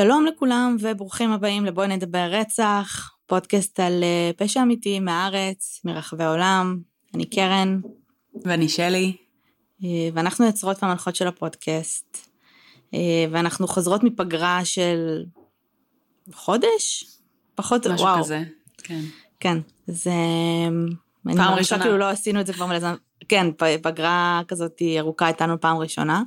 [0.00, 6.78] שלום לכולם וברוכים הבאים לבואי נדבר רצח, פודקאסט על אה, פשע אמיתי מהארץ, מרחבי העולם.
[7.14, 7.80] אני קרן.
[8.44, 9.16] ואני שלי.
[9.84, 12.28] אה, ואנחנו יוצרות והמנחות של הפודקאסט.
[12.94, 15.24] אה, ואנחנו חוזרות מפגרה של
[16.32, 17.04] חודש?
[17.54, 18.20] פחות, משהו וואו.
[18.20, 18.42] משהו כזה,
[18.82, 19.00] כן.
[19.40, 20.10] כן, זה...
[21.36, 21.82] פעם ראשונה.
[21.82, 22.94] כאילו לא עשינו את זה כבר מלא זמן.
[23.28, 23.46] כן,
[23.82, 26.22] פגרה כזאת ארוכה איתנו פעם ראשונה.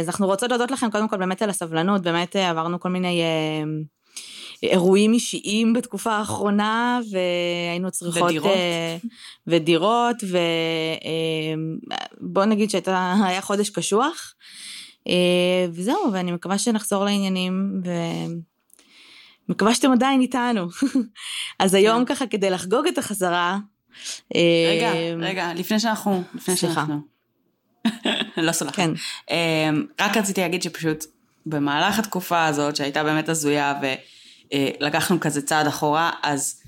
[0.00, 3.22] אז אנחנו רוצות להודות לכם קודם כל באמת על הסבלנות, באמת עברנו כל מיני
[4.62, 8.22] אירועים אישיים בתקופה האחרונה, והיינו צריכות...
[8.22, 8.52] ודירות.
[9.46, 10.16] ודירות,
[12.20, 14.34] ובוא נגיד שהיה חודש קשוח.
[15.72, 17.82] וזהו, ואני מקווה שנחזור לעניינים,
[19.48, 20.66] ומקווה שאתם עדיין איתנו.
[21.58, 23.58] אז היום ככה, כדי לחגוג את החזרה...
[24.68, 26.22] רגע, רגע, לפני שאנחנו...
[26.34, 26.56] לפני.
[26.56, 27.17] שאנחנו...
[28.36, 28.76] לא סולחת.
[28.76, 28.90] כן.
[29.30, 31.04] אמ, רק רציתי להגיד שפשוט
[31.46, 33.74] במהלך התקופה הזאת, שהייתה באמת הזויה,
[34.52, 36.62] ולקחנו כזה צעד אחורה, אז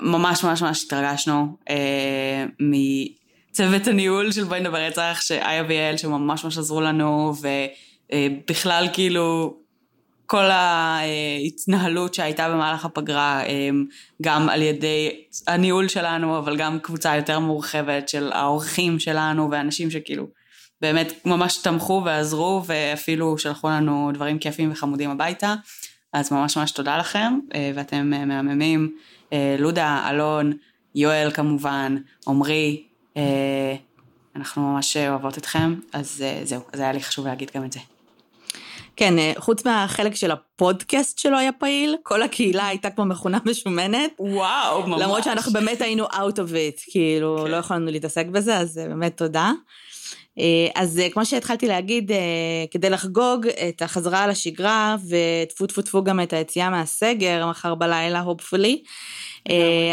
[0.00, 6.58] ממש ממש ממש התרגשנו אה, מצוות הניהול של בואי נדבר רצח, שאיה ויעל שממש ממש
[6.58, 7.32] עזרו לנו,
[8.10, 9.56] ובכלל כאילו
[10.26, 13.68] כל ההתנהלות שהייתה במהלך הפגרה, אה,
[14.22, 20.26] גם על ידי הניהול שלנו, אבל גם קבוצה יותר מורחבת של האורחים שלנו, ואנשים שכאילו
[20.84, 25.54] באמת ממש תמכו ועזרו, ואפילו שלחו לנו דברים כיפים וחמודים הביתה.
[26.12, 28.96] אז ממש ממש תודה לכם, אה, ואתם אה, מהממים.
[29.32, 30.52] אה, לודה, אלון,
[30.94, 31.96] יואל כמובן,
[32.28, 32.82] עמרי,
[34.36, 37.80] אנחנו ממש אוהבות אתכם, אז זהו, אז היה לי חשוב להגיד גם את זה.
[38.96, 44.10] כן, חוץ מהחלק של הפודקאסט שלו היה פעיל, כל הקהילה הייתה כמו מכונה משומנת.
[44.18, 45.02] וואו, ממש.
[45.02, 47.50] למרות שאנחנו באמת היינו out of it, כאילו, כן.
[47.50, 49.52] לא יכולנו להתעסק בזה, אז באמת תודה.
[50.74, 52.10] אז כמו שהתחלתי להגיד,
[52.70, 58.76] כדי לחגוג את החזרה לשגרה, וטפו טפו טפו גם את היציאה מהסגר, מחר בלילה, hopefully,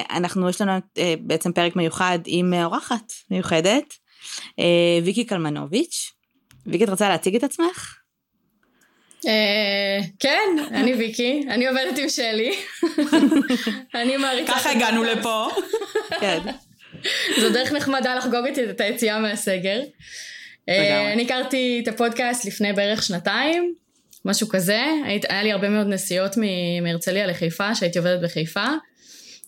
[0.10, 0.72] אנחנו, יש לנו
[1.20, 3.94] בעצם פרק מיוחד עם אורחת מיוחדת,
[5.04, 6.12] ויקי קלמנוביץ'.
[6.66, 7.96] ויקי, את רוצה להציג את עצמך?
[10.20, 12.56] כן, אני ויקי, אני עובדת עם שלי.
[13.96, 14.54] אני מעריכה...
[14.54, 15.48] ככה הגענו לפה.
[16.20, 16.40] כן.
[17.42, 19.82] זו דרך נחמדה לחגוג את היציאה מהסגר.
[21.14, 23.74] אני הכרתי את הפודקאסט לפני בערך שנתיים,
[24.26, 24.82] משהו כזה.
[25.30, 26.36] היה לי הרבה מאוד נסיעות
[26.82, 28.66] מהרצליה לחיפה, שהייתי עובדת בחיפה.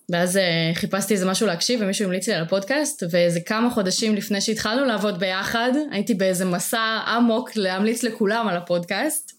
[0.10, 0.40] ואז
[0.74, 5.20] חיפשתי איזה משהו להקשיב ומישהו המליץ לי על הפודקאסט ואיזה כמה חודשים לפני שהתחלנו לעבוד
[5.20, 9.32] ביחד הייתי באיזה מסע עמוק להמליץ לכולם על הפודקאסט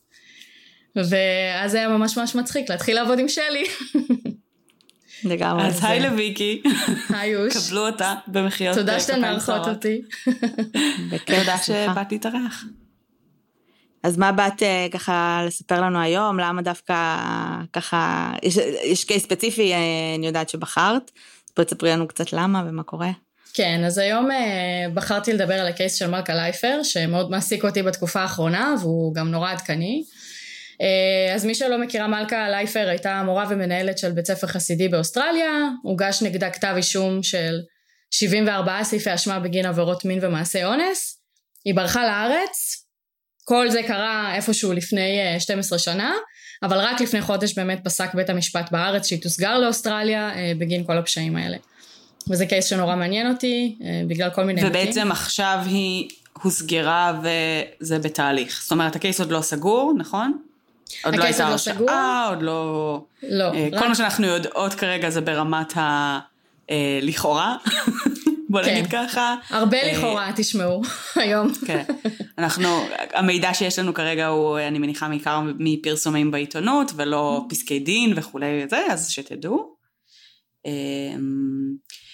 [0.97, 3.65] ואז זה היה ממש ממש מצחיק להתחיל לעבוד עם שלי.
[5.25, 5.67] לגמרי.
[5.67, 6.63] אז היי לוויקי.
[7.09, 7.69] היי יוש.
[7.69, 10.01] קבלו אותה במחיאות תודה שאתן מארחות אותי.
[11.27, 12.65] תודה שבאת להתארח.
[14.03, 14.63] אז מה באת
[14.93, 16.41] ככה לספר לנו היום?
[16.41, 17.17] למה דווקא
[17.73, 19.73] ככה, יש, יש קייס ספציפי,
[20.19, 21.11] אני יודעת שבחרת,
[21.57, 23.11] בואי תספרי לנו קצת למה ומה קורה.
[23.55, 24.29] כן, אז היום
[24.95, 29.53] בחרתי לדבר על הקייס של מלכה לייפר, שמאוד מעסיק אותי בתקופה האחרונה, והוא גם נורא
[29.53, 30.05] עדכני.
[31.35, 36.23] אז מי שלא מכירה מלכה לייפר הייתה מורה ומנהלת של בית ספר חסידי באוסטרליה, הוגש
[36.23, 37.59] נגדה כתב אישום של
[38.11, 41.21] 74 סעיפי אשמה בגין עבירות מין ומעשי אונס,
[41.65, 42.85] היא ברחה לארץ,
[43.45, 46.13] כל זה קרה איפשהו לפני 12 שנה,
[46.63, 51.37] אבל רק לפני חודש באמת פסק בית המשפט בארץ שהיא תוסגר לאוסטרליה בגין כל הפשעים
[51.37, 51.57] האלה.
[52.31, 54.61] וזה קייס שנורא מעניין אותי, בגלל כל מיני...
[54.65, 55.13] ובעצם היבטים.
[55.13, 56.09] עכשיו היא
[56.43, 58.61] הוסגרה וזה בתהליך.
[58.63, 60.39] זאת אומרת, הקייס עוד לא סגור, נכון?
[61.05, 63.01] עוד לא הייתה הרשעה, עוד לא...
[63.23, 63.51] לא.
[63.71, 63.89] כל רק...
[63.89, 66.19] מה שאנחנו יודעות כרגע זה ברמת ה...
[67.03, 67.57] לכאורה,
[68.49, 68.71] בוא כן.
[68.71, 69.35] נגיד ככה.
[69.51, 70.83] הרבה לכאורה, תשמעו,
[71.23, 71.53] היום.
[71.67, 71.83] כן.
[72.39, 72.69] אנחנו,
[73.15, 78.87] המידע שיש לנו כרגע הוא, אני מניחה, מעיקר מפרסומים בעיתונות, ולא פסקי דין וכולי וזה,
[78.91, 79.75] אז שתדעו.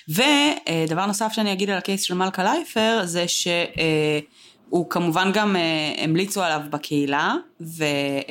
[0.08, 3.48] ודבר נוסף שאני אגיד על הקייס של מלכה לייפר, זה ש...
[4.70, 5.58] הוא כמובן גם uh,
[6.00, 7.84] המליצו עליו בקהילה, ו,
[8.20, 8.26] uh,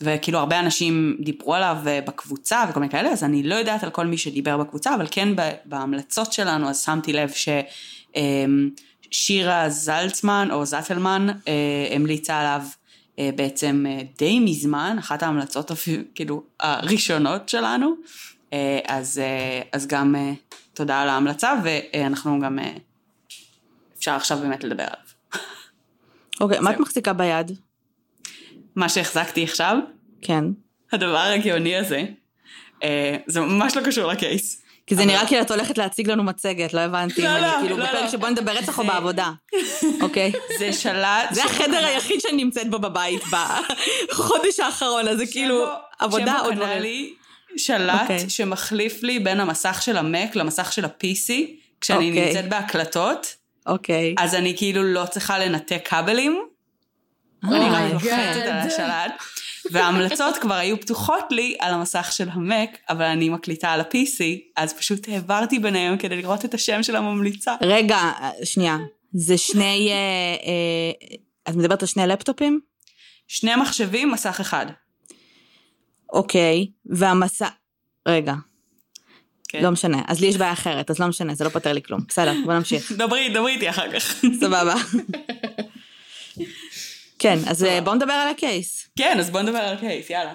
[0.00, 3.90] וכאילו הרבה אנשים דיברו עליו uh, בקבוצה וכל מיני כאלה, אז אני לא יודעת על
[3.90, 5.28] כל מי שדיבר בקבוצה, אבל כן
[5.64, 7.30] בהמלצות שלנו, אז שמתי לב
[9.10, 11.48] ששירה זלצמן או זטלמן uh,
[11.94, 12.62] המליצה עליו
[13.16, 17.94] uh, בעצם uh, די מזמן, אחת ההמלצות אפילו, כאילו הראשונות שלנו,
[18.50, 18.54] uh,
[18.88, 20.18] אז, uh, אז גם uh,
[20.74, 22.58] תודה על ההמלצה, ואנחנו גם...
[22.58, 22.62] Uh,
[24.02, 25.01] אפשר עכשיו באמת לדבר עליו.
[26.40, 27.52] אוקיי, מה את מחזיקה ביד?
[28.76, 29.76] מה שהחזקתי עכשיו?
[30.22, 30.44] כן.
[30.92, 32.04] הדבר הגאוני הזה,
[32.82, 34.58] אה, זה ממש לא קשור לקייס.
[34.86, 37.22] כי זה אבל- נראה כאילו את הולכת להציג לנו מצגת, לא הבנתי.
[37.22, 38.08] לא, לא, כאילו לא, בפרק לא.
[38.08, 39.32] שבו נדבר רצח או זה- בעבודה.
[40.02, 40.32] אוקיי.
[40.58, 41.28] זה שלט...
[41.34, 43.22] זה החדר היחיד שאני נמצאת בו בבית
[44.10, 45.64] בחודש האחרון, אז זה כאילו
[45.98, 46.82] עבודה או דברים.
[46.82, 47.14] לי
[47.56, 48.30] שלט אוקיי.
[48.30, 51.32] שמחליף לי בין המסך של המק למסך של ה-PC,
[51.80, 52.26] כשאני אוקיי.
[52.26, 53.26] נמצאת בהקלטות,
[53.66, 54.14] אוקיי.
[54.18, 56.42] אז אני כאילו לא צריכה לנתק כבלים,
[57.44, 58.58] אה, אני רק my לוחצת על.
[58.58, 59.12] השלט.
[59.70, 64.24] וההמלצות כבר היו פתוחות לי על המסך של המק, אבל אני מקליטה על ה-PC,
[64.56, 67.54] אז פשוט העברתי ביניהם כדי לראות את השם של הממליצה.
[67.62, 67.98] רגע,
[68.44, 68.78] שנייה.
[69.12, 69.90] זה שני...
[69.90, 69.94] אה,
[70.46, 71.16] אה,
[71.48, 72.60] את מדברת על שני לפטופים?
[73.28, 74.66] שני מחשבים, מסך אחד.
[76.12, 76.66] אוקיי.
[76.86, 77.48] והמסע...
[78.08, 78.34] רגע.
[79.52, 79.62] כן.
[79.62, 80.02] לא משנה.
[80.08, 82.00] אז לי יש בעיה אחרת, אז לא משנה, זה לא פותר לי כלום.
[82.08, 82.92] בסדר, בוא נמשיך.
[82.98, 84.14] דברי, דברי איתי אחר כך.
[84.40, 84.74] סבבה.
[87.18, 88.88] כן, אז אה, בואו נדבר על הקייס.
[88.98, 90.32] כן, אז בוא נדבר על קייס, יאללה.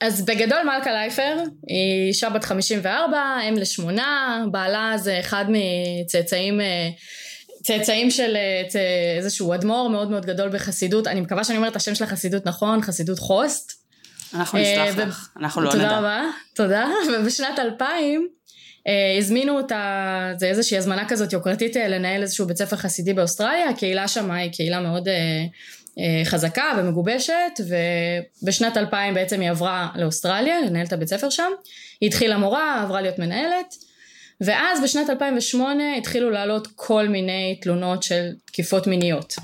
[0.00, 3.18] אז בגדול מלכה לייפר היא אישה בת 54,
[3.48, 6.88] אם לשמונה, בעלה זה אחד מצאצאים, אה,
[7.62, 8.76] צאצאים של אה, צ-
[9.18, 12.82] איזשהו אדמו"ר מאוד מאוד גדול בחסידות, אני מקווה שאני אומרת את השם של החסידות נכון,
[12.82, 13.72] חסידות חוסט.
[14.34, 15.98] אנחנו נשלח ו- לך, אנחנו לא תודה נדע.
[15.98, 16.22] רבה,
[16.54, 16.86] תודה.
[17.20, 17.88] ובשנת 2000
[18.20, 18.26] אה,
[19.18, 24.08] הזמינו אותה, זה איזושהי הזמנה כזאת יוקרתית אה, לנהל איזשהו בית ספר חסידי באוסטרליה, הקהילה
[24.08, 25.14] שם היא קהילה מאוד אה,
[25.98, 27.60] אה, חזקה ומגובשת,
[28.42, 31.50] ובשנת 2000 בעצם היא עברה לאוסטרליה לנהל את הבית ספר שם.
[32.00, 33.74] היא התחילה מורה, עברה להיות מנהלת,
[34.40, 39.34] ואז בשנת 2008 התחילו לעלות כל מיני תלונות של תקיפות מיניות.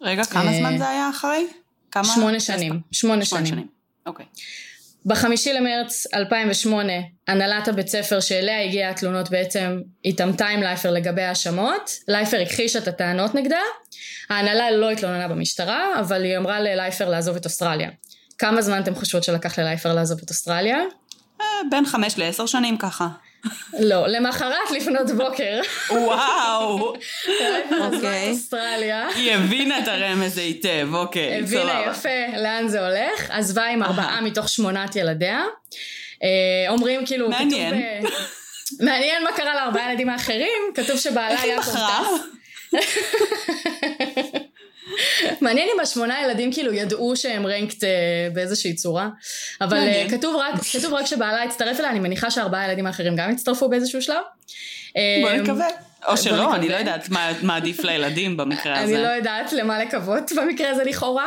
[0.00, 1.46] רגע, כמה אה, זמן זה היה אחרי?
[1.90, 2.04] כמה?
[2.04, 3.24] שמונה שנים, שמונה.
[3.24, 3.66] שנים.
[4.06, 4.26] אוקיי.
[5.06, 6.92] בחמישי למרץ 2008,
[7.28, 11.90] הנהלת הבית ספר שאליה הגיעה התלונות בעצם התעמתה עם לייפר לגבי האשמות.
[12.08, 13.60] לייפר הכחישה את הטענות נגדה.
[14.30, 17.90] ההנהלה לא התלוננה במשטרה, אבל היא אמרה ללייפר לעזוב את אוסטרליה.
[18.38, 20.78] כמה זמן אתם חושבות שלקח ללייפר לעזוב את אוסטרליה?
[21.40, 23.08] אה, בין חמש לעשר שנים ככה.
[23.90, 25.60] לא, למחרת לפנות בוקר.
[25.90, 26.94] וואו,
[27.80, 28.30] אוקיי.
[28.30, 29.08] אוסטרליה.
[29.14, 31.82] היא הבינה את הרמז היטב, אוקיי, הבינה.
[31.90, 35.44] יפה לאן זה הולך, עזבה עם ארבעה מתוך שמונת ילדיה.
[36.24, 36.30] אה,
[36.68, 37.38] אומרים כאילו, כתוב...
[37.40, 37.74] מעניין.
[38.02, 38.08] ב-
[38.84, 42.08] מעניין מה קרה לארבעה ילדים האחרים, כתוב שבעלה היה בחרה?
[45.40, 47.88] מעניין אם השמונה ילדים כאילו ידעו שהם רנקט אה,
[48.32, 49.08] באיזושהי צורה.
[49.60, 50.06] אבל אה.
[50.10, 54.02] כתוב רק, כתוב רק שבעלה הצטרף אליה, אני מניחה שארבעה ילדים האחרים גם הצטרפו באיזשהו
[54.02, 54.16] שלב.
[55.22, 55.68] בוא אה, נקווה.
[56.08, 56.68] או שלא, אני נקווה.
[56.74, 58.94] לא יודעת מה- מה עדיף לילדים במקרה הזה.
[58.94, 61.26] אני לא יודעת למה לקוות במקרה הזה לכאורה.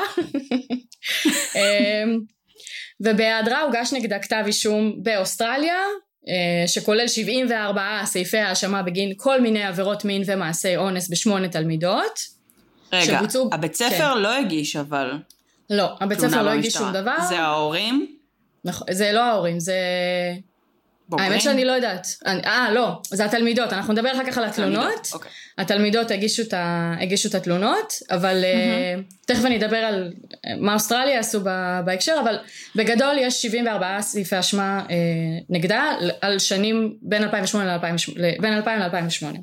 [3.02, 5.76] ובהיעדרה הוגש נגדה כתב אישום באוסטרליה,
[6.28, 12.20] אה, שכולל 74 סעיפי האשמה בגין כל מיני עבירות מין ומעשי אונס בשמונה תלמידות.
[12.94, 15.12] רגע, שבוצעו- הבית ספר לא הגיש אבל
[15.70, 16.74] לא, הבית ספר לא הגיש.
[16.74, 17.16] שום דבר.
[17.30, 18.16] זה ההורים?
[18.66, 19.76] נכון, זה לא ההורים, זה...
[21.10, 21.32] בוגרים?
[21.32, 22.08] האמת שאני לא יודעת.
[22.26, 24.84] אה, לא, זה התלמידות, אנחנו נדבר אחר כך על התלונות.
[24.84, 25.32] תלמידות, אוקיי.
[25.58, 26.96] התלמידות הגישו את, ה...
[27.02, 29.16] הגישו את התלונות, אבל mm-hmm.
[29.26, 30.14] תכף אני אדבר על
[30.46, 31.80] אה, מה אוסטרליה עשו ב...
[31.86, 32.36] בהקשר, אבל
[32.76, 34.96] בגדול יש 74 סעיפי אשמה אה,
[35.50, 35.84] נגדה
[36.22, 39.38] על שנים בין 2008 ל-2008, בין 2000 ל-2008.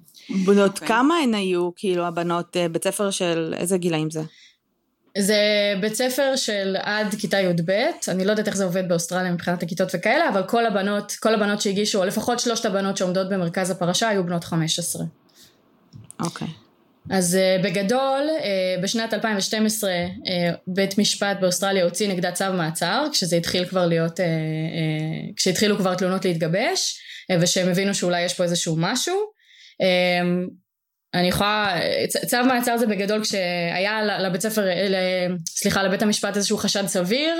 [0.47, 0.89] בנות אוקיי.
[0.89, 4.21] כמה הן היו, כאילו, הבנות, בית ספר של איזה גילאים זה?
[5.19, 5.39] זה
[5.81, 7.71] בית ספר של עד כיתה י"ב,
[8.09, 11.61] אני לא יודעת איך זה עובד באוסטרליה מבחינת הכיתות וכאלה, אבל כל הבנות, כל הבנות
[11.61, 15.05] שהגישו, או לפחות שלושת הבנות שעומדות במרכז הפרשה, היו בנות 15.
[16.21, 16.49] אוקיי.
[17.11, 20.29] אז uh, בגדול, uh, בשנת 2012 uh,
[20.67, 24.21] בית משפט באוסטרליה הוציא נגדה צו מעצר, כשזה התחיל כבר להיות,
[25.37, 27.01] כשהתחילו כבר תלונות להתגבש,
[27.41, 29.15] ושהם הבינו שאולי יש פה איזשהו משהו.
[31.15, 31.77] אני יכולה,
[32.27, 34.67] צו מעצר זה בגדול כשהיה לבית ספר,
[35.49, 37.35] סליחה, לבית המשפט איזשהו חשד סביר,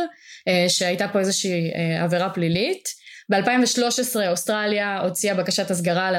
[0.49, 2.88] uh, שהייתה פה איזושהי uh, עבירה פלילית.
[3.31, 6.11] ב-2013 אוסטרליה הוציאה בקשת הסגרה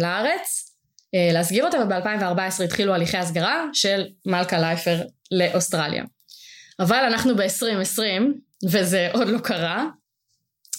[0.00, 0.74] לארץ,
[1.14, 6.04] אה, להסגיר אותה, וב-2014 התחילו הליכי הסגרה של מלכה לייפר לאוסטרליה.
[6.80, 8.22] אבל אנחנו ב-2020,
[8.70, 9.86] וזה עוד לא קרה.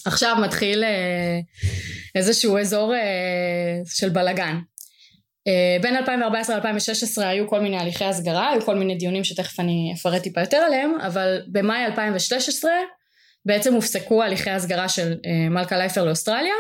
[0.06, 1.40] עכשיו מתחיל אה,
[2.16, 3.00] איזשהו אזור אה,
[3.86, 4.60] של בלאגן.
[5.48, 9.94] אה, בין 2014 ל-2016 היו כל מיני הליכי הסגרה, היו כל מיני דיונים שתכף אני
[9.96, 12.72] אפרט טיפה יותר עליהם, אבל במאי 2016
[13.46, 16.54] בעצם הופסקו הליכי הסגרה של אה, מלכה לייפר לאוסטרליה,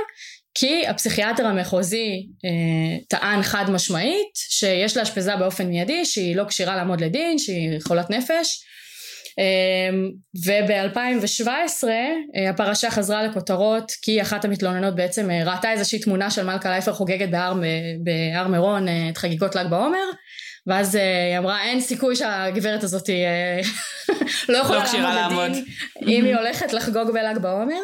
[0.57, 7.01] כי הפסיכיאטר המחוזי אה, טען חד משמעית שיש לאשפזה באופן מיידי, שהיא לא כשירה לעמוד
[7.01, 8.63] לדין, שהיא חולת נפש.
[9.39, 9.89] אה,
[10.45, 11.47] וב-2017
[11.87, 16.93] אה, הפרשה חזרה לכותרות כי אחת המתלוננות בעצם אה, ראתה איזושהי תמונה של מלכה לייפר
[16.93, 17.53] חוגגת בהר,
[18.03, 20.05] בהר מירון אה, את חגיגות ל"ג בעומר
[20.67, 23.09] ואז היא אמרה אין סיכוי שהגברת הזאת
[24.49, 25.51] לא יכולה לא לעמוד לעמוד.
[25.51, 25.65] לדין
[26.07, 27.81] אם היא הולכת לחגוג בל"ג בעומר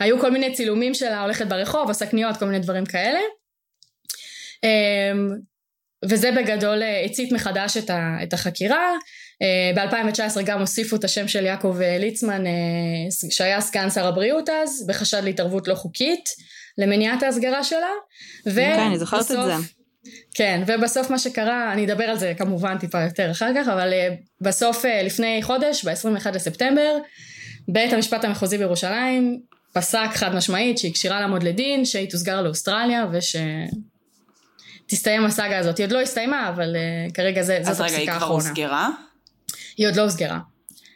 [0.00, 3.20] היו כל מיני צילומים שלה הולכת ברחוב, עושה קניות, כל מיני דברים כאלה.
[4.64, 5.28] אמ,
[6.04, 7.76] וזה בגדול הצית מחדש
[8.22, 8.92] את החקירה.
[9.42, 12.44] אה, ב-2019 גם הוסיפו את השם של יעקב אה, ליצמן,
[13.30, 16.28] שהיה סגן שר הבריאות אז, בחשד להתערבות לא חוקית,
[16.78, 17.90] למניעת ההסגרה שלה.
[18.76, 19.52] כן, אני זוכרת את זה.
[20.34, 23.92] כן, ובסוף מה שקרה, אני אדבר על זה כמובן טיפה יותר אחר כך, אבל
[24.40, 26.96] בסוף לפני חודש, ב-21 לספטמבר,
[27.68, 29.40] בית המשפט המחוזי בירושלים
[29.72, 33.36] פסק חד משמעית שהיא כשירה לעמוד לדין, שהיא תוסגר לאוסטרליה וש...
[34.90, 35.78] תסתיים הסאגה הזאת.
[35.78, 37.88] היא עוד לא הסתיימה, אבל uh, כרגע זה, זאת הפסיקה האחרונה.
[37.88, 38.88] אז רגע, היא כבר הוסגרה?
[39.80, 40.38] היא עוד לא הוסגרה.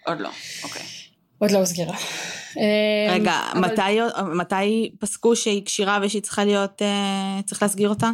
[0.06, 0.30] עוד לא,
[0.62, 0.82] אוקיי.
[1.38, 1.96] עוד לא הוסגרה.
[2.58, 3.60] אה, רגע, אבל...
[3.60, 3.98] מתי,
[4.34, 8.10] מתי פסקו שהיא כשירה ושהיא צריכה להיות, uh, צריך להסגיר אותה?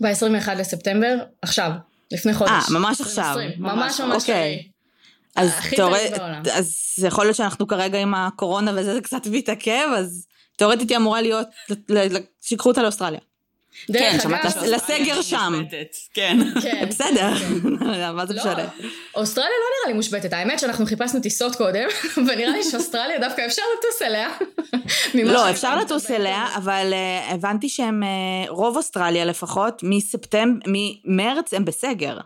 [0.00, 1.70] ב-21 לספטמבר, עכשיו,
[2.10, 2.50] לפני חודש.
[2.50, 3.36] אה, ממש עכשיו.
[3.58, 4.62] ממש ממש אוקיי.
[5.36, 6.12] אז תאורטית,
[6.52, 10.26] אז יכול להיות שאנחנו כרגע עם הקורונה וזה זה קצת מתעכב, אז
[10.56, 11.48] תאורטית היא אמורה להיות,
[12.42, 13.20] שיקחו אותה לאוסטרליה.
[13.92, 15.62] כן, שמעת לסגר שם.
[16.14, 16.38] כן.
[16.62, 16.86] כן.
[16.88, 17.32] בסדר,
[18.16, 18.68] מה זה לא, משנה?
[19.14, 21.88] אוסטרליה לא נראה לי מושבתת, האמת שאנחנו חיפשנו טיסות קודם,
[22.26, 24.28] ונראה לי שאוסטרליה דווקא אפשר לטוס אליה.
[25.34, 28.08] לא, אפשר לטוס אליה, אבל אה, הבנתי שהם, אה,
[28.48, 32.18] רוב אוסטרליה לפחות, מספטמבר, ממרץ הם בסגר.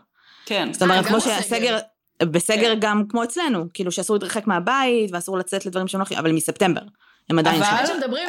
[0.45, 0.73] כן.
[0.73, 1.77] זאת אומרת, אה, כמו שהסגר...
[2.23, 2.79] בסגר כן.
[2.79, 6.81] גם כמו אצלנו, כאילו שאסור להתרחק מהבית ואסור לצאת לדברים שהם לא אבל מספטמבר.
[7.29, 7.69] הם עדיין שם.
[7.69, 8.27] אבל שמדברים,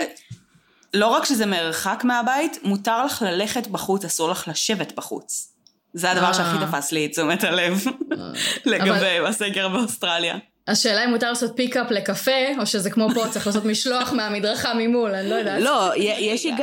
[0.95, 5.52] לא רק שזה מרחק מהבית, מותר לך ללכת בחוץ, אסור לך לשבת בחוץ.
[5.95, 6.66] זה הדבר שהכי אה.
[6.66, 7.85] תפס לי את תשומת הלב
[8.64, 10.38] לגבי הסגר באוסטרליה.
[10.69, 15.14] השאלה אם מותר לעשות פיקאפ לקפה, או שזה כמו פה, צריך לעשות משלוח מהמדרכה ממול,
[15.14, 15.62] אני לא יודעת.
[15.62, 15.93] לא,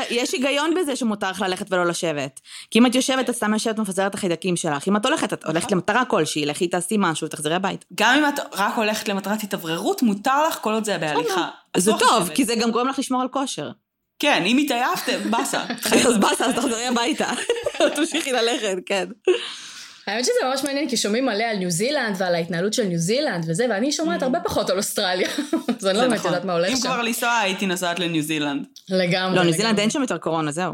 [0.09, 2.39] יש היגיון בזה שמותר לך ללכת ולא לשבת.
[2.71, 4.87] כי אם את יושבת, את סתם יושבת ומפזרת את החיידקים שלך.
[4.87, 5.71] אם את הולכת, את הולכת.
[5.71, 7.85] למטרה כלשהי, לכי תעשי משהו ותחזרי הביתה.
[7.95, 11.49] גם אם את רק הולכת למטרת התאווררות, מותר לך כל עוד זה בהליכה.
[11.77, 13.71] זה טוב, כי זה גם גורם לך לשמור על כושר.
[14.19, 15.63] כן, אם התעייפתם, באסה.
[16.07, 17.31] אז באסה, אז תחזרי הביתה.
[17.95, 19.05] תמשיכי ללכת, כן.
[20.07, 23.45] האמת שזה ממש מעניין, כי שומעים מלא על ניו זילנד ועל ההתנהלות של ניו זילנד
[23.47, 24.25] וזה, ואני שומעת mm.
[24.25, 25.29] הרבה פחות על אוסטרליה.
[25.79, 26.31] אז אני לא באמת נכון.
[26.31, 26.75] יודעת מה הולך שם.
[26.75, 28.65] אם כבר לנסוע, הייתי נוסעת לניו זילנד.
[28.89, 29.35] לגמרי.
[29.35, 30.73] לא, ניו זילנד אין שם יותר קורונה, זהו.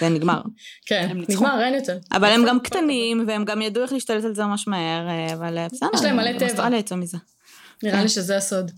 [0.00, 0.40] זה נגמר.
[0.86, 1.98] כן, נגמר, אין יותר.
[2.12, 5.58] אבל הם גם קטנים, והם גם ידעו איך להשתלט על זה ממש מהר, אה, אבל
[5.58, 5.88] אה, בסדר.
[5.94, 6.46] יש להם מלא טבע.
[6.46, 7.18] אוסטרליה יצאו מזה.
[7.82, 8.08] נראה לי כן.
[8.08, 8.70] שזה הסוד.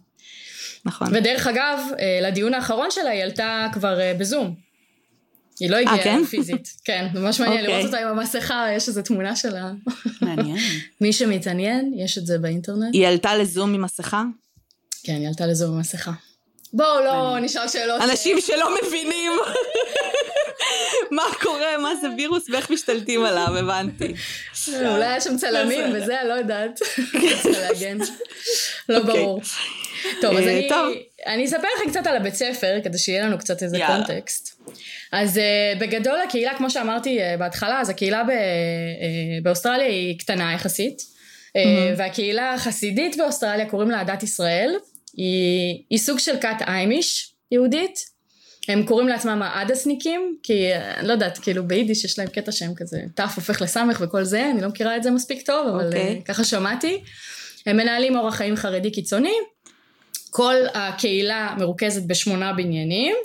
[0.87, 1.09] נכון.
[1.13, 4.55] ודרך אגב, אה, לדיון האחרון שלה היא עלתה כבר אה, בזום.
[5.61, 6.25] היא לא הגיעה כן?
[6.25, 6.69] פיזית.
[6.85, 7.69] כן, ממש מעניין okay.
[7.69, 8.05] לראות אוקיי.
[8.05, 9.71] אותה עם המסכה, יש איזו תמונה שלה.
[10.21, 10.57] מעניין.
[11.01, 12.95] מי שמתעניין, יש את זה באינטרנט.
[12.95, 14.23] היא עלתה לזום עם מסכה?
[15.03, 16.13] כן, היא עלתה לזום עם מסכה.
[16.73, 18.03] בואו לא נשאל שאלות.
[18.03, 19.33] אנשים שלא מבינים
[21.17, 24.15] מה קורה, מה זה וירוס ואיך משתלטים עליו, הבנתי.
[24.69, 26.81] אולי היה שם צלמים וזה, לא יודעת.
[28.89, 29.15] לא אוקיי.
[29.15, 29.41] ברור.
[30.21, 30.93] טוב, אז אה, אני, טוב.
[31.27, 34.07] אני אספר לכם קצת על הבית ספר, כדי שיהיה לנו קצת איזה יאללה.
[34.07, 34.63] קונטקסט.
[35.13, 38.33] אז uh, בגדול הקהילה, כמו שאמרתי uh, בהתחלה, אז הקהילה ב, uh,
[39.43, 41.61] באוסטרליה היא קטנה יחסית, mm-hmm.
[41.97, 44.75] והקהילה החסידית באוסטרליה קוראים לה עדת ישראל,
[45.17, 48.17] היא, היא סוג של כת איימיש יהודית,
[48.69, 53.01] הם קוראים לעצמם העדסניקים, כי אני לא יודעת, כאילו ביידיש יש להם קטע שהם כזה
[53.15, 55.87] ת' הופך לסמך וכל זה, אני לא מכירה את זה מספיק טוב, אבל okay.
[55.87, 56.23] אוקיי.
[56.25, 57.03] ככה שמעתי.
[57.67, 59.35] הם מנהלים אורח חיים חרדי קיצוני,
[60.37, 63.17] כל הקהילה מרוכזת בשמונה בניינים,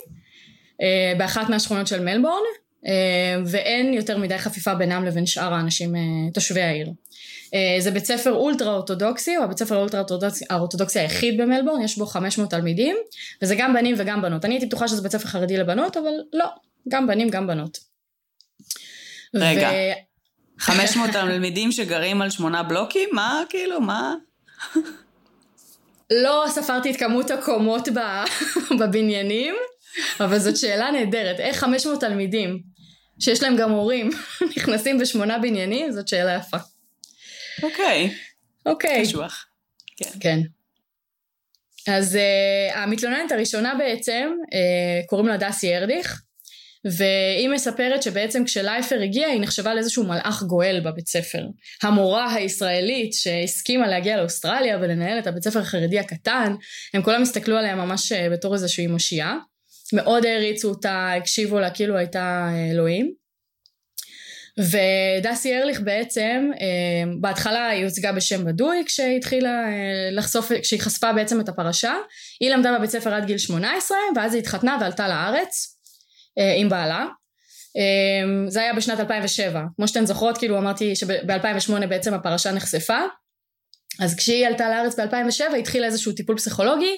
[0.82, 2.42] אה, באחת מהשכונות של מלבורן,
[2.86, 6.00] אה, ואין יותר מדי חפיפה בינם לבין שאר האנשים, אה,
[6.34, 6.88] תושבי העיר.
[7.78, 10.02] זה בית ספר אולטרה אורתודוקסי, הוא הבית ספר האולטרה
[10.50, 12.96] האורתודוקסי היחיד במלבורן, יש בו 500 תלמידים,
[13.42, 14.44] וזה גם בנים וגם בנות.
[14.44, 16.46] אני הייתי בטוחה שזה בית ספר חרדי לבנות, אבל לא,
[16.88, 17.78] גם בנים גם בנות.
[19.34, 19.74] רגע, ו...
[20.58, 23.08] 500 תלמידים שגרים על שמונה בלוקים?
[23.12, 24.14] מה, כאילו, מה?
[26.10, 27.88] לא ספרתי את כמות הקומות
[28.80, 29.54] בבניינים,
[30.20, 31.40] אבל זאת שאלה נהדרת.
[31.40, 32.62] איך 500 תלמידים,
[33.20, 34.10] שיש להם גם הורים,
[34.56, 35.92] נכנסים בשמונה בניינים?
[35.92, 36.56] זאת שאלה יפה.
[37.62, 38.14] אוקיי.
[38.66, 39.02] אוקיי.
[39.02, 39.46] קשוח.
[39.96, 40.10] כן.
[40.20, 40.38] כן.
[41.88, 46.22] אז uh, המתלוננת הראשונה בעצם, uh, קוראים לה דסי ארליך,
[46.84, 51.46] והיא מספרת שבעצם כשלייפר הגיע היא נחשבה לאיזשהו מלאך גואל בבית ספר.
[51.82, 56.54] המורה הישראלית שהסכימה להגיע לאוסטרליה ולנהל את הבית ספר החרדי הקטן,
[56.94, 59.36] הם כולם הסתכלו עליה ממש אה, בתור איזושהי מושיעה.
[59.92, 63.12] מאוד העריצו אותה, הקשיבו לה כאילו הייתה אה, אלוהים.
[64.58, 69.64] ודסי ארליך בעצם, אה, בהתחלה היא הוצגה בשם בדוי כשהיא התחילה
[70.12, 71.94] לחשוף, כשהיא חשפה בעצם את הפרשה.
[72.40, 75.71] היא למדה בבית ספר עד גיל 18 ואז היא התחתנה ועלתה לארץ.
[76.38, 77.06] אה, עם בעלה.
[77.76, 79.62] אה, זה היה בשנת 2007.
[79.76, 82.98] כמו שאתן זוכרות, כאילו אמרתי שב-2008 בעצם הפרשה נחשפה.
[84.00, 86.96] אז כשהיא עלתה לארץ ב-2007 התחילה איזשהו טיפול פסיכולוגי,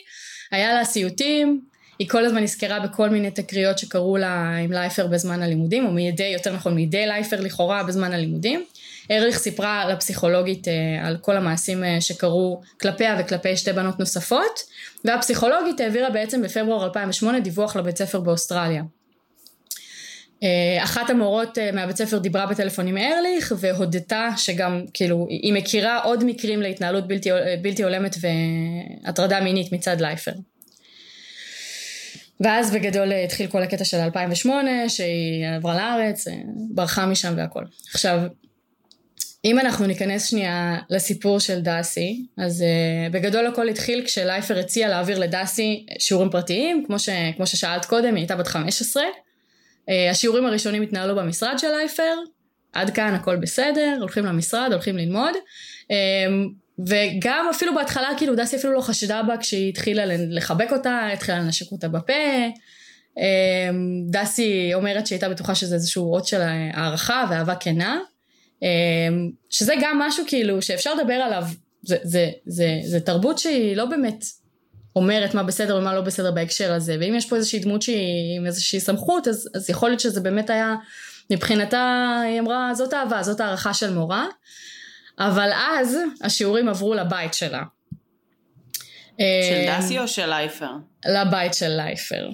[0.51, 1.61] היה לה סיוטים,
[1.99, 6.25] היא כל הזמן נזכרה בכל מיני תקריות שקרו לה עם לייפר בזמן הלימודים, או מידי,
[6.25, 8.65] יותר נכון מידי לייפר לכאורה בזמן הלימודים.
[9.11, 14.61] ארליך סיפרה לפסיכולוגית אה, על כל המעשים שקרו כלפיה וכלפי שתי בנות נוספות,
[15.05, 18.83] והפסיכולוגית העבירה בעצם בפברואר 2008 דיווח לבית ספר באוסטרליה.
[20.45, 26.25] אה, אחת המורות מהבית ספר דיברה בטלפון עם ארליך והודתה שגם כאילו היא מכירה עוד
[26.25, 27.31] מקרים להתנהלות בלתי,
[27.63, 28.17] בלתי הולמת
[29.05, 30.33] והטרדה מינית מצד לייפר.
[32.41, 36.25] ואז בגדול התחיל כל הקטע של 2008 שהיא עברה לארץ,
[36.71, 37.65] ברחה משם והכל.
[37.93, 38.21] עכשיו
[39.45, 45.19] אם אנחנו ניכנס שנייה לסיפור של דאסי, אז uh, בגדול הכל התחיל כשלייפר הציע להעביר
[45.19, 49.03] לדאסי שיעורים פרטיים, כמו, ש, כמו ששאלת קודם, היא הייתה בת 15.
[49.89, 52.15] אה, השיעורים הראשונים התנהלו במשרד של לייפר,
[52.73, 55.35] עד כאן הכל בסדר, הולכים למשרד, הולכים ללמוד.
[55.83, 55.87] Um,
[56.87, 61.73] וגם אפילו בהתחלה, כאילו דאסי אפילו לא חשדה בה כשהיא התחילה לחבק אותה, התחילה לנשק
[61.73, 62.13] אותה בפה.
[64.11, 67.99] דאסי אומרת שהיא הייתה בטוחה שזה איזשהו אות של הערכה ואהבה כנה.
[69.51, 71.45] שזה גם משהו כאילו שאפשר לדבר עליו,
[71.83, 74.25] זה, זה, זה, זה תרבות שהיא לא באמת
[74.97, 78.47] אומרת מה בסדר ומה לא בסדר בהקשר הזה, ואם יש פה איזושהי דמות שהיא עם
[78.47, 80.75] איזושהי סמכות, אז, אז יכול להיות שזה באמת היה,
[81.31, 84.27] מבחינתה היא אמרה זאת אהבה, זאת הערכה של מורה,
[85.19, 87.63] אבל אז השיעורים עברו לבית שלה.
[89.19, 89.25] של
[89.69, 90.71] אמ, דסי או של לייפר?
[91.07, 92.29] לבית של לייפר.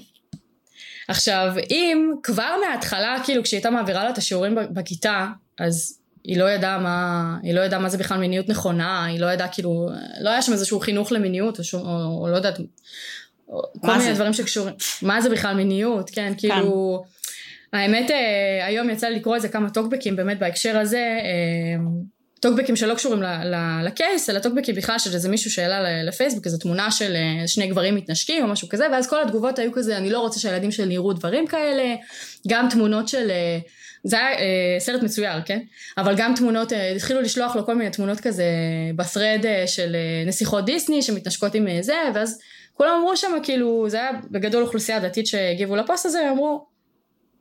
[1.08, 5.26] עכשיו, אם כבר מההתחלה, כאילו כשהיא הייתה מעבירה לה את השיעורים בכיתה,
[5.58, 9.26] אז היא לא ידעה מה, היא לא ידעה מה זה בכלל מיניות נכונה, היא לא
[9.26, 9.88] ידעה כאילו,
[10.20, 12.56] לא היה שם איזשהו חינוך למיניות, או, שום, או, או לא יודעת,
[13.80, 14.12] כל מיני זה?
[14.12, 17.02] דברים שקשורים, מה זה בכלל מיניות, כן, כאילו,
[17.72, 17.78] כן.
[17.78, 21.82] האמת, אה, היום יצא לי לקרוא איזה כמה טוקבקים באמת בהקשר הזה, אה,
[22.40, 23.22] טוקבקים שלא קשורים
[23.84, 27.94] לקייס, אלא טוקבקים בכלל של איזה מישהו שהעלה לפייסבוק, איזו תמונה של אה, שני גברים
[27.94, 31.12] מתנשקים או משהו כזה, ואז כל התגובות היו כזה, אני לא רוצה שהילדים שלי יראו
[31.12, 31.94] דברים כאלה,
[32.48, 33.30] גם תמונות של...
[34.04, 35.60] זה היה אה, סרט מצויר, כן?
[35.98, 38.44] אבל גם תמונות, אה, התחילו לשלוח לו כל מיני תמונות כזה
[38.96, 42.38] בסרד אה, של אה, נסיכות דיסני שמתנשקות עם אה, זה, ואז
[42.74, 46.66] כולם אמרו שם כאילו, זה היה בגדול אוכלוסייה דתית שהגיבו לפוסט הזה, אמרו,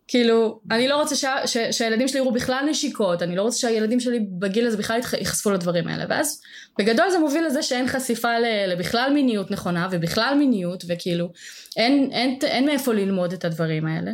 [0.07, 3.99] כאילו, אני לא רוצה שה, ש, שהילדים שלי יראו בכלל נשיקות, אני לא רוצה שהילדים
[3.99, 6.41] שלי בגיל הזה בכלל ייחשפו לדברים האלה, ואז
[6.79, 11.31] בגדול זה מוביל לזה שאין חשיפה לבכלל מיניות נכונה ובכלל מיניות, וכאילו,
[11.77, 14.11] אין, אין, אין, אין מאיפה ללמוד את הדברים האלה.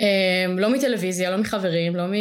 [0.00, 2.12] אמ, לא מטלוויזיה, לא מחברים, לא מ...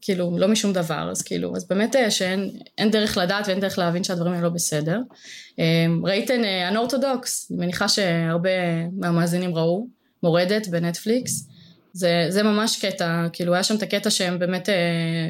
[0.00, 4.04] כאילו, לא משום דבר, אז כאילו, אז באמת אה, שאין דרך לדעת ואין דרך להבין
[4.04, 4.98] שהדברים האלה לא בסדר.
[5.58, 8.50] אמ, ראיתן אנורתודוקס, אה, אני מניחה שהרבה
[8.98, 9.86] מהמאזינים ראו,
[10.22, 11.48] מורדת בנטפליקס.
[11.92, 14.74] זה, זה ממש קטע, כאילו היה שם את הקטע שהם באמת אה,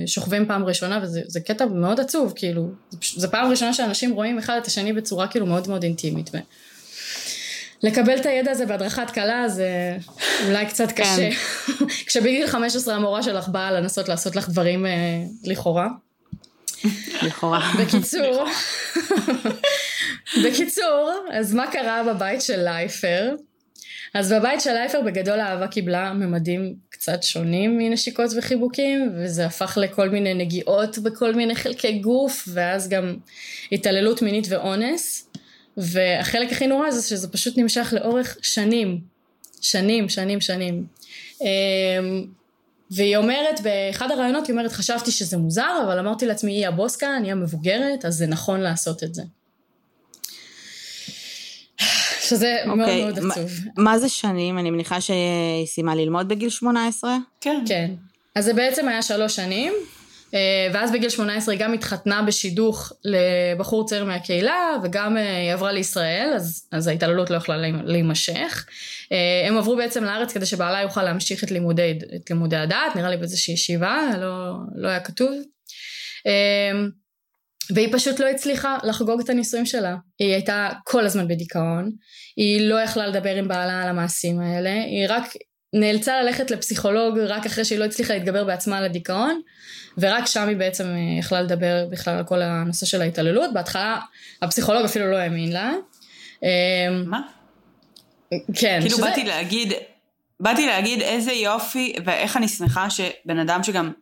[0.06, 4.58] שוכבים פעם ראשונה וזה קטע מאוד עצוב, כאילו, זה, זה פעם ראשונה שאנשים רואים אחד
[4.62, 6.30] את השני בצורה כאילו מאוד מאוד אינטימית.
[7.85, 9.97] לקבל את הידע הזה בהדרכת כלה זה
[10.47, 11.03] אולי קצת כן.
[11.03, 11.29] קשה.
[12.07, 14.92] כשבגיל 15 המורה שלך באה לנסות לעשות לך דברים אה,
[15.44, 15.88] לכאורה.
[17.23, 17.73] לכאורה.
[17.81, 18.44] בקיצור,
[20.44, 23.35] בקיצור, אז מה קרה בבית של לייפר?
[24.14, 30.09] אז בבית של לייפר בגדול האהבה קיבלה ממדים קצת שונים מנשיקות וחיבוקים, וזה הפך לכל
[30.09, 33.16] מיני נגיעות בכל מיני חלקי גוף, ואז גם
[33.73, 35.31] התעללות מינית ואונס.
[35.76, 39.00] והחלק הכי נורא זה שזה פשוט נמשך לאורך שנים,
[39.60, 40.87] שנים, שנים, שנים.
[41.40, 41.46] אמ,
[42.90, 47.22] והיא אומרת, באחד הראיונות היא אומרת, חשבתי שזה מוזר, אבל אמרתי לעצמי, היא הבוס כאן,
[47.24, 49.22] היא המבוגרת, אז זה נכון לעשות את זה.
[52.20, 52.66] שזה okay.
[52.66, 53.50] מאוד אוקיי, מאוד עצוב.
[53.76, 54.58] מה זה שנים?
[54.58, 57.18] אני מניחה שהיא סיימה ללמוד בגיל 18?
[57.40, 57.64] כן.
[57.68, 57.90] כן.
[58.34, 59.72] אז זה בעצם היה שלוש שנים,
[60.73, 66.33] ואז בגיל 18 היא גם התחתנה בשידוך לבחור צעיר מהקהילה וגם אה, היא עברה לישראל
[66.35, 68.66] אז, אז ההתעללות לא יכלה להימשך.
[69.12, 73.11] אה, הם עברו בעצם לארץ כדי שבעלה יוכל להמשיך את לימודי, את לימודי הדת, נראה
[73.11, 75.31] לי באיזושהי ישיבה, לא, לא היה כתוב.
[77.70, 79.97] והיא פשוט לא הצליחה לחגוג את הנישואים שלה.
[80.18, 81.90] היא הייתה כל הזמן בדיכאון,
[82.37, 85.25] היא לא יכלה לדבר עם בעלה על המעשים האלה, היא רק
[85.75, 89.40] נאלצה ללכת לפסיכולוג רק אחרי שהיא לא הצליחה להתגבר בעצמה על הדיכאון,
[89.98, 93.52] ורק שם היא בעצם אה, יכלה לדבר בכלל על כל הנושא של ההתעללות.
[93.52, 93.98] בהתחלה
[94.42, 95.72] הפסיכולוג אפילו לא האמין לה.
[96.42, 96.48] אמ,
[97.07, 97.20] מה?
[98.54, 98.78] כן.
[98.80, 99.02] כאילו שזה...
[99.02, 99.72] באתי להגיד,
[100.40, 103.92] באתי להגיד איזה יופי ואיך אני שמחה שבן אדם שגם,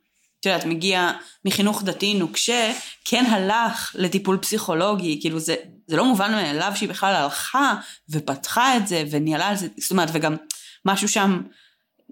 [0.40, 1.10] את יודעת, מגיע
[1.44, 2.72] מחינוך דתי נוקשה,
[3.04, 5.54] כן הלך לטיפול פסיכולוגי, כאילו זה,
[5.86, 7.74] זה לא מובן מאליו שהיא בכלל הלכה
[8.10, 10.36] ופתחה את זה וניהלה על זה, זאת אומרת, וגם
[10.84, 11.42] משהו שם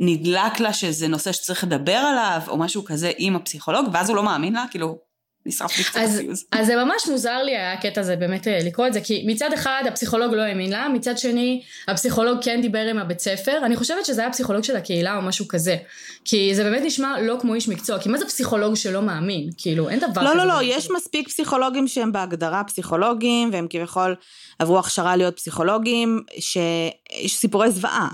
[0.00, 4.22] נדלק לה שזה נושא שצריך לדבר עליו, או משהו כזה עם הפסיכולוג, ואז הוא לא
[4.22, 4.98] מאמין לה, כאילו,
[5.46, 6.44] נשרף לי קצת אז, הפיוז.
[6.52, 9.82] אז זה ממש מוזר לי הקטע הזה באמת אה, לקרוא את זה, כי מצד אחד
[9.88, 14.20] הפסיכולוג לא האמין לה, מצד שני הפסיכולוג כן דיבר עם הבית ספר, אני חושבת שזה
[14.20, 15.76] היה פסיכולוג של הקהילה או משהו כזה,
[16.24, 19.50] כי זה באמת נשמע לא כמו איש מקצוע, כי מה זה פסיכולוג שלא מאמין?
[19.56, 20.38] כאילו אין דבר לא, כזה.
[20.38, 24.16] לא, לא, יש מספיק פסיכולוגים שהם בהגדרה פסיכולוגים, והם כביכול
[24.58, 28.08] עברו הכשרה להיות פסיכולוגים, שיש סיפורי זוועה.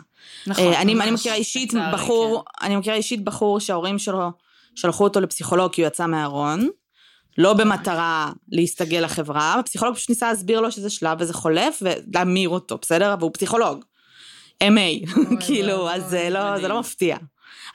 [0.46, 4.30] נכון, אה, אני, מכירה אישית לצערי, בחור, אני מכירה אישית בחור שההורים שלו
[4.74, 6.68] שלחו אותו לפסיכולוג כי הוא יצא מהארון,
[7.38, 12.78] לא במטרה להסתגל לחברה, הפסיכולוג פשוט ניסה להסביר לו שזה שלב וזה חולף ולהמיר אותו,
[12.82, 13.14] בסדר?
[13.18, 13.84] והוא פסיכולוג.
[14.64, 15.10] MA,
[15.46, 16.68] כאילו, אז זה לא, זה.
[16.68, 17.16] לא מפתיע.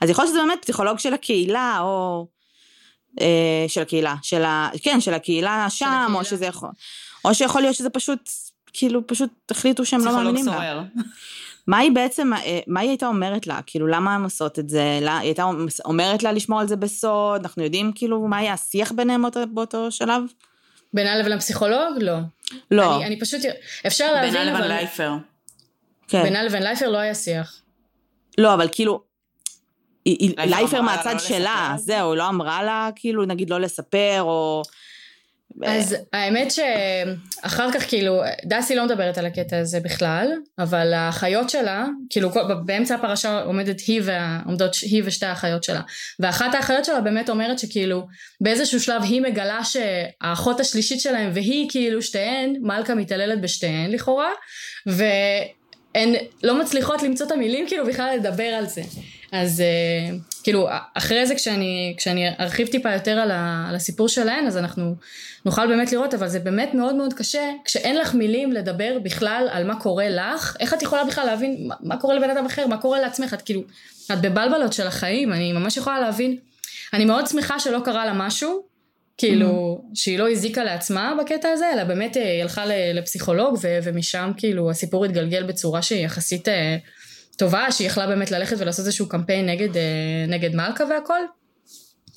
[0.00, 2.26] אז יכול להיות שזה באמת פסיכולוג של הקהילה, או...
[3.20, 4.70] אה, של הקהילה, של ה...
[4.82, 6.18] כן, של הקהילה שם, הקהילה.
[6.18, 6.68] או שזה יכול...
[7.24, 8.30] או שיכול להיות שזה פשוט,
[8.72, 10.52] כאילו, פשוט החליטו שהם לא פסיכולוג מאמינים לה.
[10.52, 10.82] סורר.
[11.66, 13.60] מה היא בעצם, אה, מה היא הייתה אומרת לה?
[13.66, 14.98] כאילו, למה הן עושות את זה?
[15.02, 15.44] לה- היא הייתה
[15.84, 17.40] אומרת לה לשמור על זה בסוד?
[17.40, 20.22] אנחנו יודעים כאילו מה היה השיח ביניהם באותו, באותו שלב?
[20.94, 21.96] בינה לבין הפסיכולוג?
[22.00, 22.16] לא.
[22.70, 23.40] לא, אני, אני פשוט,
[23.86, 25.12] אפשר להבין, בינה לבין אבל לייפר.
[26.08, 26.22] כן.
[26.22, 27.62] בינה לבין לייפר לא היה שיח.
[28.38, 29.02] לא, אבל כאילו,
[30.36, 31.84] לייפר מהצד לא שלה, לספר?
[31.86, 34.62] זהו, היא לא אמרה לה, כאילו, נגיד לא לספר, או...
[35.66, 41.86] אז האמת שאחר כך כאילו, דסי לא מדברת על הקטע הזה בכלל, אבל האחיות שלה,
[42.10, 42.30] כאילו
[42.64, 45.80] באמצע הפרשה עומדת היא, וה, עומדות היא ושתי האחיות שלה,
[46.20, 48.06] ואחת האחיות שלה באמת אומרת שכאילו
[48.40, 54.30] באיזשהו שלב היא מגלה שהאחות השלישית שלהם והיא כאילו שתיהן, מלכה מתעללת בשתיהן לכאורה,
[54.86, 58.82] והן לא מצליחות למצוא את המילים כאילו בכלל לדבר על זה.
[59.32, 64.46] אז אה, כאילו אחרי זה כשאני, כשאני ארחיב טיפה יותר על, ה, על הסיפור שלהן
[64.46, 64.94] אז אנחנו
[65.44, 69.66] נוכל באמת לראות אבל זה באמת מאוד מאוד קשה כשאין לך מילים לדבר בכלל על
[69.66, 72.76] מה קורה לך איך את יכולה בכלל להבין מה, מה קורה לבן אדם אחר מה
[72.76, 73.34] קורה לעצמך?
[73.34, 73.62] את כאילו
[74.12, 76.36] את בבלבלות של החיים אני ממש יכולה להבין.
[76.92, 78.62] אני מאוד שמחה שלא קרה לה משהו
[79.18, 84.30] כאילו שהיא לא הזיקה לעצמה בקטע הזה אלא באמת אה, היא הלכה לפסיכולוג ו- ומשם
[84.36, 86.76] כאילו הסיפור התגלגל בצורה שהיא יחסית אה,
[87.36, 91.20] טובה שהיא יכלה באמת ללכת ולעשות איזשהו קמפיין נגד, אה, נגד מלכה והכל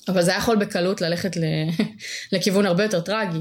[0.08, 1.36] אבל זה היה יכול בקלות ללכת
[2.32, 3.38] לכיוון הרבה יותר טרגי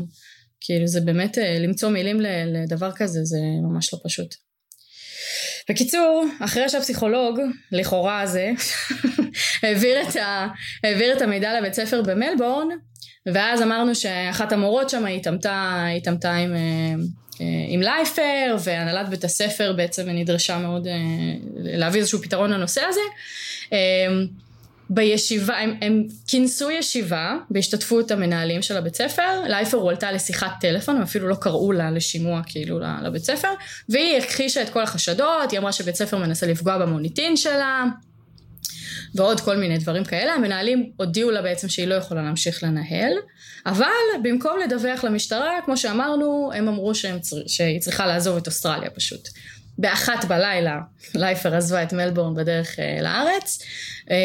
[0.62, 4.36] כאילו זה באמת אה, למצוא מילים לדבר כזה זה ממש לא פשוט.
[5.70, 7.40] בקיצור, אחרי שהפסיכולוג,
[7.72, 8.52] לכאורה הזה,
[9.64, 10.48] העביר, את ה,
[10.84, 12.68] העביר את המידע לבית ספר במלבורן,
[13.34, 15.86] ואז אמרנו שאחת המורות שם התעמתה,
[16.34, 16.94] עם, אה,
[17.68, 20.94] עם לייפר, והנהלת בית הספר בעצם נדרשה מאוד אה,
[21.56, 23.02] להביא איזשהו פתרון לנושא הזה.
[23.74, 23.78] אה,
[24.90, 31.02] בישיבה, הם, הם כינסו ישיבה בהשתתפות המנהלים של הבית ספר, לייפר הועלתה לשיחת טלפון, הם
[31.02, 33.48] אפילו לא קראו לה לשימוע כאילו לבית ספר,
[33.90, 37.84] והיא הכחישה את כל החשדות, היא אמרה שבית ספר מנסה לפגוע במוניטין שלה,
[39.16, 43.14] ועוד כל מיני דברים כאלה, המנהלים הודיעו לה בעצם שהיא לא יכולה להמשיך לנהל,
[43.66, 43.86] אבל
[44.24, 47.18] במקום לדווח למשטרה, כמו שאמרנו, הם אמרו שהם.
[47.48, 49.28] שהיא צריכה לעזוב את אוסטרליה פשוט.
[49.78, 50.80] באחת בלילה
[51.16, 53.62] לייפר עזבה את מלבורן בדרך אה, לארץ.
[54.12, 54.16] אה,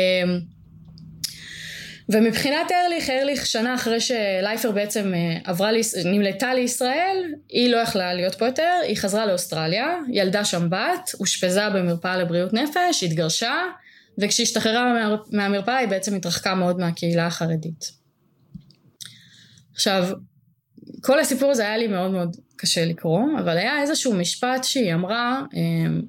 [2.08, 5.70] ומבחינת ארליך, ארליך שנה אחרי שלייפר בעצם אה, עברה.
[6.04, 11.70] נמלטה לישראל, היא לא יכלה להיות פה יותר, היא חזרה לאוסטרליה, ילדה שם בת, אושפזה
[11.70, 13.54] במרפאה לבריאות נפש, התגרשה,
[14.18, 15.16] וכשהשתחררה מה...
[15.30, 17.92] מהמרפאה היא בעצם התרחקה מאוד מהקהילה החרדית.
[19.72, 20.08] עכשיו,
[21.00, 25.42] כל הסיפור הזה היה לי מאוד מאוד קשה לקרוא, אבל היה איזשהו משפט שהיא אמרה,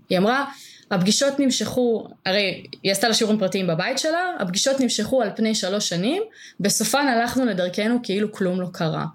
[0.09, 0.45] היא אמרה,
[0.91, 5.89] הפגישות נמשכו, הרי היא עשתה לה שיעורים פרטיים בבית שלה, הפגישות נמשכו על פני שלוש
[5.89, 6.23] שנים,
[6.59, 9.05] בסופן הלכנו לדרכנו כאילו כלום לא קרה.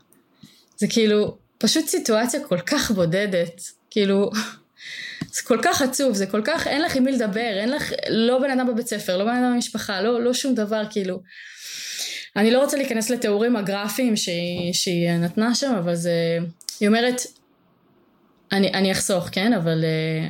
[0.77, 4.31] זה כאילו פשוט סיטואציה כל כך בודדת, כאילו,
[5.37, 8.39] זה כל כך עצוב, זה כל כך, אין לך עם מי לדבר, אין לך, לא
[8.39, 11.21] בן אדם בבית ספר, לא בן אדם במשפחה, לא, לא שום דבר, כאילו.
[12.37, 16.39] אני לא רוצה להיכנס לתיאורים הגרפיים שהיא, שהיא נתנה שם, אבל זה,
[16.81, 17.21] היא אומרת,
[18.53, 19.53] אני, אני אחסוך, כן?
[19.53, 19.85] אבל,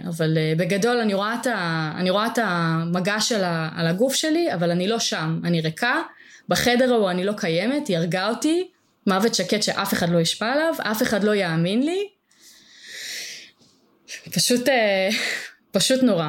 [0.08, 4.70] אבל בגדול אני רואה, את ה, אני רואה את המגע שלה על הגוף שלי, אבל
[4.70, 6.02] אני לא שם, אני ריקה.
[6.48, 8.68] בחדר ההוא אני לא קיימת, היא הרגה אותי,
[9.06, 12.08] מוות שקט שאף אחד לא ישפע עליו, אף אחד לא יאמין לי.
[14.30, 14.68] פשוט,
[15.70, 16.28] פשוט נורא.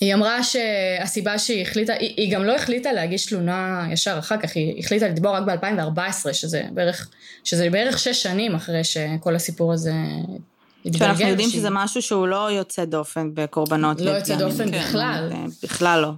[0.00, 4.50] היא אמרה שהסיבה שהיא החליטה, היא, היא גם לא החליטה להגיש תלונה ישר אחר כך,
[4.54, 7.08] היא החליטה לתבוע רק ב-2014, שזה בערך,
[7.44, 9.92] שזה בערך שש שנים אחרי שכל הסיפור הזה
[10.98, 14.00] שאנחנו יודעים שזה משהו שהוא לא יוצא דופן בקורבנות.
[14.00, 15.30] לא יוצא דופן בכלל.
[15.62, 16.10] בכלל לא.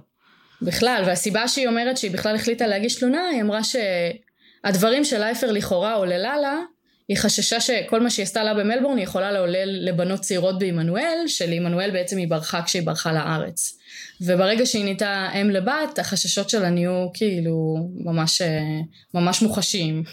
[0.61, 6.37] בכלל, והסיבה שהיא אומרת שהיא בכלל החליטה להגיש תלונה, היא אמרה שהדברים שלייפר לכאורה עוללה
[6.37, 6.55] לה,
[7.07, 11.91] היא חששה שכל מה שהיא עשתה לה במלבורן היא יכולה לעולל לבנות צעירות בעמנואל, שלעמנואל
[11.91, 13.77] בעצם היא ברחה כשהיא ברחה לארץ.
[14.21, 18.41] וברגע שהיא נהייתה אם לבת, החששות שלה נהיו כאילו ממש,
[19.13, 20.03] ממש מוחשיים.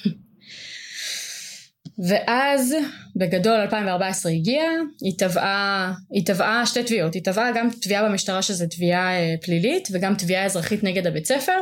[2.08, 2.74] ואז
[3.16, 8.66] בגדול 2014 הגיעה, היא תבעה, היא תבעה שתי תביעות, היא תבעה גם תביעה במשטרה שזה
[8.66, 11.58] תביעה אה, פלילית וגם תביעה אזרחית נגד הבית ספר,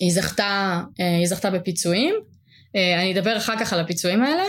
[0.00, 2.35] היא זכתה, אה, היא זכתה בפיצויים, אה,
[2.76, 4.42] אני אדבר אחר כך על הפיצויים האלה,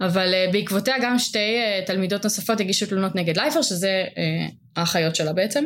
[0.00, 4.04] אבל בעקבותיה גם שתי תלמידות נוספות הגישו תלונות נגד לייפר, שזה
[4.76, 5.64] האחיות שלה בעצם,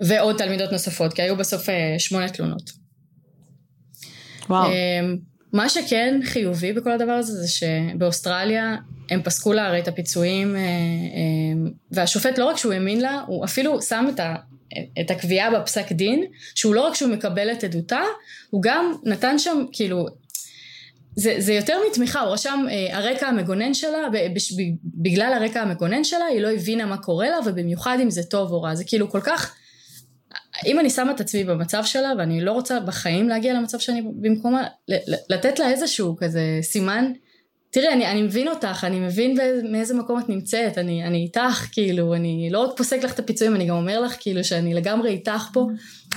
[0.00, 1.66] ועוד תלמידות נוספות, כי היו בסוף
[1.98, 2.70] שמונה תלונות.
[4.48, 4.70] וואו.
[5.52, 8.76] מה שכן חיובי בכל הדבר הזה זה שבאוסטרליה
[9.10, 13.44] הם פסקו לה הרי את הפיצויים אה, אה, והשופט לא רק שהוא האמין לה, הוא
[13.44, 14.34] אפילו שם את, ה,
[15.00, 16.24] את הקביעה בפסק דין,
[16.54, 18.00] שהוא לא רק שהוא מקבל את עדותה,
[18.50, 20.06] הוא גם נתן שם כאילו
[21.16, 23.98] זה, זה יותר מתמיכה, הוא רשם אה, הרקע המגונן שלה,
[24.84, 28.62] בגלל הרקע המגונן שלה היא לא הבינה מה קורה לה ובמיוחד אם זה טוב או
[28.62, 29.56] רע, זה כאילו כל כך
[30.66, 34.64] אם אני שמה את עצמי במצב שלה ואני לא רוצה בחיים להגיע למצב שאני במקומה,
[35.30, 37.12] לתת לה איזשהו כזה סימן,
[37.70, 39.36] תראי אני, אני מבין אותך, אני מבין
[39.70, 43.54] מאיזה מקום את נמצאת, אני, אני איתך כאילו, אני לא רק פוסק לך את הפיצויים,
[43.54, 45.66] אני גם אומר לך כאילו שאני לגמרי איתך פה,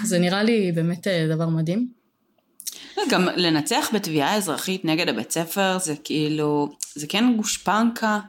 [0.04, 1.99] זה נראה לי באמת אה, דבר מדהים.
[3.10, 8.20] גם לנצח בתביעה אזרחית נגד הבית ספר זה כאילו, זה כן גושפנקה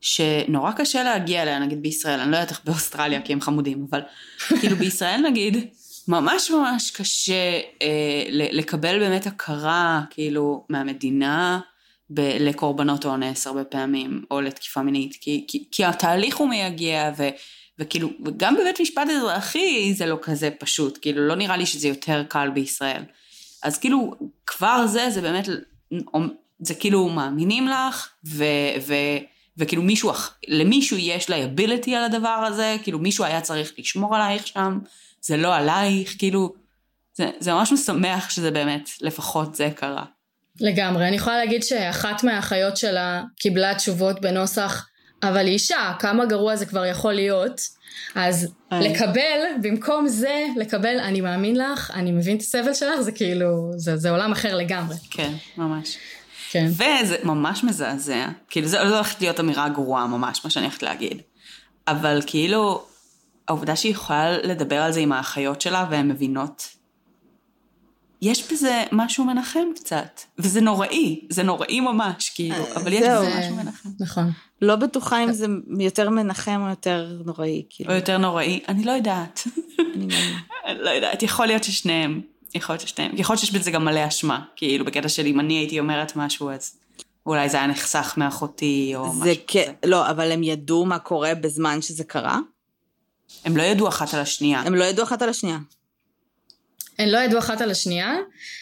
[0.00, 4.00] שנורא קשה להגיע אליה, נגיד בישראל, אני לא יודעת איך באוסטרליה כי הם חמודים, אבל
[4.60, 5.56] כאילו בישראל נגיד,
[6.08, 11.60] ממש ממש קשה אה, לקבל באמת הכרה כאילו מהמדינה
[12.10, 17.28] ב- לקורבנות אונס הרבה פעמים, או לתקיפה מינית, כי, כי, כי התהליך הוא מייגע, ו,
[17.78, 22.22] וכאילו, וגם בבית משפט אזרחי זה לא כזה פשוט, כאילו לא נראה לי שזה יותר
[22.28, 23.02] קל בישראל.
[23.62, 24.14] אז כאילו,
[24.46, 25.48] כבר זה, זה באמת,
[26.60, 28.44] זה כאילו מאמינים לך, ו...
[28.86, 28.94] ו
[29.58, 30.12] וכאילו מישהו,
[30.48, 34.78] למישהו יש liability על הדבר הזה, כאילו מישהו היה צריך לשמור עלייך שם,
[35.20, 36.54] זה לא עלייך, כאילו,
[37.14, 40.04] זה, זה ממש משמח שזה באמת, לפחות זה קרה.
[40.60, 44.88] לגמרי, אני יכולה להגיד שאחת מהאחיות שלה קיבלה תשובות בנוסח,
[45.22, 47.60] אבל אישה, כמה גרוע זה כבר יכול להיות,
[48.14, 48.88] אז אי.
[48.88, 53.96] לקבל, במקום זה, לקבל, אני מאמין לך, אני מבין את הסבל שלך, זה כאילו, זה,
[53.96, 54.96] זה עולם אחר לגמרי.
[55.10, 55.96] כן, ממש.
[56.50, 56.68] כן.
[56.70, 58.26] וזה ממש מזעזע.
[58.50, 61.22] כאילו, זה לא הולכת להיות אמירה גרועה ממש, מה שאני הולכת להגיד.
[61.88, 62.84] אבל כאילו,
[63.48, 66.68] העובדה שהיא יכולה לדבר על זה עם האחיות שלה והן מבינות,
[68.22, 70.20] יש בזה משהו מנחם קצת.
[70.38, 73.88] וזה נוראי, זה נוראי ממש, כאילו, אה, אבל יש בזה משהו מנחם.
[74.00, 74.30] נכון.
[74.62, 75.46] לא בטוחה אם זה
[75.80, 77.90] יותר מנחם או יותר נוראי, כאילו.
[77.90, 79.42] או יותר נוראי, אני לא יודעת.
[79.94, 80.08] אני
[80.84, 82.20] לא יודעת, יכול להיות ששניהם.
[82.54, 83.10] יכול להיות ששתיהם.
[83.14, 86.50] יכול להיות שיש בזה גם מלא אשמה, כאילו בקטע של אם אני הייתי אומרת משהו
[86.50, 86.76] אז
[87.26, 89.20] אולי זה היה נחסך מאחותי או משהו.
[89.20, 89.72] כזה.
[89.86, 92.38] לא, אבל הם ידעו מה קורה בזמן שזה קרה?
[93.44, 94.60] הם לא ידעו אחת על השנייה.
[94.60, 95.58] הם לא ידעו אחת על השנייה.
[96.98, 98.16] הן לא ידעו אחת על השנייה,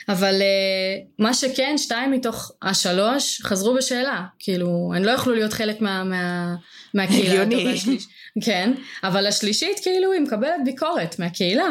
[0.09, 4.25] אבל uh, מה שכן, שתיים מתוך השלוש חזרו בשאלה.
[4.39, 6.55] כאילו, הן לא יכלו להיות חלק מה, מה,
[6.95, 7.43] מהקהילה.
[7.43, 7.79] הגיוני.
[8.45, 8.73] כן,
[9.05, 11.71] אבל השלישית, כאילו, היא מקבלת ביקורת מהקהילה.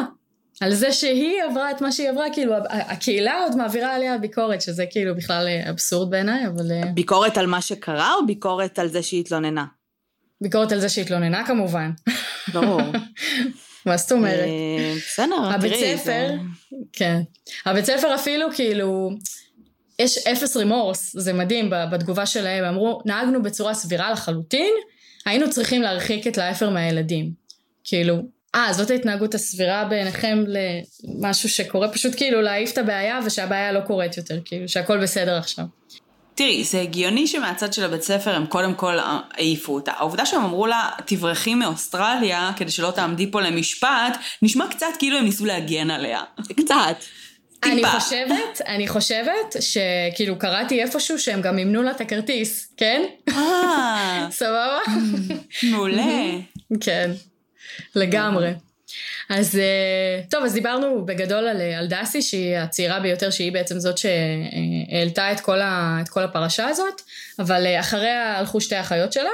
[0.60, 4.84] על זה שהיא עברה את מה שהיא עברה, כאילו הקהילה עוד מעבירה עליה ביקורת, שזה
[4.90, 6.72] כאילו בכלל אה, אבסורד בעיניי, אבל...
[6.72, 9.64] אה, ביקורת על מה שקרה או ביקורת על זה שהיא התלוננה?
[10.40, 11.90] ביקורת על זה שהיא התלוננה כמובן.
[12.52, 12.80] ברור.
[13.86, 14.40] מה זאת אומרת?
[14.40, 16.34] אה, בסדר, הבית ספר,
[16.92, 17.20] כן.
[17.66, 19.10] הבית ספר אפילו כאילו,
[19.98, 24.72] יש אפס רימורס, זה מדהים בתגובה שלהם, אמרו, נהגנו בצורה סבירה לחלוטין,
[25.26, 27.30] היינו צריכים להרחיק את לאפר מהילדים.
[27.84, 28.22] כאילו,
[28.54, 34.16] אה, זאת ההתנהגות הסבירה בעיניכם למשהו שקורה, פשוט כאילו להעיף את הבעיה ושהבעיה לא קורית
[34.16, 35.64] יותר, כאילו שהכל בסדר עכשיו.
[36.36, 39.92] תראי, זה הגיוני שמהצד של הבית ספר הם קודם כל העיפו אותה.
[39.92, 45.24] העובדה שהם אמרו לה, תברחי מאוסטרליה כדי שלא תעמדי פה למשפט, נשמע קצת כאילו הם
[45.24, 46.22] ניסו להגן עליה.
[46.56, 46.96] קצת.
[47.62, 53.02] אני חושבת, אני חושבת שכאילו קראתי איפשהו שהם גם אימנו לה את הכרטיס, כן?
[53.28, 54.26] אה.
[54.30, 54.78] סבבה?
[55.62, 56.02] מעולה.
[56.84, 57.10] כן.
[57.94, 58.50] לגמרי.
[59.30, 63.98] אז אה, טוב, אז דיברנו בגדול על, על דסי, שהיא הצעירה ביותר, שהיא בעצם זאת
[63.98, 67.02] שהעלתה את כל, ה, את כל הפרשה הזאת,
[67.38, 69.30] אבל אה, אחריה הלכו שתי אחיות שלה.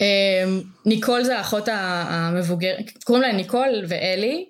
[0.00, 0.44] אה,
[0.86, 4.46] ניקול זה האחות המבוגרת, קוראים להן ניקול ואלי.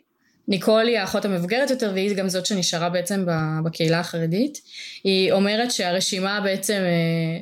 [0.49, 3.27] ניקול היא האחות המבוגרת יותר והיא גם זאת שנשארה בעצם
[3.65, 4.59] בקהילה החרדית.
[5.05, 6.83] היא אומרת שהרשימה בעצם,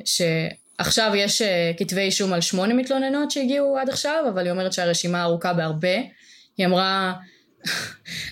[0.05, 0.21] ש...
[0.81, 5.23] עכשיו יש אה, כתבי אישום על שמונה מתלוננות שהגיעו עד עכשיו, אבל היא אומרת שהרשימה
[5.23, 5.97] ארוכה בהרבה.
[6.61, 7.13] היא אמרה,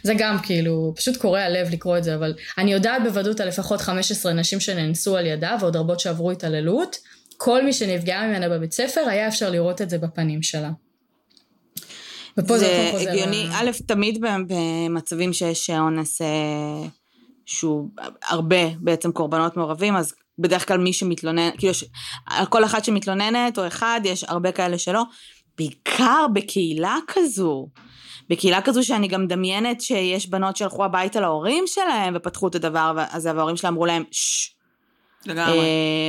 [0.03, 3.81] זה גם כאילו, פשוט קורע הלב לקרוא את זה, אבל אני יודעת בוודאות על לפחות
[3.81, 6.95] 15 נשים שנאנסו על ידה ועוד רבות שעברו התעללות.
[7.37, 10.71] כל מי שנפגעה ממנה בבית ספר, היה אפשר לראות את זה בפנים שלה.
[12.37, 13.59] ופה זה, זה הגיוני, ה...
[13.59, 16.27] א', תמיד במצבים שיש אונס אה,
[17.45, 17.89] שהוא
[18.27, 21.83] הרבה בעצם קורבנות מעורבים, אז בדרך כלל מי שמתלונן, כאילו, ש-
[22.25, 25.03] על כל אחת שמתלוננת או אחד, יש הרבה כאלה שלא.
[25.57, 27.67] בעיקר בקהילה כזו.
[28.29, 33.35] בקהילה כזו שאני גם מדמיינת שיש בנות שהלכו הביתה להורים שלהם ופתחו את הדבר הזה,
[33.35, 34.59] וההורים שלהם אמרו להם, ששש,
[35.25, 35.59] לגמרי.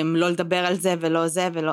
[0.02, 1.72] אמ, לא לדבר על זה ולא זה ולא...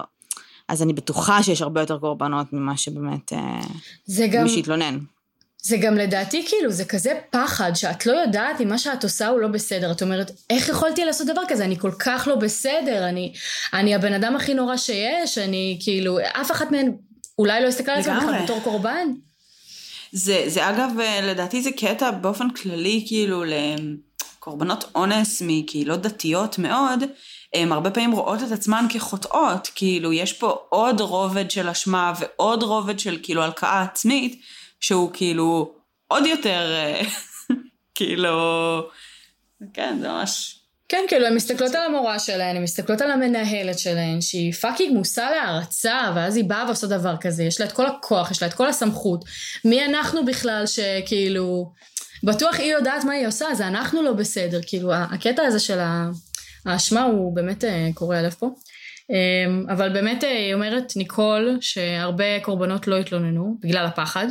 [0.68, 3.62] אז אני בטוחה שיש הרבה יותר קורבנות ממה שבאמת, אה,
[4.06, 5.00] זה גם, מי שהתלונן.
[5.62, 9.40] זה גם לדעתי כאילו, זה כזה פחד שאת לא יודעת אם מה שאת עושה הוא
[9.40, 9.92] לא בסדר.
[9.92, 11.66] את אומרת, איך יכולתי לעשות דבר כזה?
[11.66, 13.34] אני כל כך לא בסדר, אני,
[13.74, 16.92] אני הבן אדם הכי נורא שיש, אני כאילו, אף אחת מהן
[17.40, 18.44] אולי לא הסתכלה על עצמה בכלל.
[18.44, 19.08] בתור קורבן.
[20.12, 27.04] זה, זה אגב, אה, לדעתי זה קטע באופן כללי, כאילו, לקורבנות אונס מקהילות דתיות מאוד,
[27.54, 32.64] הם הרבה פעמים רואות את עצמן כחוטאות, כאילו, יש פה עוד רובד של אשמה ועוד
[32.64, 34.42] רובד של כאילו הלקאה עצמית,
[34.80, 35.74] שהוא כאילו
[36.08, 37.02] עוד יותר, אה,
[37.96, 38.32] כאילו,
[39.74, 40.57] כן, זה ממש...
[40.90, 45.22] כן, כאילו, הן מסתכלות על המורה שלהן, הן מסתכלות על המנהלת שלהן, שהיא fucking מושא
[45.22, 48.54] להערצה, ואז היא באה ועושה דבר כזה, יש לה את כל הכוח, יש לה את
[48.54, 49.26] כל הסמכות.
[49.66, 51.72] מי אנחנו בכלל שכאילו...
[52.24, 54.60] בטוח היא יודעת מה היא עושה, זה אנחנו לא בסדר.
[54.68, 55.80] כאילו, הקטע הזה של
[56.66, 58.50] האשמה הוא באמת אה, קורע לב פה.
[59.12, 64.28] אה, אבל באמת אה, היא אומרת, ניקול, שהרבה קורבנות לא התלוננו, בגלל הפחד.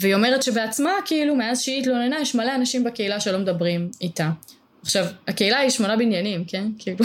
[0.00, 4.30] והיא אומרת שבעצמה, כאילו, מאז שהיא התלוננה, יש מלא אנשים בקהילה שלא מדברים איתה.
[4.86, 6.66] עכשיו, הקהילה היא שמונה בניינים, כן?
[6.78, 7.04] כאילו,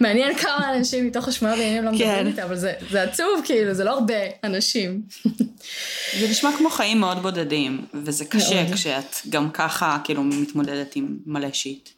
[0.00, 2.26] מעניין כמה אנשים מתוך השמונה בניינים לא מדברים כן.
[2.26, 4.14] איתה, אבל זה, זה עצוב, כאילו, זה לא הרבה
[4.44, 5.02] אנשים.
[6.20, 8.74] זה נשמע כמו חיים מאוד בודדים, וזה קשה מאוד.
[8.74, 11.88] כשאת גם ככה, כאילו, מתמודדת עם מלא שיט.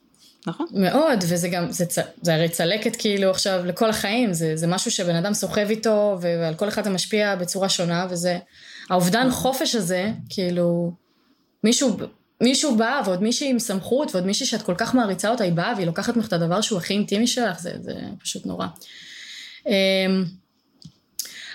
[0.46, 0.66] נכון?
[0.72, 1.84] מאוד, וזה גם, זה,
[2.22, 6.54] זה הרי צלקת כאילו עכשיו לכל החיים, זה, זה משהו שבן אדם סוחב איתו, ועל
[6.54, 8.38] כל אחד זה משפיע בצורה שונה, וזה,
[8.90, 10.92] האובדן חופש הזה, כאילו,
[11.64, 11.96] מישהו,
[12.42, 15.72] מישהו בא, ועוד מישהי עם סמכות, ועוד מישהי שאת כל כך מעריצה אותה, היא באה
[15.76, 18.66] והיא לוקחת ממך את הדבר שהוא הכי אינטימי שלך, זה, זה פשוט נורא.
[19.66, 20.24] אמ,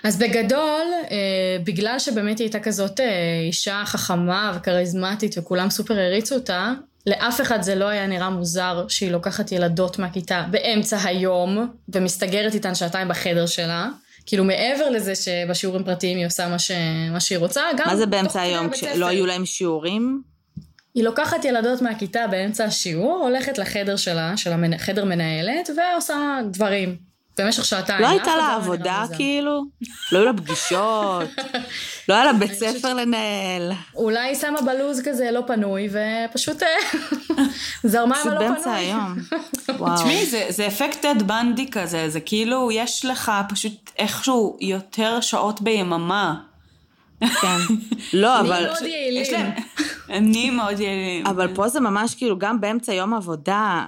[0.04, 6.36] אז בגדול, אה, בגלל שבאמת היא הייתה כזאת אה, אישה חכמה וכריזמטית וכולם סופר העריצו
[6.36, 6.74] אותה,
[7.08, 12.76] לאף אחד זה לא היה נראה מוזר שהיא לוקחת ילדות מהכיתה באמצע היום ומסתגרת איתן
[12.76, 13.90] שעתיים בחדר שלה.
[14.26, 16.72] כאילו מעבר לזה שבשיעורים פרטיים היא עושה מה, ש...
[17.12, 18.70] מה שהיא רוצה, גם מה זה באמצע היום?
[18.70, 20.22] כשלא היו להם שיעורים?
[20.98, 24.78] היא לוקחת ילדות מהכיתה באמצע השיעור, הולכת לחדר שלה, של המנ...
[24.78, 26.98] חדר מנהלת, ועושה דברים.
[27.38, 28.02] במשך שעתיים.
[28.02, 29.04] לא הייתה לה לא עבודה.
[29.16, 29.64] כאילו?
[30.12, 31.30] לא היו לה פגישות?
[32.10, 33.72] לא היה לה בית ספר לנהל?
[33.96, 36.68] אולי היא שמה בלוז כזה לא פנוי, ופשוט אה,
[37.84, 38.50] זרמה עם פשוט הלא פנוי.
[38.50, 39.16] באמצע היום.
[39.80, 39.96] וואו.
[39.96, 45.62] תשמעי, זה, זה אפקט טד בנדי כזה, זה כאילו, יש לך פשוט איכשהו יותר שעות
[45.62, 46.36] ביממה.
[47.20, 47.58] כן.
[48.14, 48.66] לא, אבל...
[48.66, 49.22] מאוד יעילים.
[49.22, 49.52] יש להם,
[50.10, 51.28] נהיים מאוד יעילים.
[51.28, 53.86] אבל פה זה ממש כאילו גם באמצע יום עבודה.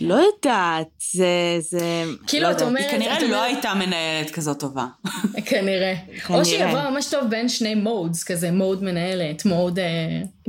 [0.00, 1.26] לא יודעת, זה...
[1.60, 2.04] זה...
[2.26, 2.62] כאילו, לא את.
[2.62, 4.86] אומרת- היא כנראה לא אומרת- הייתה מנהלת כזאת טובה.
[5.46, 5.94] כנראה.
[6.26, 6.40] כנראה.
[6.40, 9.84] או שהיא עברה ממש טוב בין שני מודס, כזה מוד מנהלת, מוד אה,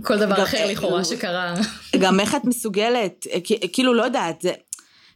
[0.04, 1.54] כל דבר אחר לכאורה אה, שקרה.
[2.00, 3.40] גם איך את מסוגלת, אה,
[3.74, 4.52] כאילו, לא יודעת, זה...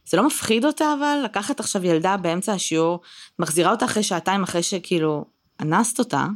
[0.08, 1.20] זה לא מפחיד אותה אבל?
[1.24, 3.00] לקחת עכשיו ילדה באמצע השיעור,
[3.38, 5.24] מחזירה אותה אחרי שעתיים אחרי שכאילו
[5.62, 6.26] אנסת אותה,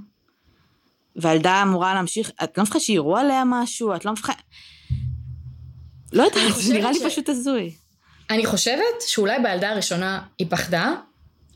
[1.16, 3.94] והילדה אמורה להמשיך, את לא מפחדת שיראו עליה משהו?
[3.96, 4.36] את לא מפחדת...
[6.12, 7.74] לא יודעת, זה נראה לי ש- פשוט הזוי.
[8.30, 10.92] אני חושבת שאולי בילדה הראשונה היא פחדה,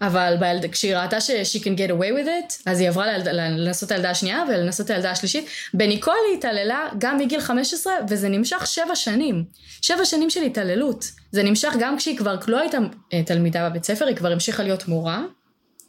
[0.02, 3.28] אבל בילד, כשהיא ראתה ש- she can get away with it, אז היא עברה לילד,
[3.28, 5.44] לנסות את הילדה השנייה ולנסות את הילדה השלישית.
[5.74, 9.44] בניקול היא התעללה גם מגיל 15, וזה נמשך שבע שנים.
[9.82, 11.04] שבע שנים של התעללות.
[11.32, 12.78] זה נמשך גם כשהיא כבר לא הייתה
[13.12, 15.22] אה, תלמידה בבית ספר, היא כבר המשיכה להיות מורה,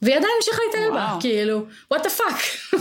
[0.01, 1.17] והיא עדיין המשיכה להתעלל בה.
[1.19, 2.75] כאילו, what the fuck.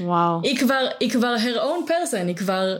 [0.00, 0.40] וואו.
[0.42, 2.76] היא כבר, היא כבר her own person, היא כבר...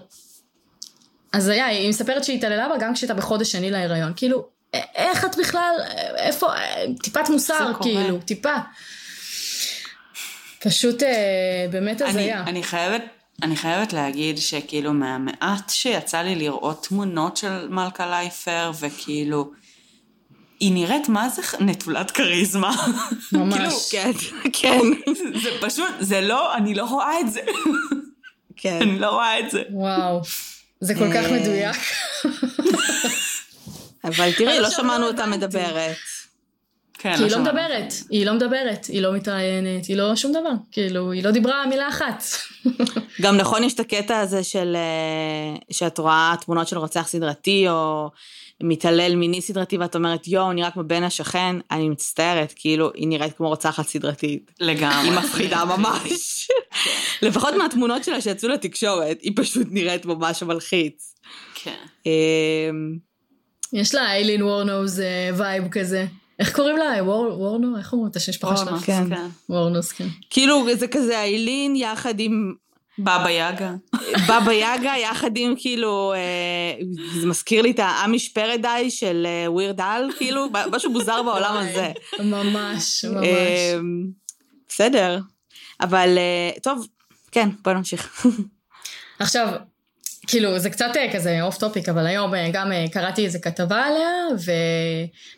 [1.33, 4.13] אז היה, היא מספרת שהיא התעללה בה גם כשהייתה בחודש שני להיריון.
[4.17, 4.47] כאילו,
[4.95, 5.75] איך את בכלל,
[6.17, 6.49] איפה,
[7.03, 7.73] טיפת מוסר.
[7.83, 8.55] כאילו, טיפה.
[10.61, 12.43] פשוט אה, באמת אני, הזיה.
[12.43, 13.03] אני חייבת,
[13.43, 19.51] אני חייבת להגיד שכאילו מהמעט שיצא לי לראות תמונות של מלכה לייפר, וכאילו,
[20.65, 22.77] היא נראית מה זה נטולת כריזמה.
[23.33, 23.59] ממש.
[23.59, 24.13] כאילו, כן,
[24.53, 24.79] כן,
[25.43, 27.41] זה, פשוט, זה לא, אני לא רואה את זה.
[28.57, 28.79] כן.
[28.83, 29.63] אני לא רואה את זה.
[29.71, 30.21] וואו.
[30.81, 31.77] זה כל כך אה, מדויק.
[34.05, 35.37] אבל תראי, עד לא עכשיו שמענו לא אותה הבנתי.
[35.37, 35.97] מדברת.
[36.99, 37.45] כן, כי היא לא שמענו.
[37.45, 40.53] מדברת, היא לא מדברת, היא לא מתראיינת, היא לא שום דבר.
[40.73, 42.25] כאילו, היא לא דיברה מילה אחת.
[43.23, 44.77] גם נכון, יש את הקטע הזה של...
[44.77, 48.11] אה, שאת רואה תמונות של רוצח סדרתי, או
[48.65, 53.37] מתעלל מיני סדרתי, ואת אומרת, יואו, נראה כמו בן השכן, אני מצטערת, כאילו, היא נראית
[53.37, 54.51] כמו רוצחת סדרתית.
[54.61, 55.11] לגמרי.
[55.11, 56.49] היא מפחידה ממש.
[57.23, 61.15] לפחות מהתמונות שלה שיצאו לתקשורת, היא פשוט נראית ממש מלחיץ.
[61.55, 61.85] כן.
[62.07, 62.99] אמ,
[63.73, 65.03] יש לה איילין וורנוז
[65.37, 66.07] vibe כזה.
[66.39, 67.05] איך קוראים לה?
[67.05, 67.79] וור, וורנו?
[67.79, 68.45] איך אומרים את השם שלה?
[68.45, 69.09] וורנוס, כן.
[69.09, 69.27] כן.
[69.49, 70.07] וורנוס, כן.
[70.31, 72.55] כאילו זה כזה איילין יחד עם
[72.99, 73.73] בבא יגה.
[74.29, 76.85] בבא יגה, יחד עם כאילו, אה,
[77.21, 81.57] זה מזכיר לי את ה Amish Paradise של אה, Weird Al, כאילו, משהו מוזר בעולם
[81.57, 81.93] הזה.
[82.19, 83.25] ממש, ממש.
[83.25, 83.79] אה,
[84.69, 85.19] בסדר,
[85.81, 86.19] אבל
[86.63, 86.87] טוב,
[87.33, 88.27] כן, בוא נמשיך.
[89.19, 89.49] עכשיו,
[90.27, 93.83] כאילו, זה קצת אה, כזה off topic, אבל היום אה, גם אה, קראתי איזה כתבה
[93.83, 94.11] עליה,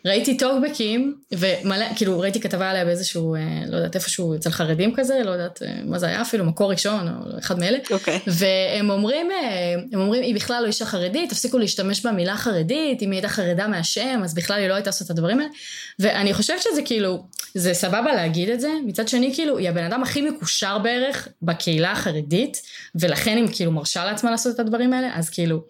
[0.05, 3.35] וראיתי טוקבקים, ומלא, כאילו, ראיתי כתבה עליה באיזשהו,
[3.67, 7.39] לא יודעת, איפשהו אצל חרדים כזה, לא יודעת מה זה היה אפילו, מקור ראשון, או
[7.39, 7.77] אחד מאלה.
[7.91, 8.19] אוקיי.
[8.27, 9.29] והם אומרים,
[9.93, 13.67] הם אומרים, היא בכלל לא אישה חרדית, תפסיקו להשתמש במילה חרדית, אם היא הייתה חרדה
[13.67, 15.49] מהשם, אז בכלל היא לא הייתה עושה את הדברים האלה.
[15.99, 17.23] ואני חושבת שזה כאילו,
[17.53, 21.91] זה סבבה להגיד את זה, מצד שני כאילו, היא הבן אדם הכי מקושר בערך בקהילה
[21.91, 22.61] החרדית,
[22.95, 25.63] ולכן היא כאילו מרשה לעצמה לעשות את הדברים האלה, אז כאילו,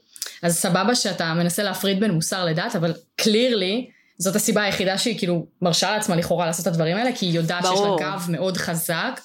[0.44, 5.46] אז סבבה שאתה מנסה להפריד בין מוסר לדת, אבל קלירלי, זאת הסיבה היחידה שהיא כאילו
[5.62, 8.00] מרשה לעצמה לכאורה לעשות את הדברים האלה, כי היא יודעת שיש ברור.
[8.02, 9.20] לה גב מאוד חזק.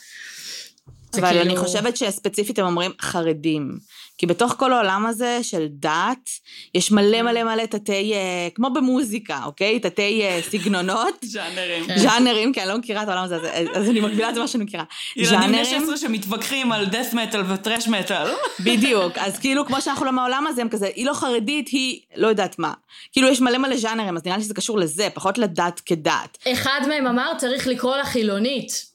[1.20, 3.78] אבל כאילו- אני חושבת שספציפית הם אומרים חרדים.
[4.18, 6.30] כי בתוך כל העולם הזה של דת,
[6.74, 9.80] יש מלא מלא מלא תתי, אה, כמו במוזיקה, אוקיי?
[9.80, 11.86] תתי אה, סגנונות, ז'אנרים.
[11.86, 11.98] כן.
[11.98, 14.48] ז'אנרים, כי אני לא מכירה את העולם הזה, אז- אז אני מקבילה את זה מה
[14.48, 14.84] שאני מכירה.
[15.16, 18.28] ילדים בני ז'אנרים, 16 שמתווכחים על death metal וטרש metal.
[18.66, 19.18] בדיוק.
[19.18, 22.58] אז כאילו, כמו שאנחנו לא מהעולם הזה, הם כזה, היא לא חרדית, היא לא יודעת
[22.58, 22.72] מה.
[23.12, 26.38] כאילו, יש מלא מלא ז'אנרים, אז נראה לי שזה קשור לזה, פחות לדת כדת.
[26.52, 28.91] אחד מהם אמר, צריך לקרוא לה חילונית.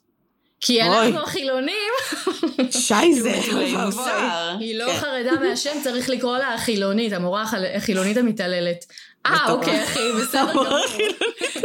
[0.62, 0.82] כי.
[0.82, 1.92] אנחנו החילונים,
[2.72, 3.40] שייזה.
[3.54, 4.02] אוי מוסר.
[4.02, 4.66] ואבוי.
[4.66, 5.00] היא לא כן.
[5.00, 7.46] חרדה מהשם, צריך לקרוא לה החילונית, המורה
[7.76, 8.86] החילונית המתעללת.
[9.26, 9.52] אה.
[9.52, 10.66] אוקיי, אחי, בסדר גמור.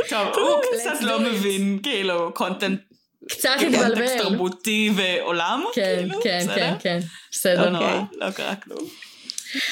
[0.09, 1.21] טוב, הוא קצת לא.
[1.21, 2.81] מבין, כאילו, קונטנט,
[3.29, 4.19] קצת קונטקסט התבלבל.
[4.19, 6.55] תרבותי ועולם, כן, כאילו, כן, בסדר?
[6.55, 7.71] כן, כן, לא בסדר.
[7.71, 8.19] נורא, אוקיי.
[8.19, 8.89] לא קרה כלום.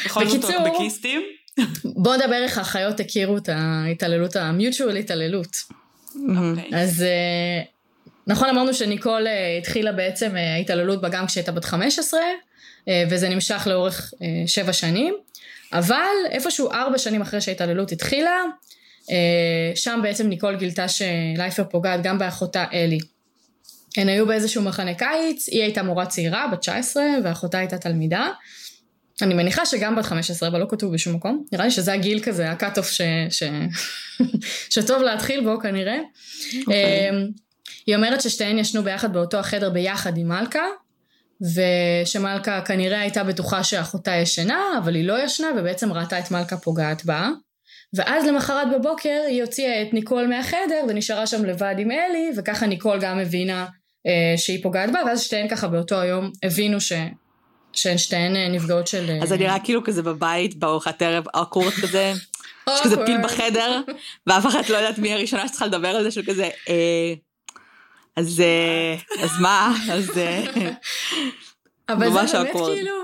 [0.05, 1.23] בכל זאת טוקבקיסטים.
[1.85, 5.57] בוא נדבר איך החיות הכירו את ההתעללות, ה-mutual התעללות.
[6.15, 6.71] אוקיי.
[6.75, 7.63] אז אה,
[8.27, 12.21] נכון אמרנו שניקול אה, התחילה בעצם אה, ההתעללות בה גם כשהייתה בת 15,
[12.89, 14.15] אה, וזה נמשך לאורך
[14.47, 15.15] שבע שנים,
[15.73, 15.97] אבל
[16.31, 18.37] איפשהו ארבע שנים אחרי שההתעללות התחילה,
[19.75, 22.99] שם בעצם ניקול גילתה שלייפר פוגעת גם באחותה אלי.
[23.97, 28.29] הן היו באיזשהו מחנה קיץ, היא הייתה מורה צעירה, בת 19, ואחותה הייתה תלמידה.
[29.23, 31.45] אני מניחה שגם בת 15, אבל לא כתוב בשום מקום.
[31.53, 33.01] נראה לי שזה הגיל כזה, הקאט אוף ש...
[33.31, 33.43] ש...
[34.75, 35.99] שטוב להתחיל בו כנראה.
[36.61, 37.11] אוקיי.
[37.87, 40.65] היא אומרת ששתיהן ישנו ביחד באותו החדר ביחד עם מלכה,
[41.41, 47.05] ושמלכה כנראה הייתה בטוחה שאחותה ישנה, אבל היא לא ישנה, ובעצם ראתה את מלכה פוגעת
[47.05, 47.29] בה.
[47.95, 52.99] ואז למחרת בבוקר היא הוציאה את ניקול מהחדר ונשארה שם לבד עם אלי, וככה ניקול
[53.01, 53.67] גם הבינה
[54.07, 56.93] אה, שהיא פוגעת בה, ואז שתיהן ככה באותו היום הבינו ש...
[57.73, 59.19] שהן שתיהן אה, נפגעות של...
[59.23, 62.13] אז אני נראה כאילו כזה בבית, בארוחת ערב, אקורד כזה,
[62.71, 62.81] יש.
[62.85, 63.81] כזה פיל בחדר,
[64.27, 67.15] ואף אחת לא יודעת מי הראשונה שצריכה לדבר על זה, של כזה, אה,
[68.17, 70.45] אז אה, אז מה, אז אה,
[71.89, 72.53] אבל זה באמת.
[72.53, 72.95] כאילו,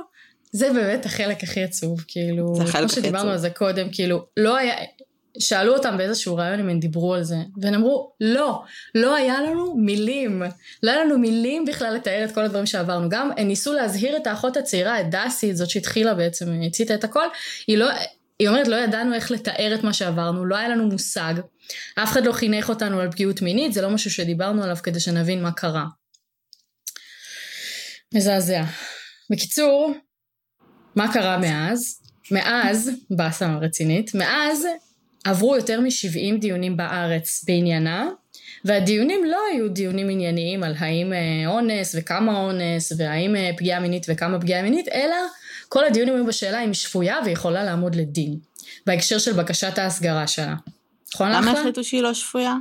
[0.52, 3.32] זה באמת החלק הכי עצוב, כאילו, זה החלק כמו הכי שדיברנו עצוב.
[3.32, 4.74] על זה קודם, כאילו, לא היה,
[5.38, 8.62] שאלו אותם באיזשהו רעיון אם הם דיברו על זה, והם אמרו, לא,
[8.94, 10.42] לא היה לנו מילים,
[10.82, 14.26] לא היה לנו מילים בכלל לתאר את כל הדברים שעברנו, גם הם ניסו להזהיר את
[14.26, 17.26] האחות הצעירה, את דסי, זאת שהתחילה בעצם, הציתה את הכל,
[17.66, 17.90] היא לא...
[18.38, 21.34] היא אומרת, לא ידענו איך לתאר את מה שעברנו, לא היה לנו מושג.
[21.94, 25.42] אף אחד לא חינך אותנו על פגיעות מינית, זה לא משהו שדיברנו עליו כדי שנבין
[25.42, 25.86] מה קרה.
[28.14, 28.64] מזעזע.
[29.30, 29.94] בקיצור,
[30.96, 32.00] מה קרה מאז?
[32.30, 34.66] מאז, באסה רצינית, מאז
[35.24, 38.08] עברו יותר מ-70 דיונים בארץ בעניינה,
[38.64, 44.06] והדיונים לא היו דיונים ענייניים על האם אה, אונס וכמה אונס, והאם אה, פגיעה מינית
[44.08, 45.16] וכמה פגיעה מינית, אלא
[45.68, 48.38] כל הדיונים היו בשאלה אם היא שפויה ויכולה לעמוד לדין,
[48.86, 50.54] בהקשר של בקשת ההסגרה שלה.
[51.14, 51.60] נכון למה אחלה?
[51.60, 52.54] החליטו שהיא לא שפויה?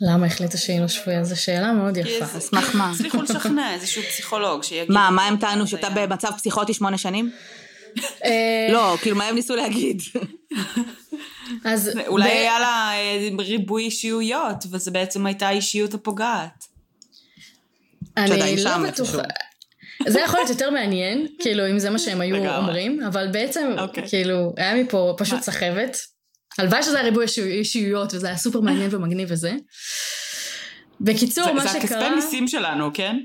[0.00, 1.24] למה החליטו שהיא לא שפויה?
[1.24, 2.34] זו שאלה מאוד יפה.
[2.34, 2.90] על סמך מה?
[2.90, 4.92] הצליחו לשכנע איזשהו פסיכולוג שיגיד...
[4.92, 5.26] מה, מה.
[5.26, 7.30] הם טענו, שאתה במצב פסיכוטי שמונה שנים?
[8.24, 10.02] אה, לא, כאילו, מה הם ניסו להגיד?
[11.64, 11.90] אז...
[12.06, 16.66] אולי היה לה אה, ריבוי אישיויות, וזה בעצם הייתה האישיות הפוגעת.
[18.16, 18.78] אני לא.
[18.78, 19.22] בטוחה.
[20.08, 22.56] זה יכול להיות יותר מעניין, כאילו, אם זה מה שהם היו.
[22.56, 24.08] אומרים, אבל בעצם, אוקיי.
[24.08, 25.42] כאילו, היה מפה פשוט?
[25.42, 26.15] סחבת.
[26.58, 29.52] הלוואי שזה היה ריבוי אישי- אישיויות, וזה היה סופר מעניין ומגניב וזה.
[31.00, 33.16] בקיצור, זה מה זה הכספי שקרה, מיסים שלנו, כן?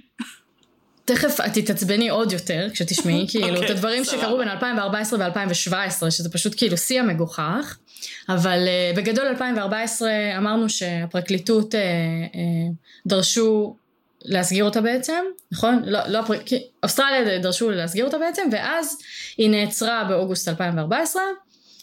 [1.06, 4.22] תכף את תתעצבני עוד יותר כשתשמעי, כאילו, את אוקיי, הדברים סבבה.
[4.22, 7.78] שקרו בין 2014 ו-2017, שזה פשוט כאילו שיא המגוחך.
[8.30, 12.38] אבל uh, בגדול 2014 אמרנו שהפרקליטות uh, uh,
[13.08, 13.76] דרשו
[14.26, 15.82] להסגיר אותה בעצם, נכון?
[15.86, 18.98] לא, לא, הפר- כי אוסטרליה דרשו להסגיר אותה בעצם, ואז
[19.38, 21.22] היא נעצרה באוגוסט 2014,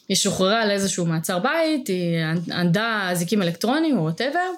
[0.08, 2.18] היא שוחררה לאיזשהו מעצר בית, היא
[2.52, 4.50] ענדה אזיקים אלקטרוניים או whatever,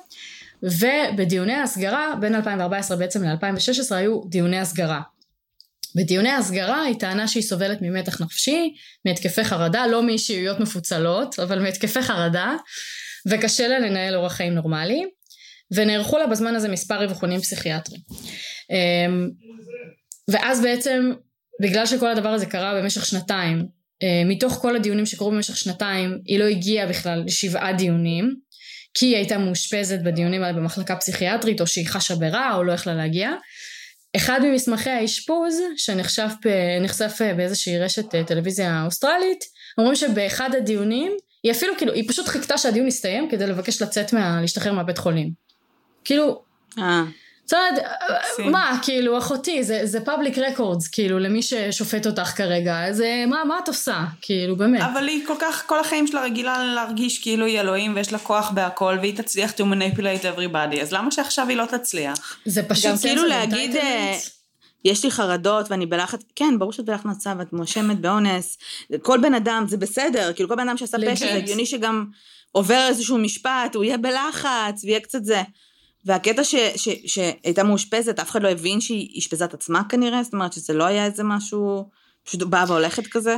[0.62, 5.01] ובדיוני ההסגרה, בין 2014 בעצם ל-2016 היו דיוני הסגרה.
[5.94, 8.74] בדיוני ההסגרה היא טענה שהיא סובלת ממתח נפשי,
[9.05, 12.55] מהתקפי חרדה, לא מאישיויות מפוצלות, אבל מהתקפי חרדה,
[13.26, 15.05] וקשה לה לנהל אורח חיים נורמלי,
[15.70, 18.03] ונערכו לה בזמן הזה מספר אבחונים פסיכיאטריים.
[18.70, 19.30] אמ,
[20.28, 21.12] ואז בעצם,
[21.62, 23.79] בגלל שכל הדבר הזה קרה במשך שנתיים,
[24.26, 28.34] מתוך כל הדיונים שקרו במשך שנתיים, היא לא הגיעה בכלל לשבעה דיונים,
[28.94, 32.94] כי היא הייתה מאושפזת בדיונים האלה במחלקה פסיכיאטרית, או שהיא חשה ברע, או לא יכלה
[32.94, 33.30] להגיע.
[34.16, 39.44] אחד ממסמכי האשפוז, שנחשף אה, באיזושהי רשת אה, טלוויזיה אוסטרלית,
[39.78, 44.40] אומרים שבאחד הדיונים, היא אפילו כאילו, היא פשוט חיכתה שהדיון יסתיים כדי לבקש לצאת מה...
[44.40, 45.30] להשתחרר מהבית חולים.
[46.05, 46.42] כאילו,
[46.78, 47.05] אה.
[47.51, 53.24] זאת אומרת, מה, כאילו, אחותי, זה, זה public records, כאילו, למי ששופט אותך כרגע, זה,
[53.28, 54.05] מה, מה את עושה?
[54.20, 54.80] כאילו, באמת.
[54.92, 58.51] אבל היא כל כך, כל החיים שלה רגילה להרגיש כאילו היא אלוהים ויש לה כוח
[58.51, 62.36] בהכל, והיא תצליח to manipulate everybody, אז למה שעכשיו היא לא תצליח?
[62.44, 62.86] זה פשוט...
[62.86, 63.76] גם כאילו להגיד...
[63.76, 64.18] אה,
[64.84, 68.59] יש לי חרדות ואני בלחץ, כן, ברור שאת בלחץ מצב, את מואשמת באונס,
[69.03, 72.07] כל בן אדם, זה בסדר, כאילו כל בן אדם שעשה פשע, זה הגיוני שגם
[72.53, 75.42] עובר איזשהו משפט, הוא יהיה בלחץ, ויהיה קצת זה.
[76.05, 76.42] והקטע
[77.07, 80.84] שהייתה מאושפזת, אף אחד לא הבין שהיא אשפזה את עצמה כנראה, זאת אומרת שזה לא
[80.84, 81.88] היה איזה משהו,
[82.24, 83.36] פשוט באה והולכת כזה.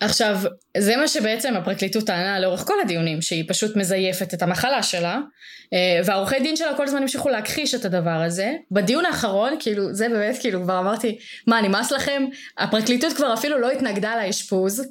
[0.00, 0.38] עכשיו,
[0.78, 5.20] זה מה שבעצם הפרקליטות טענה לאורך כל הדיונים, שהיא פשוט מזייפת את המחלה שלה,
[5.72, 8.52] אה, והעורכי דין שלה כל הזמן המשיכו להכחיש את הדבר הזה.
[8.70, 12.24] בדיון האחרון, כאילו, זה באמת, כאילו, כבר אמרתי, מה, נמאס לכם?
[12.58, 14.82] הפרקליטות כבר אפילו לא התנגדה לאשפוז.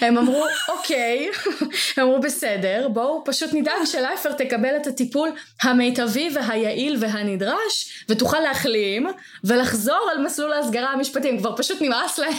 [0.00, 1.28] הם אמרו, אוקיי,
[1.96, 5.28] הם אמרו, בסדר, בואו פשוט נדאג שלייפר תקבל את הטיפול
[5.62, 9.06] המיטבי והיעיל והנדרש, ותוכל להחלים,
[9.44, 12.34] ולחזור על מסלול ההסגרה המשפטי, הם כבר פשוט נמאס להם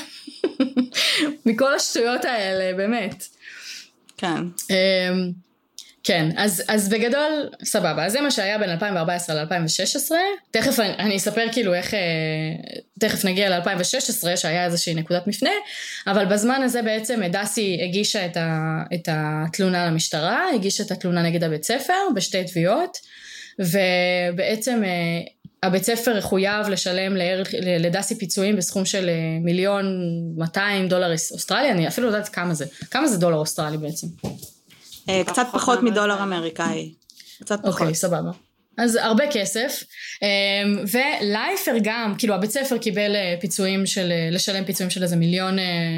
[1.45, 3.23] מכל השטויות האלה, באמת.
[4.17, 4.41] כן.
[4.69, 5.31] אמ,
[6.03, 10.11] כן, אז, אז בגדול, סבבה, אז זה מה שהיה בין 2014 ל-2016,
[10.51, 11.99] תכף אני, אני אספר כאילו איך, אה,
[13.03, 15.49] תכף נגיע ל-2016 שהיה איזושהי נקודת מפנה,
[16.07, 21.43] אבל בזמן הזה בעצם דסי הגישה את, ה, את התלונה למשטרה, הגישה את התלונה נגד
[21.43, 22.97] הבית ספר בשתי תביעות,
[23.59, 24.89] ובעצם אה,
[25.63, 27.47] הבית ספר חויב לשלם לערך,
[27.79, 29.85] לדסי פיצויים בסכום של אה, מיליון
[30.37, 34.07] 200 דולר אוסטרלי, אני אפילו לא יודעת כמה זה, כמה זה דולר אוסטרלי בעצם?
[35.09, 36.93] אה, קצת פחות מדולר אמריקאי.
[37.39, 37.73] קצת פחות.
[37.73, 38.31] אוקיי, סבבה.
[38.78, 39.84] אז הרבה כסף,
[40.21, 40.28] אמ,
[40.91, 45.57] ולייפר גם, כאילו הבית ספר קיבל אה, פיצויים של, אה, לשלם פיצויים של איזה מיליון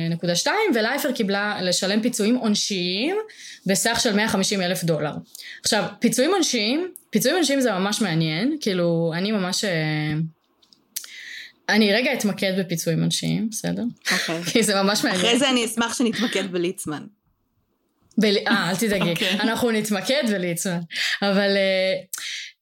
[0.10, 3.16] נקודה שתיים, ולייפר קיבלה לשלם פיצויים עונשיים
[3.66, 5.14] בסך של 150 אלף דולר.
[5.62, 9.66] עכשיו, פיצויים עונשיים, פיצויים עונשיים זה ממש מעניין, כאילו, אני ממש...
[11.70, 13.84] אני רגע אתמקד בפיצויים עונשיים, בסדר?
[14.12, 14.44] אוקיי.
[14.44, 15.26] כי זה ממש מעניין.
[15.26, 17.04] אחרי זה אני אשמח שנתמקד בליצמן.
[18.24, 19.10] אה, אל תדאגי, okay.
[19.16, 19.40] אוקיי.
[19.40, 20.80] אנחנו נתמקד בליצמן.
[21.22, 22.20] אבל uh,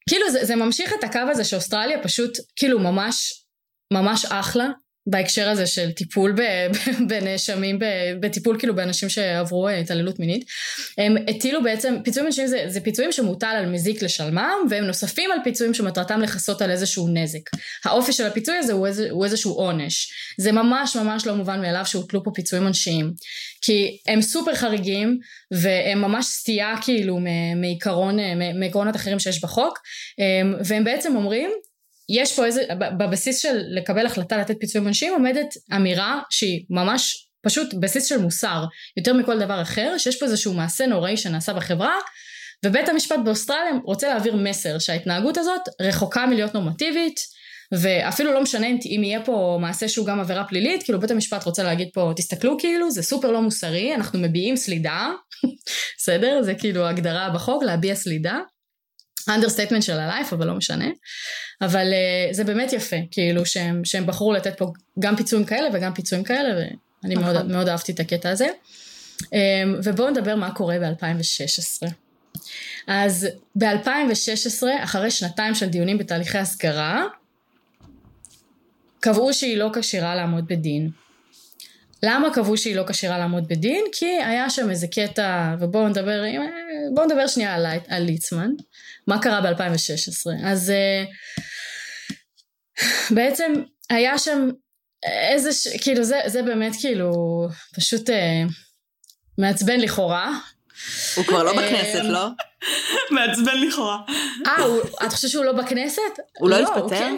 [0.08, 3.44] כאילו זה, זה ממשיך את הקו הזה שאוסטרליה פשוט כאילו ממש,
[3.92, 4.66] ממש אחלה
[5.06, 6.34] בהקשר הזה של טיפול
[7.08, 7.78] בנאשמים,
[8.20, 10.44] בטיפול כאילו באנשים שעברו אה, התעללות מינית.
[10.98, 15.38] הם הטילו בעצם, פיצויים אנשים זה, זה פיצויים שמוטל על מזיק לשלמם, והם נוספים על
[15.44, 17.50] פיצויים שמטרתם לכסות על איזשהו נזק.
[17.84, 20.12] האופי של הפיצוי הזה הוא, איזה, הוא איזשהו עונש.
[20.38, 23.12] זה ממש ממש לא מובן מאליו שהוטלו פה פיצויים עונשיים.
[23.62, 25.18] כי הם סופר חריגים,
[25.50, 27.18] והם ממש סטייה כאילו
[27.56, 28.16] מעיקרון,
[28.60, 29.78] מעקרונות אחרים שיש בחוק,
[30.64, 31.50] והם בעצם אומרים
[32.08, 32.62] יש פה איזה,
[32.98, 38.64] בבסיס של לקבל החלטה לתת פיצויים עונשיים עומדת אמירה שהיא ממש פשוט בסיס של מוסר,
[38.96, 41.94] יותר מכל דבר אחר, שיש פה איזשהו מעשה נוראי שנעשה בחברה,
[42.64, 47.20] ובית המשפט באוסטרליה רוצה להעביר מסר שההתנהגות הזאת רחוקה מלהיות נורמטיבית,
[47.72, 51.62] ואפילו לא משנה אם יהיה פה מעשה שהוא גם עבירה פלילית, כאילו בית המשפט רוצה
[51.62, 55.10] להגיד פה, תסתכלו כאילו, זה סופר לא מוסרי, אנחנו מביעים סלידה,
[55.98, 56.42] בסדר?
[56.42, 58.38] זה כאילו הגדרה בחוק, להביע סלידה.
[59.28, 60.88] understatement של ה life, אבל לא משנה.
[61.62, 65.94] אבל אה, זה באמת יפה, כאילו שהם, שהם בחרו לתת פה גם פיצויים כאלה וגם
[65.94, 66.64] פיצויים כאלה,
[67.02, 67.52] ואני מאוד, נכון.
[67.52, 68.46] מאוד אהבתי את הקטע הזה.
[69.22, 69.28] אמ,
[69.84, 71.88] ובואו נדבר מה קורה ב-2016.
[72.86, 77.04] אז ב-2016, אחרי שנתיים של דיונים בתהליכי הסגרה,
[79.00, 80.90] קבעו שהיא לא כשירה לעמוד בדין.
[82.02, 83.84] למה קבעו שהיא לא כשירה לעמוד בדין?
[83.92, 86.22] כי היה שם איזה קטע, ובואו נדבר,
[86.94, 88.50] בואו נדבר שנייה על, על ליצמן.
[89.06, 90.46] מה קרה ב-2016?
[90.46, 90.74] אז uh,
[93.10, 93.52] בעצם
[93.90, 94.48] היה שם
[95.30, 95.68] איזה, ש...
[95.82, 97.12] כאילו זה, זה באמת כאילו
[97.74, 98.12] פשוט uh,
[99.38, 100.38] מעצבן לכאורה.
[101.16, 102.28] הוא כבר לא בכנסת, לא?
[103.10, 103.98] מעצבן לכאורה.
[104.46, 104.64] אה,
[105.06, 106.02] את חושבת שהוא לא בכנסת?
[106.38, 106.80] הוא לא, לא התפטר?
[106.80, 107.16] הוא כן,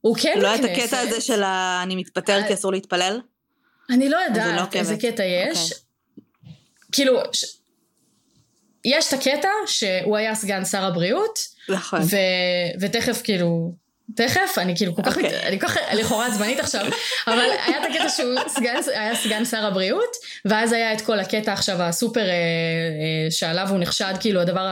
[0.00, 0.62] הוא כן לא בכנסת.
[0.62, 1.42] לא היה את הקטע הזה של
[1.82, 3.20] אני מתפטר כי אסור להתפלל?
[3.90, 5.72] אני לא יודעת לא איזה קטע יש.
[5.72, 5.78] אוקיי.
[6.92, 7.22] כאילו.
[8.84, 12.00] יש את הקטע שהוא היה סגן שר הבריאות, נכון.
[12.02, 12.16] ו...
[12.80, 13.72] ותכף כאילו,
[14.16, 15.18] תכף, אני כאילו כל כך, okay.
[15.18, 15.24] מת...
[15.24, 15.48] אוקיי.
[15.48, 16.86] אני כל כך לכאורה עצבנית עכשיו,
[17.26, 21.52] אבל היה את הקטע שהוא סגן, היה סגן שר הבריאות, ואז היה את כל הקטע
[21.52, 24.66] עכשיו הסופר אה, אה, שעליו הוא נחשד, כאילו הדבר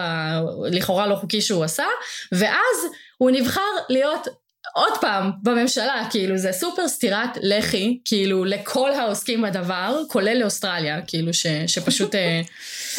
[0.67, 1.87] הלכאורה לא חוקי שהוא עשה,
[2.33, 2.77] ואז
[3.19, 4.29] הוא נבחר להיות
[4.75, 11.35] עוד פעם בממשלה, כאילו זה סופר סטירת לחי, כאילו לכל העוסקים בדבר, כולל לאוסטרליה, כאילו
[11.35, 12.15] ש, שפשוט...
[12.15, 12.41] אה,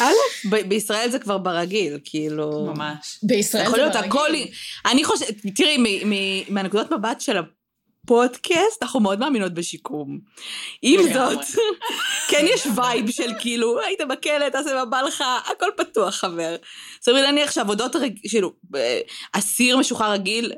[0.00, 0.12] א',
[0.50, 2.72] ב- בישראל זה כבר ברגיל, כאילו...
[2.76, 3.18] ממש.
[3.22, 4.10] בישראל יכול זה להיות ברגיל.
[4.10, 4.30] הכל...
[4.90, 7.36] אני חושבת, תראי, מ- מ- מהנקודת מבט של
[8.04, 10.18] הפודקאסט, אנחנו מאוד מאמינות בשיקום.
[10.82, 11.00] עם.
[11.12, 11.38] זאת,
[12.30, 16.56] כן יש vibe של כאילו, היית בכלא, תעשה מה בא לך, הכל פתוח, חבר.
[17.02, 18.52] סביר להניח שעבודות, רג- כאילו,
[19.32, 20.52] אסיר משוחרר רגיל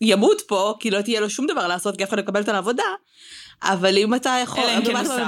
[0.00, 2.52] ימות פה, כי לא תהיה לו שום דבר לעשות, כי אף אחד לא יקבל אותו
[2.52, 2.82] לעבודה,
[3.62, 5.24] אבל אם אתה יכול, אלא אם כן הוא שר.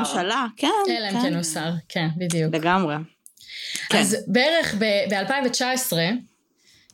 [0.56, 2.54] כן, אלא אם כן הוא שר, כן, בדיוק.
[2.54, 2.94] לגמרי.
[3.88, 3.98] כן.
[3.98, 5.92] אז בערך ב-2019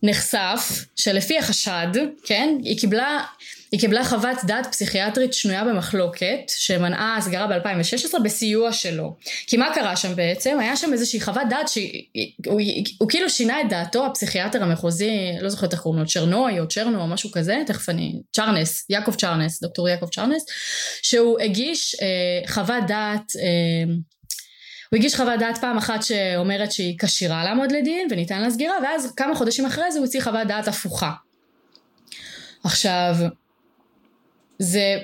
[0.04, 1.86] נחשף שלפי החשד,
[2.24, 3.24] כן, היא קיבלה,
[3.72, 9.16] היא קיבלה חוות דעת פסיכיאטרית שנויה במחלוקת, שמנעה הסגרה ב-2016 בסיוע שלו.
[9.46, 10.58] כי מה קרה שם בעצם?
[10.60, 11.84] היה שם איזושהי חוות דעת שהוא
[12.46, 12.60] הוא,
[12.98, 17.00] הוא כאילו שינה את דעתו, הפסיכיאטר המחוזי, לא זוכרת איך קוראים לו, צ'רנוי או צ'רנו
[17.00, 20.44] או משהו כזה, תכף אני, צ'רנס, יעקב צ'רנס, דוקטור יעקב צ'רנס,
[21.02, 23.94] שהוא הגיש אה, חוות דעת אה,
[24.94, 29.12] הוא הגיש חוות דעת פעם אחת שאומרת שהיא כשירה לעמוד לדין וניתן לה סגירה ואז
[29.16, 31.12] כמה חודשים אחרי זה הוא הוציא חוות דעת הפוכה.
[32.64, 33.16] עכשיו,
[34.58, 34.98] זה,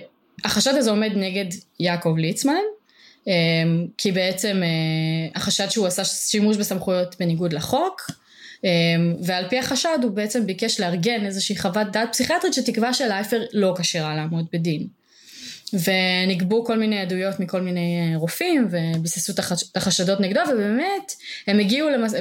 [0.45, 1.45] החשד הזה עומד נגד
[1.81, 2.61] יעקב ליצמן
[3.27, 3.33] אמ,
[3.99, 8.11] כי בעצם אה, החשד שהוא עשה שימוש בסמכויות בניגוד לחוק
[8.65, 8.69] אמ,
[9.23, 14.17] ועל פי החשד הוא בעצם ביקש לארגן איזושהי חוות דעת פסיכיאטרית שתקבע שלייפר לא כשירה
[14.17, 15.00] לעמוד בדין.
[15.73, 19.39] ונגבו כל מיני עדויות מכל מיני אה, רופאים וביססו את
[19.73, 21.13] את החשדות נגדו ובאמת
[21.47, 22.15] הם הגיעו למס...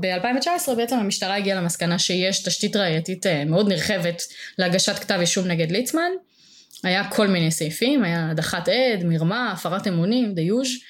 [0.00, 4.22] ב-2019 בעצם המשטרה הגיעה למסקנה שיש תשתית ראייתית אה, מאוד נרחבת
[4.58, 6.10] להגשת כתב אישום נגד ליצמן.
[6.84, 10.84] היה כל מיני סעיפים היה הדחת עד, מרמה, הפרת אמונים, דיוש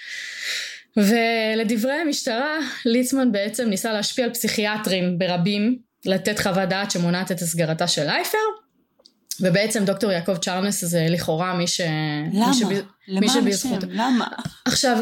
[0.97, 7.89] ולדברי המשטרה ליצמן בעצם ניסה להשפיע על פסיכיאטרים ברבים לתת חוות דעת שמונעת את הסגרתה
[7.89, 8.66] של לייפר
[9.41, 11.81] ובעצם דוקטור יעקב צ'רנס זה לכאורה מי ש...
[12.33, 12.49] למה?
[12.49, 12.69] מי שב...
[12.69, 12.77] מי
[13.09, 13.87] למען השם, שבזכותו.
[13.91, 14.27] למה?
[14.65, 14.97] עכשיו,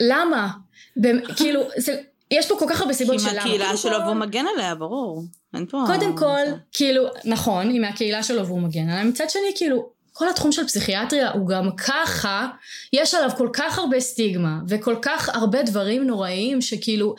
[0.00, 0.48] למה?
[0.96, 1.96] במ- כאילו, זה,
[2.30, 3.36] יש פה כל כך הרבה כי סיבות של למה.
[3.36, 5.22] מהקהילה שלו כל- והוא מגן עליה, ברור.
[5.54, 5.84] אין פה...
[5.86, 6.38] קודם כל,
[6.72, 9.04] כאילו, נכון, היא מהקהילה שלו והוא מגן עליה.
[9.04, 12.48] מצד שני, כאילו, כל התחום של פסיכיאטריה הוא גם ככה,
[12.92, 17.14] יש עליו כל כך הרבה סטיגמה, וכל כך הרבה דברים נוראיים שכאילו...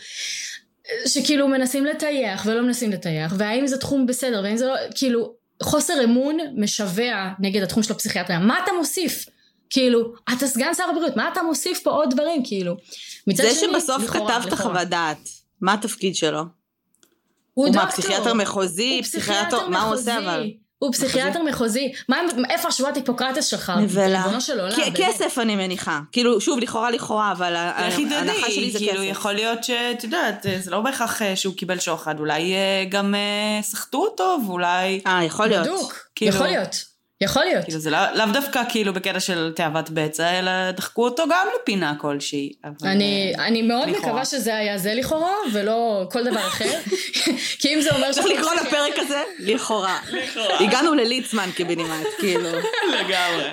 [1.07, 5.33] שכאילו מנסים לטייח ולא מנסים לטייח, והאם זה תחום בסדר, והאם זה לא, כאילו,
[5.63, 8.39] חוסר אמון משווע נגד התחום של הפסיכיאטריה.
[8.39, 9.25] מה אתה מוסיף?
[9.69, 12.75] כאילו, אתה סגן שר הבריאות, מה אתה מוסיף פה עוד דברים, כאילו?
[13.27, 14.53] מצד זה שני, שבסוף לכאורה, כתבת.
[14.53, 15.29] חוות דעת,
[15.61, 16.39] מה התפקיד שלו?
[16.39, 16.47] הוא
[17.53, 18.01] הוא מה, דוקטור.
[18.01, 18.95] פסיכיאטר מחוזי?
[18.95, 20.29] הוא פסיכיאטר, מה הוא עושה מחוזי.
[20.29, 20.49] אבל?
[20.83, 21.91] הוא פסיכיאטר מחוזי.
[22.09, 22.17] מה,
[22.49, 23.71] איפה השבועת היפוקרטס שלך?
[23.81, 24.23] נבלה.
[24.95, 25.99] כסף אני מניחה.
[26.11, 29.03] כאילו, שוב, לכאורה לכאורה, אבל ההנחה שלי זה כאילו כסף.
[29.11, 33.61] יכול להיות שאת יודעת, זה לא בהכרח אה, שהוא קיבל שוחד, אולי אה, גם אה,
[33.61, 35.67] סחטו אותו, ואולי, אה, יכול להיות.
[35.67, 36.07] בדוק.
[36.15, 36.92] כאילו- יכול להיות.
[37.23, 37.65] יכול להיות.
[37.65, 41.93] כאילו זה לא- לאו דווקא כאילו בקטע של תאוות בצע, אלא דחקו אותו גם לפינה
[41.97, 42.53] כלשהי.
[42.83, 44.07] אני, אה, אני מאוד לכאורה.
[44.07, 46.71] מקווה שזה היה זה לכאורה, ולא כל דבר אחר.
[47.59, 49.21] כי אם זה אומר צריך לקרוא לפרק הזה?
[49.39, 49.99] לכאורה.
[50.59, 52.49] הגענו לליצמן קיבינימט, כאילו.
[52.99, 53.49] לגמרי.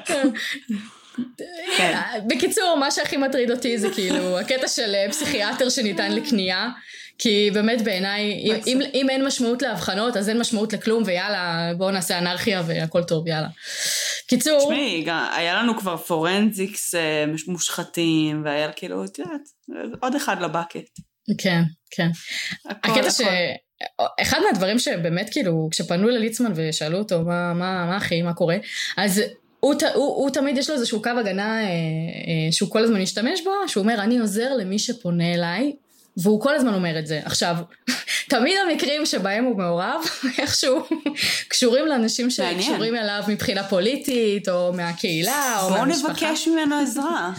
[1.76, 1.98] כן.
[2.26, 6.68] בקיצור, מה שהכי מטריד אותי זה כאילו הקטע של אה, פסיכיאטר שניתן לקנייה.
[7.22, 11.90] כי באמת בעיניי, אם, אם, אם אין משמעות להבחנות, אז אין משמעות לכלום, ויאללה, בואו
[11.90, 13.48] נעשה אנרכיה והכל טוב, יאללה.
[14.26, 15.04] קיצור, תשמעי,
[15.36, 19.40] היה לנו כבר פורנזיקס אה, מושחתים, והיה כאילו, את יודעת,
[20.00, 21.00] עוד אחד לבקט.
[21.38, 22.08] כן, כן.
[22.68, 23.20] הכל, הקטע ש...
[23.20, 23.30] הכל.
[24.22, 28.56] אחד מהדברים שבאמת כאילו, כשפנו לליצמן ושאלו אותו מה, מה, מה אחי, מה קורה,
[28.96, 29.22] אז
[29.60, 33.02] הוא, ת- הוא, הוא תמיד יש לו איזשהו קו הגנה אה, אה, שהוא כל הזמן
[33.02, 35.72] משתמש בו, שהוא אומר אני עוזר למי שפונה אליי,
[36.16, 37.20] והוא כל הזמן אומר את זה.
[37.24, 37.56] עכשיו,
[38.30, 40.00] תמיד המקרים שבהם הוא מעורב,
[40.38, 40.86] איכשהו
[41.48, 42.30] קשורים לאנשים.
[42.30, 46.10] שקשורים אליו מבחינה פוליטית, או מהקהילה, או בואו מהמשפחה.
[46.12, 47.30] נבקש ממנו עזרה.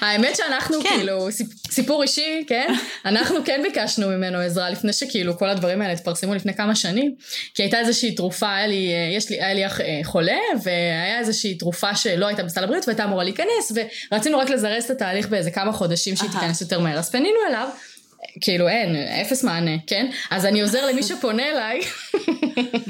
[0.00, 0.88] האמת שאנחנו כן.
[0.88, 2.74] כאילו, סיפ- סיפור אישי, כן?
[3.04, 7.14] אנחנו כן ביקשנו ממנו עזרה לפני שכאילו כל הדברים האלה התפרסמו לפני כמה שנים,
[7.54, 9.70] כי הייתה איזושהי תרופה, היה לי, אה, יש לי, היה לי אה,
[10.04, 13.72] חולה, והיה איזושהי תרופה שלא הייתה בסל הבריאות והייתה אמורה להיכנס,
[14.12, 16.30] ורצינו רק לזרז את התהליך באיזה כמה חודשים שהיא.
[16.30, 17.68] תיכנס יותר מהר, אז פנינו אליו.
[18.40, 20.10] כאילו אין, אפס מענה, כן?
[20.30, 21.80] אז אני עוזר למי שפונה אליי,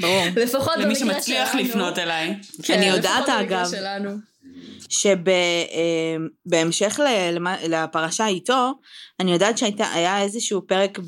[0.01, 0.23] ברור.
[0.35, 0.85] לפחות שלנו.
[0.85, 2.35] למי שמצליח לפנות אליי.
[2.63, 3.65] כן, אני יודעת, אגב.
[3.71, 4.31] שלנו.
[6.45, 6.99] שבהמשך
[7.67, 8.71] לפרשה איתו,
[9.19, 10.99] אני יודעת שהיה איזשהו פרק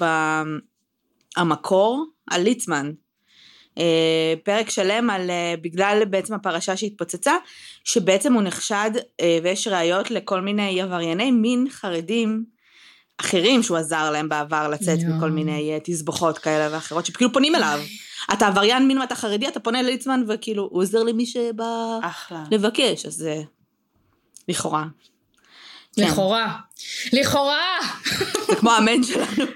[1.38, 2.92] במקור על ליצמן.
[3.78, 7.34] אה, פרק שלם על, אה, בגלל בעצם הפרשה שהתפוצצה,
[7.84, 12.53] שבעצם הוא נחשד אה, ויש ראיות לכל מיני עברייני מין חרדים
[13.18, 15.06] אחרים שהוא עזר להם בעבר לצאת yeah.
[15.06, 17.80] מכל מיני תסבוכות כאלה ואחרות, שכאילו פונים אליו.
[18.34, 22.44] אתה עבריין מין ואתה חרדי, אתה פונה לליצמן וכאילו, הוא עוזר למי שבא אחלה.
[22.52, 23.42] לבקש, אז זה
[24.48, 24.84] לכאורה.
[25.96, 26.04] כן.
[26.04, 26.56] לכאורה.
[27.14, 27.78] לכאורה!
[28.48, 29.52] זה כמו האמן שלנו.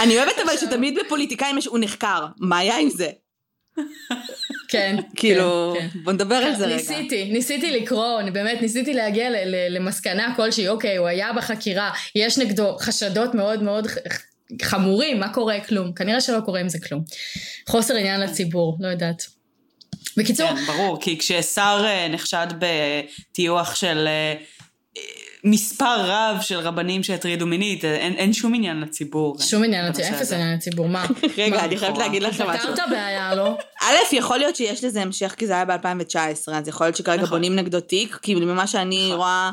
[0.00, 3.10] אני אוהבת אבל שתמיד בפוליטיקאים הוא נחקר, מה היה עם זה?
[4.68, 4.96] כן.
[5.16, 5.98] כאילו, כן, כן.
[6.04, 6.76] בוא נדבר על זה רגע.
[6.76, 9.28] ניסיתי, ניסיתי לקרוא, אני באמת ניסיתי להגיע
[9.70, 13.86] למסקנה כלשהי, אוקיי, הוא היה בחקירה, יש נגדו חשדות מאוד מאוד
[14.62, 15.60] חמורים, מה קורה?
[15.60, 15.92] כלום.
[15.92, 17.02] כנראה שלא קורה עם זה כלום.
[17.68, 19.26] חוסר עניין לציבור, לא יודעת.
[20.16, 20.48] בקיצור...
[20.48, 24.34] כן, ברור, כי כששר אה, נחשד בטיוח של אה,
[25.44, 29.38] מספר רב של רבנים שהטרידו מינית, אין, אין שום עניין לציבור.
[29.38, 31.06] שום עניין לציבור, אפס עניין לציבור, מה?
[31.38, 32.72] רגע, אני חייבת להגיד לכם משהו.
[32.72, 33.56] פתרת בעיה, לא?
[33.82, 37.38] א', יכול להיות שיש לזה המשך כי זה היה ב-2019, אז יכול להיות שכרגע נכון.
[37.38, 39.16] בונים נגדו תיק, כי ממה שאני נכון.
[39.16, 39.50] רואה,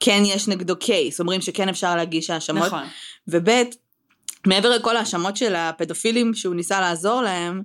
[0.00, 2.66] כן יש נגדו קייס, אומרים שכן אפשר להגיש האשמות.
[2.66, 2.84] נכון.
[3.28, 3.50] וב',
[4.46, 7.62] מעבר לכל ההאשמות של הפדופילים שהוא ניסה לעזור להם,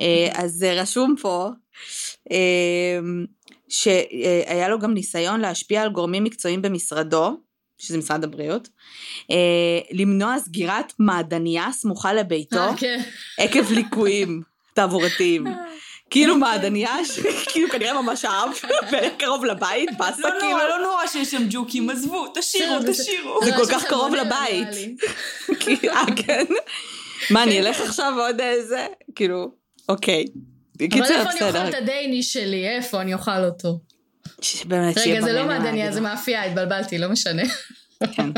[0.00, 1.48] אה, אז רשום פה
[2.30, 2.98] אה,
[3.68, 7.36] שהיה לו גם ניסיון להשפיע על גורמים מקצועיים במשרדו,
[7.78, 8.68] שזה משרד הבריאות,
[9.30, 9.36] אה,
[9.92, 13.00] למנוע סגירת מעדניה סמוכה לביתו כן.
[13.38, 14.42] עקב ליקויים
[14.74, 15.44] תעבורתיים.
[16.10, 16.96] כאילו מעדניה,
[17.46, 18.50] כאילו כנראה ממש אהב,
[18.92, 20.58] וקרוב לבית, באסה לא כאילו.
[20.58, 23.40] לא, לא נורא שיש שם ג'וקים, עזבו, תשאירו, תשאירו.
[23.44, 24.68] זה כל כך קרוב לבית.
[25.88, 26.44] אה, כן?
[27.30, 28.86] מה, אני אלך עכשיו עוד איזה?
[29.14, 29.50] כאילו,
[29.88, 30.24] אוקיי.
[30.80, 32.68] אבל איפה אני אוכל את הדייני שלי?
[32.68, 33.80] איפה אני אוכל אותו?
[34.64, 37.42] באמת, רגע, זה לא מעדניה, זה מאפייה, התבלבלתי, לא משנה.
[38.12, 38.30] כן.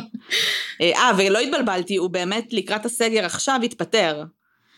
[0.80, 4.24] אה, ולא התבלבלתי, הוא באמת לקראת הסגר עכשיו התפטר.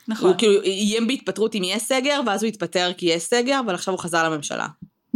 [0.09, 0.31] נכון.
[0.31, 3.95] הוא כאילו איים בהתפטרות אם יהיה סגר, ואז הוא התפטר כי יש סגר, אבל עכשיו
[3.95, 4.67] הוא חזר לממשלה.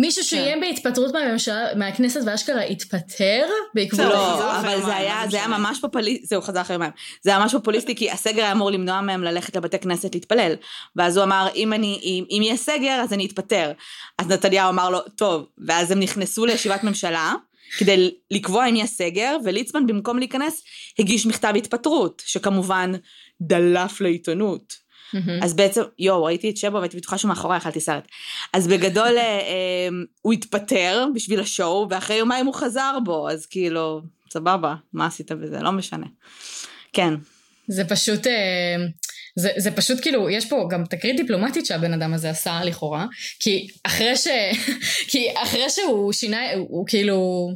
[0.02, 0.60] מישהו שאיים כן.
[0.60, 4.00] בהתפטרות מהממשלה, מהכנסת ואשכרה התפטר בעקבות...
[4.00, 6.92] לא, אבל זה היה, זה היה ממש פופוליסטי, זהו, חזר אחרי יומיים.
[7.22, 10.54] זה היה ממש פופוליסטי, כי הסגר היה אמור למנוע מהם ללכת לבתי כנסת להתפלל.
[10.96, 13.72] ואז הוא אמר, אם אני, אם, אם יהיה סגר, אז אני אתפטר.
[14.18, 15.46] אז נתניהו אמר לו, טוב.
[15.66, 17.34] ואז הם נכנסו לישיבת ממשלה,
[17.78, 20.62] כדי לקבוע אם יהיה סגר, וליצמן במקום להיכנס,
[20.98, 22.92] הגיש מכתב התפטרות, שכמובן
[23.40, 24.81] דלף לעיתונות.
[25.14, 25.44] Mm-hmm.
[25.44, 28.08] אז בעצם, יואו, ראיתי את שבו והייתי בטוחה שמאחורי אכלתי סרט.
[28.52, 29.88] אז בגדול אה, אה,
[30.22, 34.00] הוא התפטר בשביל השואו, ואחרי יומיים הוא חזר בו, אז כאילו,
[34.32, 35.60] סבבה, מה עשית בזה?
[35.60, 36.06] לא משנה.
[36.92, 37.14] כן.
[37.68, 38.26] זה פשוט...
[38.26, 38.76] אה,
[39.36, 43.06] זה, זה פשוט כאילו, יש פה גם תקרית דיפלומטית שהבן אדם הזה עשה לכאורה,
[43.40, 44.26] כי אחרי ש...
[45.10, 47.48] כי אחרי שהוא שינה, הוא, הוא כאילו...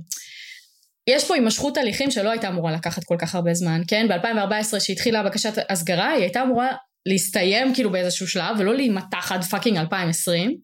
[1.07, 4.07] יש פה הימשכות הליכים שלא הייתה אמורה לקחת כל כך הרבה זמן, כן?
[4.09, 6.69] ב-2014 שהתחילה בקשת הסגרה, היא הייתה אמורה
[7.07, 10.57] להסתיים כאילו באיזשהו שלב ולא להימתח עד fucking 2020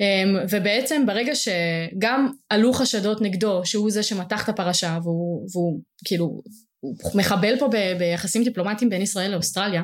[0.00, 6.42] אמ, ובעצם ברגע שגם עלו חשדות נגדו שהוא זה שמתח את הפרשה והוא, והוא כאילו
[6.80, 9.82] הוא מחבל פה ב, ביחסים דיפלומטיים בין ישראל לאוסטרליה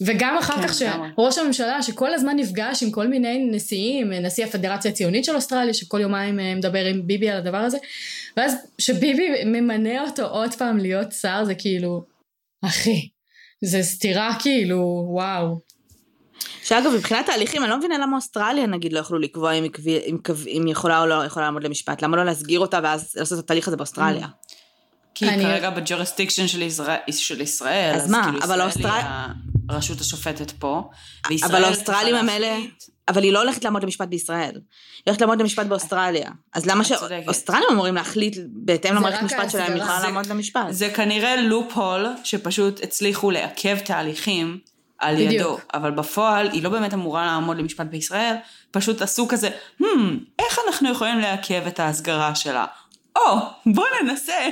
[0.00, 4.90] וגם אחר כן, כך שראש הממשלה שכל הזמן נפגש עם כל מיני נשיאים, נשיא הפדרציה
[4.90, 7.78] הציונית של אוסטרליה שכל יומיים אה, מדבר עם ביבי על הדבר הזה
[8.36, 12.04] ואז שביבי ממנה אותו עוד פעם להיות שר זה כאילו
[12.64, 13.08] אחי
[13.64, 15.58] זה סתירה כאילו, וואו.
[16.62, 19.66] שאגב, מבחינת תהליכים, אני לא מבינה למה אוסטרליה נגיד לא יכלו לקבוע אם,
[20.46, 22.02] היא יכולה או לא יכולה לעמוד למשפט.
[22.02, 24.26] למה לא להסגיר אותה ואז לעשות את התהליך הזה באוסטרליה?
[25.18, 25.44] כי אני...
[25.44, 30.00] כרגע ב jurisdiction של, ישראל, של ישראל, אז, אז מה, כאילו אבל ישראל היא הרשות
[30.00, 30.90] השופטת פה.
[31.44, 32.56] אבל האוסטרלים הם אלה,
[33.08, 34.54] אבל היא לא הולכת לעמוד למשפט בישראל.
[34.54, 34.60] היא
[35.06, 36.30] הולכת לעמוד למשפט באוסטרליה.
[36.54, 40.66] אז למה שאוסטרלים אמורים להחליט בהתאם למערכת המשפט שלהם, היא יכולה לעמוד למשפט?
[40.70, 44.58] זה כנראה loophole שפשוט הצליחו לעכב תהליכים
[44.98, 45.32] על בדיוק.
[45.32, 48.34] ידו, אבל בפועל היא לא באמת אמורה לעמוד למשפט בישראל,
[48.70, 49.50] פשוט עשו כזה,
[49.82, 49.84] hmm,
[50.38, 52.64] איך אנחנו יכולים לעכב את ההסגרה שלה?
[53.16, 54.48] או, oh, בוא ננסה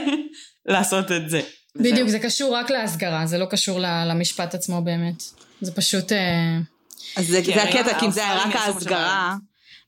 [0.66, 1.40] לעשות את זה.
[1.76, 2.08] בדיוק.
[2.08, 5.22] זה קשור רק להסגרה, זה לא קשור למשפט עצמו באמת.
[5.60, 6.12] זה פשוט...
[6.12, 6.58] אה,
[7.16, 9.36] אז זה, זה הקטע, כי אם זה היה רק ההסגרה,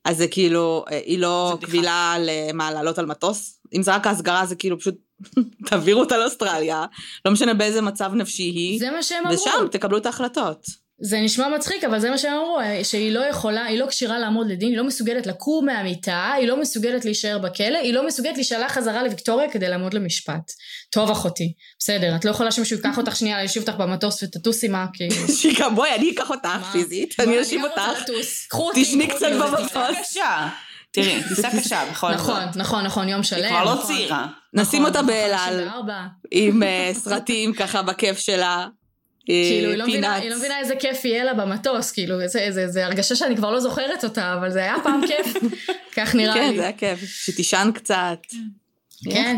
[0.05, 3.61] אז זה כאילו, אה, היא לא קבילה למה, לעלות על מטוס?
[3.74, 4.95] אם זה רק ההסגרה, זה כאילו פשוט
[5.66, 6.87] תעבירו אותה לאוסטרליה,
[7.24, 8.79] לא משנה באיזה מצב נפשי היא.
[8.79, 9.35] זה מה שהם אמרו.
[9.35, 10.66] ושם תקבלו את ההחלטות.
[11.01, 14.18] זה נשמע מצחיק, אבל זה מה שהם אמרו, אה, שהיא לא יכולה, היא לא כשירה
[14.18, 18.34] לעמוד לדין, היא לא מסוגלת לקום מהמיטה, היא לא מסוגלת להישאר בכלא, היא לא מסוגלת
[18.34, 20.53] להישלח חזרה לוויקטוריה כדי לעמוד למשפט.
[20.90, 24.86] טוב אחותי, בסדר, את לא יכולה שמישהו ייקח אותך שנייה, להשיב אותך במטוס ותטוס עימה,
[24.92, 25.09] כי...
[25.40, 28.11] שיקה, בואי, אני אקח אותך פיזית, אני אשיב אותך.
[28.49, 28.84] קחו אותי.
[28.84, 30.16] תשני קצת במטוס.
[30.90, 32.20] תראי, טיסה קשה בכל זאת.
[32.20, 33.42] נכון, נכון, נכון, יום שלם.
[33.42, 33.86] היא כבר לא נכון.
[33.86, 34.26] צעירה.
[34.55, 35.94] נשים אותה נכון, באלעל, 54.
[36.30, 38.66] עם אה, סרטים ככה בכיף שלה.
[39.31, 40.14] אה, כאילו, היא לא, מבינה.
[40.14, 43.51] היא לא מבינה איזה כיף יהיה לה במטוס, כאילו, זה, זה, זה הרגשה שאני כבר
[43.51, 45.37] לא זוכרת אותה, אבל זה היה פעם כיף,
[45.97, 46.57] כך נראה כן, לי.
[46.57, 47.01] זה היה כיף.
[47.01, 48.18] שתישן קצת.
[49.11, 49.37] כן.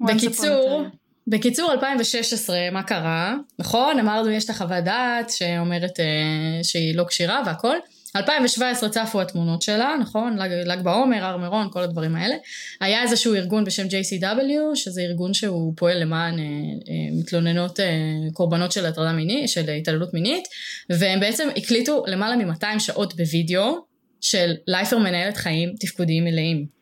[0.00, 0.84] וואי, בקיצור,
[1.26, 3.34] בקיצור, 2016, מה קרה?
[3.58, 7.76] נכון, אמרנו, יש את החוות דעת שאומרת אה, שהיא לא כשירה והכל.
[8.16, 10.36] 2017 צפו התמונות שלה, נכון?
[10.38, 12.34] ל"ג ל"ג בעומר, הר מירון, כל הדברים האלה.
[12.80, 17.86] היה איזשהו ארגון בשם JCW, שזה ארגון שהוא פועל למען אה, אה, מתלוננות, אה,
[18.32, 20.44] קורבנות של הטרדה מינית, של התעללות מינית,
[20.90, 23.76] והם בעצם הקליטו למעלה מ-200 שעות בווידאו
[24.20, 26.79] של לייפר מנהלת חיים תפקודיים מלאים.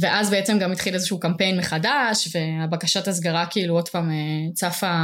[0.00, 4.94] ואז בעצם גם התחיל איזשהו קמפיין מחדש, והבקשת הסגרה כאילו עוד פעם אה, צפה,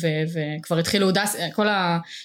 [0.00, 1.66] ו- וכבר התחילו, דס, כל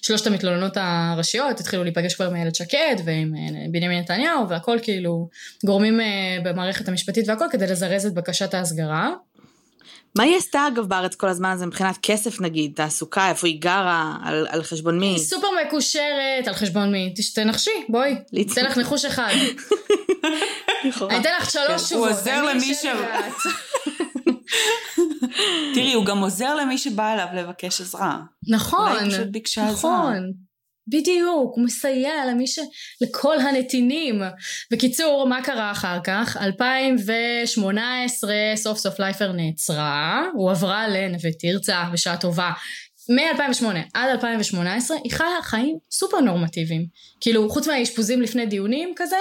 [0.02, 5.30] שלושת המתלוננות הראשיות התחילו להיפגש כבר עם איילת שקד ועם אה, בנימין נתניהו, והכל כאילו
[5.66, 9.10] גורמים אה, במערכת המשפטית והכל כדי לזרז את בקשת ההסגרה.
[10.18, 14.16] מה היא עשתה אגב בארץ כל הזמן הזה מבחינת כסף נגיד, תעסוקה, איפה היא גרה,
[14.24, 15.06] על, על חשבון מי?
[15.06, 17.14] היא סופר מקושרת, על חשבון מי?
[17.36, 18.16] תנחשי, בואי.
[18.42, 19.34] אתן לך ניחוש אחד.
[21.10, 22.10] אני אתן לך שלוש הוא תשובות.
[22.10, 22.86] עוזר אני למי ש-.
[25.74, 28.18] תראי, הוא גם עוזר למי שבא אליו לבקש עזרה.
[28.50, 29.74] נכון, אולי היא פשוט ביקשה עזרה.
[29.74, 30.32] נכון.
[30.90, 32.60] בדיוק, הוא מסייע למי ש...
[33.02, 34.22] לכל הנתינים.
[34.72, 36.38] בקיצור, מה קרה אחר כך?
[36.42, 42.52] 2018, סוף סוף לייפר נעצרה, הוא עברה לנווה תרצה בשעה טובה.
[43.10, 46.86] מ-2008 עד 2018 היא חיה חיים סופר נורמטיביים.
[47.22, 49.16] כאילו, חוץ מהאשפוזים לפני דיונים כזה,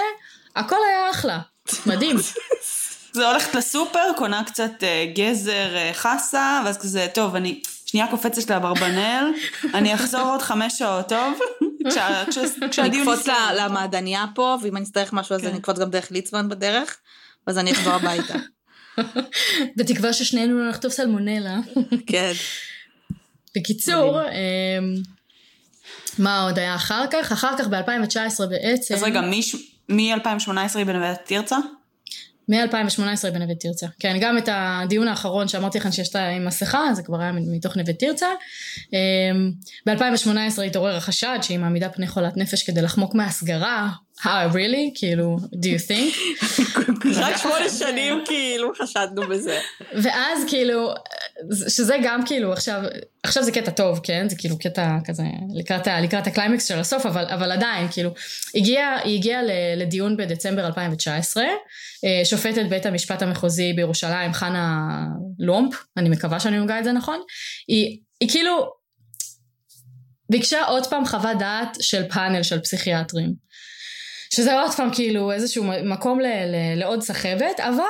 [0.55, 1.39] הכל היה אחלה.
[1.85, 2.15] מדהים.
[3.13, 8.49] זה הולכת לסופר, קונה קצת אה, גזר אה, חסה, ואז כזה, טוב, אני שנייה קופצת
[8.49, 9.33] לאברבנל,
[9.73, 11.39] אני אחזור עוד חמש שעות, טוב?
[11.89, 13.27] כשה- כשה- כשהדיון נקפוץ
[13.57, 15.47] למעדניה פה, ואם אני אצטרך משהו אז כן.
[15.47, 16.97] אני אקפוץ גם דרך ליצמן בדרך,
[17.47, 18.33] ואז אני אחזור הביתה.
[19.77, 21.57] בתקווה ששנינו לא נחטוף סלמונלה.
[22.07, 22.31] כן.
[23.57, 24.95] בקיצור, אמ,
[26.19, 27.31] מה עוד היה אחר כך?
[27.31, 29.21] אחר כך ב-2019 בעצם, אז רגע,
[29.89, 31.57] מ-2018 היא בנווה תרצה?
[32.49, 33.87] מ-2018 בנווה תרצה.
[33.99, 37.93] כן, גם את הדיון האחרון שאמרתי לכם שיש עם מסכה, זה כבר היה מתוך נווה
[37.93, 38.27] תרצה.
[39.85, 43.89] ב-2018 התעורר החשד שהיא מעמידה פני חולת נפש כדי לחמוק מהסגרה.
[44.25, 44.91] אה, really?
[44.95, 46.17] כאילו, do you think?
[47.21, 49.59] רק שמונה שנים כאילו חשדנו בזה.
[49.93, 50.93] ואז כאילו,
[51.69, 52.81] שזה גם כאילו עכשיו,
[53.23, 54.29] עכשיו זה קטע טוב, כן?
[54.29, 55.23] זה כאילו קטע כזה
[55.55, 58.11] לקראת, לקראת הקליימקס של הסוף, אבל, אבל עדיין, כאילו,
[58.55, 59.41] הגיע, היא הגיעה
[59.77, 61.43] לדיון בדצמבר 2019,
[62.05, 64.87] אה, שופטת בית המשפט המחוזי בירושלים, חנה
[65.39, 67.19] לומפ, אני מקווה שאני נוגעה את זה נכון,
[67.67, 68.79] היא, היא כאילו
[70.29, 73.48] ביקשה עוד פעם חוות דעת של פאנל של פסיכיאטרים.
[74.33, 77.83] שזה עוד פעם כאילו איזשהו מקום ל- ל- לעוד סחבת, אבל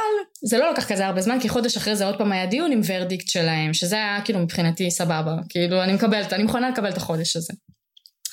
[0.44, 2.82] זה לא לקח כזה הרבה זמן, כי חודש אחרי זה עוד פעם היה דיון עם
[2.88, 7.36] ורדיקט שלהם, שזה היה כאילו מבחינתי סבבה, כאילו אני מקבלת, אני מוכנה לקבל את החודש
[7.36, 7.54] הזה.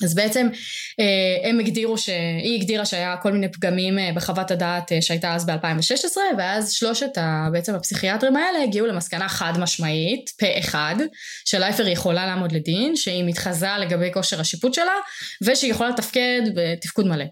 [0.04, 0.48] אז בעצם
[1.00, 2.08] אה, הם הגדירו, ש...
[2.42, 7.18] היא הגדירה שהיה כל מיני פגמים אה, בחוות הדעת אה, שהייתה אז ב-2016, ואז שלושת
[7.18, 7.48] ה...
[7.52, 10.94] בעצם הפסיכיאטרים האלה הגיעו למסקנה חד משמעית, פה אחד,
[11.44, 14.94] שלייפר יכולה לעמוד לדין, שהיא מתחזה לגבי כושר השיפוט שלה,
[15.42, 17.24] ושהיא יכולה לתפקד בתפקוד מלא.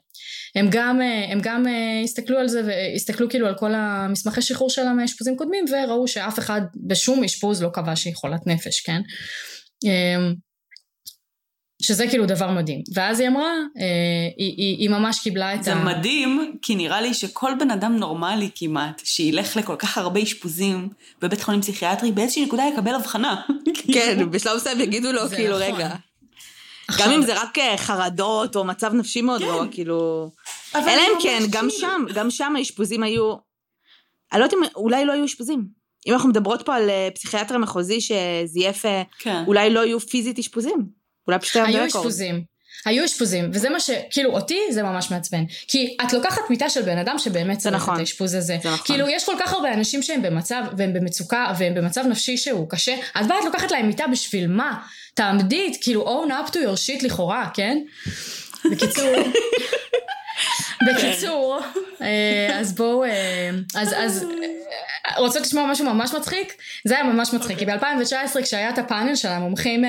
[0.55, 4.71] הם גם, אה, הם גם אה, הסתכלו על זה והסתכלו כאילו על כל המסמכי שחרור
[4.71, 9.01] שלה מאשפוזים קודמים וראו שאף אחד בשום אשפוז לא קבע שהיא חולת נפש, כן?
[9.87, 10.31] אה,
[11.83, 12.83] שזה כאילו דבר מדהים.
[12.95, 13.85] ואז היא אמרה, אה,
[14.39, 18.51] היא, היא, היא ממש קיבלה את זה מדהים, כי נראה לי שכל בן אדם נורמלי
[18.55, 20.89] כמעט, שילך לכל כך הרבה אשפוזים
[21.23, 23.41] בבית חולים פסיכיאטרי, באיזושהי נקודה יקבל הבחנה.
[23.95, 25.75] כן, בשלב מסוים יגידו לו זה כאילו נכון.
[25.75, 25.95] רגע.
[26.99, 30.31] גם אם זה רק אה, חרדות או מצב נפשי מאוד גרוע, כאילו...
[30.75, 33.35] אלא אם כן, גם כאילו- שם, גם שם האשפוזים היו...
[34.33, 35.65] אני לא יודעת אם, אולי לא היו אשפוזים.
[36.07, 39.45] אם אנחנו מדברות פה על אה, פסיכיאטר מחוזי שזייף, אה, כן.
[39.47, 40.87] אולי לא היו פיזית אשפוזים.
[41.27, 42.07] אולי פשוט היה היו ברקורד.
[42.07, 42.54] אשפוזים.
[42.85, 43.91] היו אשפוזים, וזה מה ש...
[44.11, 45.45] כאילו, אותי זה ממש מעצבן.
[45.69, 47.95] כי את לוקחת מיטה של בן אדם שבאמת צריך נכון.
[47.95, 48.59] את האשפוז הזה.
[48.63, 48.87] זה נכון.
[48.87, 52.95] כאילו, יש כל כך הרבה אנשים שהם במצב, והם במצוקה, והם במצב נפשי שהוא קשה,
[53.21, 54.79] את באה, את לוקחת להם מיטה בשביל מה?
[55.15, 57.79] תעמדי, כאילו, own up to your shit לכאורה, כן?
[58.71, 59.15] בקיצור...
[60.87, 61.61] בקיצור,
[62.03, 64.27] אה, אז בואו, אה, אז, אז
[65.07, 66.55] אה, רוצות לשמוע משהו ממש מצחיק?
[66.85, 69.85] זה היה ממש מצחיק, כי ב-2019 כשהיה את הפאנל של המומחים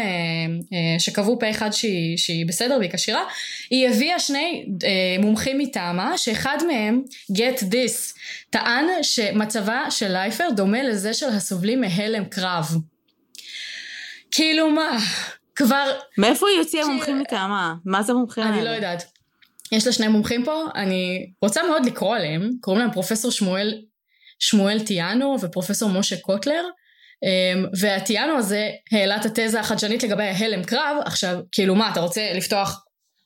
[0.99, 3.23] שקבעו פה אחד שהיא, שהיא בסדר והיא כשירה,
[3.69, 4.65] היא הביאה שני
[5.19, 7.01] מומחים מטעמה, שאחד מהם,
[7.31, 12.77] get this, טען שמצבה של לייפר דומה לזה של הסובלים מהלם קרב.
[14.31, 14.97] כאילו מה,
[15.55, 17.73] כבר, מאיפה היא הוציאה מומחים מטעמה?
[17.85, 18.55] מה זה מומחים האלה?
[18.55, 19.14] אני לא יודעת.
[19.71, 23.81] יש לה שני מומחים פה, אני רוצה מאוד לקרוא עליהם, קוראים להם פרופסור שמואל,
[24.39, 26.63] שמואל טיאנו ופרופסור משה קוטלר,
[27.23, 32.33] אמ, והטיאנו הזה העלה את התזה החדשנית לגבי ההלם קרב, עכשיו כאילו מה אתה רוצה
[32.33, 32.83] לפתוח,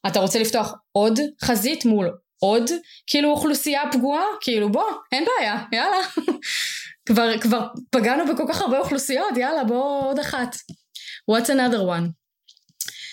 [0.08, 2.12] אתה רוצה לפתוח עוד חזית מול
[2.42, 2.70] עוד
[3.08, 4.24] כאילו אוכלוסייה פגועה?
[4.42, 5.98] כאילו בוא, אין בעיה, יאללה.
[7.08, 10.56] כבר, כבר פגענו בכל כך הרבה אוכלוסיות, יאללה בוא עוד אחת.
[11.32, 12.19] What's another one?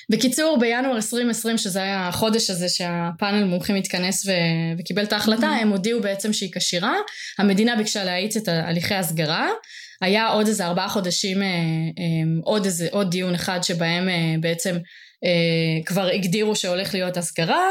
[0.09, 4.31] בקיצור, בינואר 2020, שזה היה החודש הזה שהפאנל מומחים התכנס ו...
[4.79, 5.63] וקיבל את ההחלטה, mm-hmm.
[5.63, 6.95] הם הודיעו בעצם שהיא כשירה,
[7.39, 9.49] המדינה ביקשה להאיץ את הליכי הסגרה,
[10.01, 14.77] היה עוד איזה ארבעה חודשים, אה, אה, עוד איזה, עוד דיון אחד שבהם אה, בעצם
[15.87, 17.69] כבר הגדירו שהולך להיות הסגרה,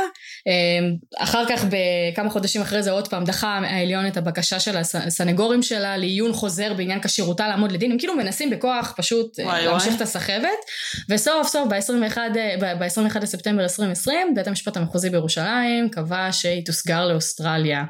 [0.48, 5.64] אה, אחר כך בכמה חודשים אחרי זה עוד פעם דחה העליון את הבקשה של הסנגורים
[5.64, 9.88] שלה לעיון חוזר בעניין כשירותה לעמוד לדין, הם כאילו מנסים בכוח פשוט אה, וואי להמשיך
[9.88, 9.98] וואי.
[9.98, 10.60] את הסחבת,
[11.10, 12.18] וסוף סוף ב-21,
[12.80, 17.84] ב-21 לספטמבר 2020 בית המשפט המחוזי בירושלים קבע שהיא תוסגר לאוסטרליה.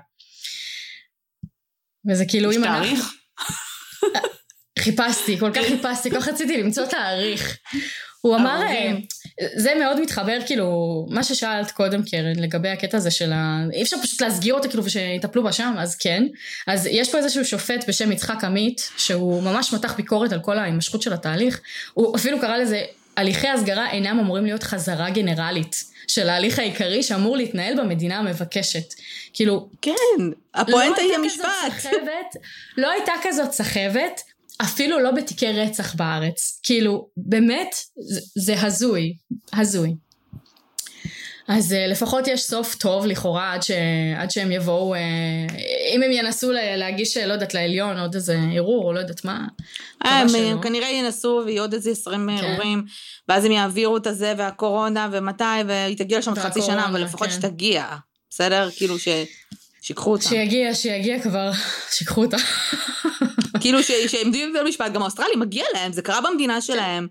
[2.09, 2.85] וזה כאילו אם אנחנו...
[2.85, 3.13] יש תאריך?
[4.79, 7.57] חיפשתי, כל כך חיפשתי, כל כך רציתי למצוא תאריך.
[8.21, 8.91] הוא אמר, אה,
[9.55, 13.63] זה מאוד מתחבר כאילו, מה ששאלת קודם קרן לגבי הקטע הזה של ה...
[13.73, 16.23] אי אפשר פשוט להסגיר אותה כאילו ושיטפלו בה שם, אז כן.
[16.67, 21.01] אז יש פה איזשהו שופט בשם יצחק עמית, שהוא ממש מתח ביקורת על כל ההימשכות
[21.01, 21.61] של התהליך.
[21.93, 22.81] הוא אפילו קרא לזה,
[23.17, 25.95] הליכי הסגרה אינם אמורים להיות חזרה גנרלית.
[26.07, 28.93] של ההליך העיקרי שאמור להתנהל במדינה המבקשת.
[29.33, 29.69] כאילו...
[29.81, 29.91] כן,
[30.53, 32.35] הפואנטה לא היא המשפט.
[32.77, 34.21] לא הייתה כזאת סחבת,
[34.61, 36.59] אפילו לא בתיקי רצח בארץ.
[36.63, 39.13] כאילו, באמת, זה, זה הזוי,
[39.53, 39.95] הזוי.
[41.47, 43.71] אז uh, לפחות יש סוף טוב לכאורה עד, ש,
[44.17, 44.97] עד שהם יבואו, uh,
[45.95, 49.47] אם הם ינסו לה, להגיש, לא יודעת, לעליון עוד איזה ערעור או לא יודעת מה.
[50.05, 50.61] אה, הם שלא.
[50.61, 52.45] כנראה ינסו ויהיו עוד איזה עשרים כן.
[52.45, 52.85] ערעורים,
[53.29, 57.33] ואז הם יעבירו את הזה והקורונה ומתי, והיא תגיע לשם חצי שנה, אבל לפחות כן.
[57.33, 57.85] שתגיע,
[58.29, 58.69] בסדר?
[58.75, 59.07] כאילו ש...
[59.81, 60.23] שיקחו אותה.
[60.23, 61.51] שיגיע, שיגיע כבר,
[61.95, 62.37] שיקחו אותה.
[63.65, 67.07] כאילו שהם דיון בבית המשפט, גם האוסטרלים, מגיע להם, זה קרה במדינה שלהם,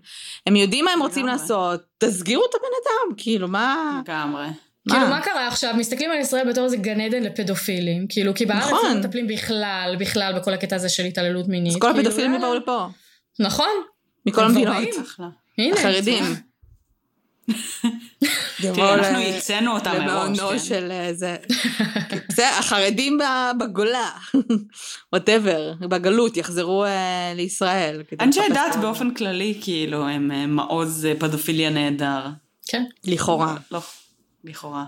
[0.47, 4.01] הם יודעים מה הם רוצים לעשות, תסגירו את הבן אדם, כאילו, מה...
[4.05, 4.45] לגמרי.
[4.89, 5.73] כאילו מה קרה עכשיו?
[5.77, 8.93] מסתכלים על ישראל בתור איזה גן עדן לפדופילים, כאילו כי בארץ נכון.
[8.93, 11.73] לא מטפלים בכלל, בכלל בכל הקטע הזה של התעללות מינית.
[11.73, 12.87] אז כל כאילו, הפדופילים יבואו לפה.
[13.39, 13.69] נכון.
[14.25, 14.77] מכל המדינות.
[15.73, 16.23] החרדים.
[18.61, 20.03] תראי, אנחנו ייצאנו אותה מראש.
[20.03, 20.59] למעונו כן.
[20.59, 21.35] של איזה...
[22.35, 23.19] זה, החרדים
[23.59, 24.09] בגולה,
[25.13, 28.03] ווטאבר, בגלות, יחזרו אה, לישראל.
[28.19, 32.25] אנשי דת באופן כללי, כאילו, הם אה, מעוז אה, פדופיליה נהדר.
[32.67, 32.83] כן.
[33.03, 33.55] לכאורה.
[33.71, 33.79] לא,
[34.43, 34.85] לכאורה.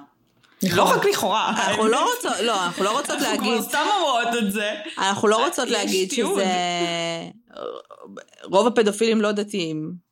[0.63, 1.49] לא רק לכאורה.
[1.49, 3.53] אנחנו לא רוצות, לא, אנחנו לא רוצות להגיד...
[3.53, 4.71] אנחנו כבר סתם אומרות את זה.
[4.97, 6.45] אנחנו לא רוצות להגיד שזה...
[8.43, 10.06] רוב הפדופילים לא דתיים.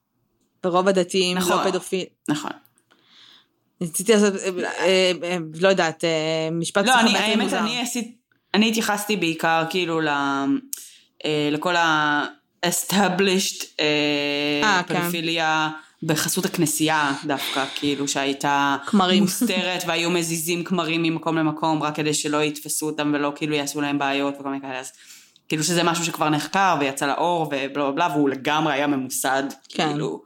[0.65, 2.05] ורוב הדתיים לא נכון, לא פדופילים.
[2.29, 2.51] נכון.
[3.81, 4.49] רציתי לעשות, אה,
[4.79, 6.03] אה, אה, לא יודעת,
[6.51, 7.53] משפט לא, אני, האמת,
[8.53, 10.09] אני התייחסתי בעיקר כאילו ל,
[11.51, 14.83] לכל ה-established כן.
[14.87, 15.69] פדופיליה
[16.03, 19.23] בחסות הכנסייה דווקא, כאילו שהייתה כמרים.
[19.23, 23.99] מוסתרת והיו מזיזים כמרים ממקום למקום רק כדי שלא יתפסו אותם ולא כאילו יעשו להם
[23.99, 24.91] בעיות וכל מיני כאלה, אז
[25.47, 29.89] כאילו שזה משהו שכבר נחקר ויצא לאור ובלה בלה בלה והוא לגמרי היה ממוסד, כן.
[29.89, 30.23] כאילו,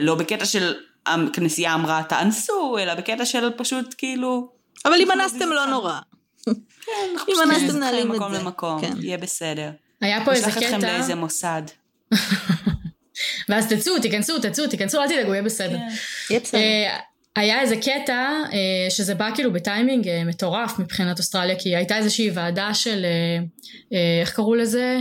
[0.00, 0.74] לא בקטע של
[1.06, 4.48] הכנסייה אמרה תאנסו, אלא בקטע של פשוט כאילו...
[4.84, 5.98] אבל אם אנסתם לא נורא.
[6.44, 6.92] כן,
[7.28, 8.18] אם אנסתם נעלים את זה.
[8.18, 8.92] מקום למקום, כן.
[9.00, 9.70] יהיה בסדר.
[10.00, 10.58] היה פה איזה קטע...
[10.58, 11.62] נשלח אתכם לאיזה מוסד.
[13.48, 15.78] ואז תצאו, תיכנסו, תצאו, תיכנסו, אל תדאגו, יהיה בסדר.
[15.78, 15.88] כן.
[16.30, 16.60] יהיה בסדר.
[16.60, 16.98] אה,
[17.36, 22.30] היה איזה קטע אה, שזה בא כאילו בטיימינג אה, מטורף מבחינת אוסטרליה, כי הייתה איזושהי
[22.30, 23.06] ועדה של,
[24.20, 24.98] איך קראו לזה?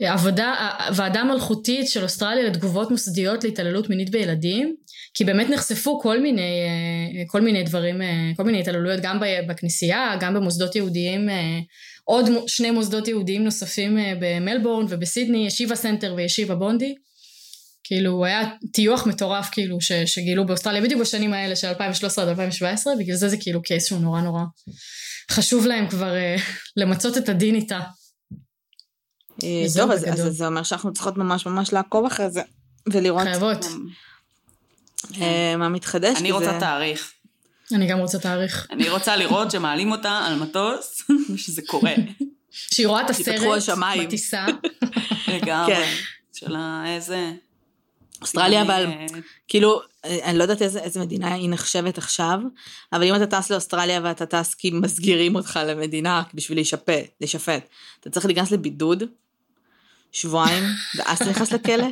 [0.00, 0.54] עבודה,
[0.94, 4.74] ועדה מלכותית של אוסטרליה לתגובות מוסדיות להתעללות מינית בילדים,
[5.14, 10.16] כי באמת נחשפו כל מיני, אה, כל מיני דברים, אה, כל מיני התעללויות גם בכנסייה,
[10.20, 11.58] גם במוסדות יהודיים, אה,
[12.04, 16.94] עוד שני מוסדות יהודיים נוספים במלבורן ובסידני, ישיבה center וישיבה בונדי.
[17.84, 22.96] כאילו היה טיוח מטורף כאילו ש, שגילו באוסטרליה בדיוק בשנים האלה של 2013 עד 2017
[22.98, 24.42] בגלל זה זה כאילו case שהוא נורא נורא
[25.30, 26.14] חשוב להם כבר
[26.76, 27.80] למצות את הדין איתה.
[29.76, 32.42] טוב אז, אז זה אומר שאנחנו צריכות ממש ממש לעקוב אחרי זה
[32.86, 33.22] ולראות.
[33.22, 33.66] חייבות.
[35.20, 36.16] אה, מה מתחדש.
[36.16, 37.12] אני רוצה תאריך.
[37.72, 38.66] אני גם רוצה תאריך.
[38.70, 41.02] אני רוצה לראות שמעלים אותה על מטוס,
[41.34, 41.94] ושזה קורה.
[42.50, 43.40] שהיא רואה את הסרט
[44.00, 44.46] בטיסה.
[45.28, 45.74] לגמרי.
[45.74, 45.92] כן.
[46.32, 47.32] של איזה...
[48.22, 49.06] אוסטרליה אבל, אה,
[49.48, 52.38] כאילו, אני לא יודעת איזה, איזה מדינה היא נחשבת עכשיו,
[52.92, 57.68] אבל אם אתה טס לאוסטרליה ואתה טס כי מסגירים אותך למדינה בשביל להישפט, להישפט,
[58.00, 59.04] אתה צריך להיכנס לבידוד,
[60.12, 60.64] שבועיים,
[60.96, 61.86] ואז אתה נכנס לכלא?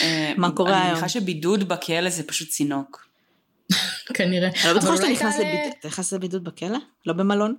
[0.00, 0.82] אה, מה קורה היום?
[0.82, 3.08] אני מניחה שבידוד בכלא זה פשוט צינוק.
[4.14, 4.48] כנראה.
[4.48, 5.08] אני לא בטוחה שאתה
[5.88, 6.78] נכנס לבידוד, בכלא?
[7.06, 7.54] לא במלון?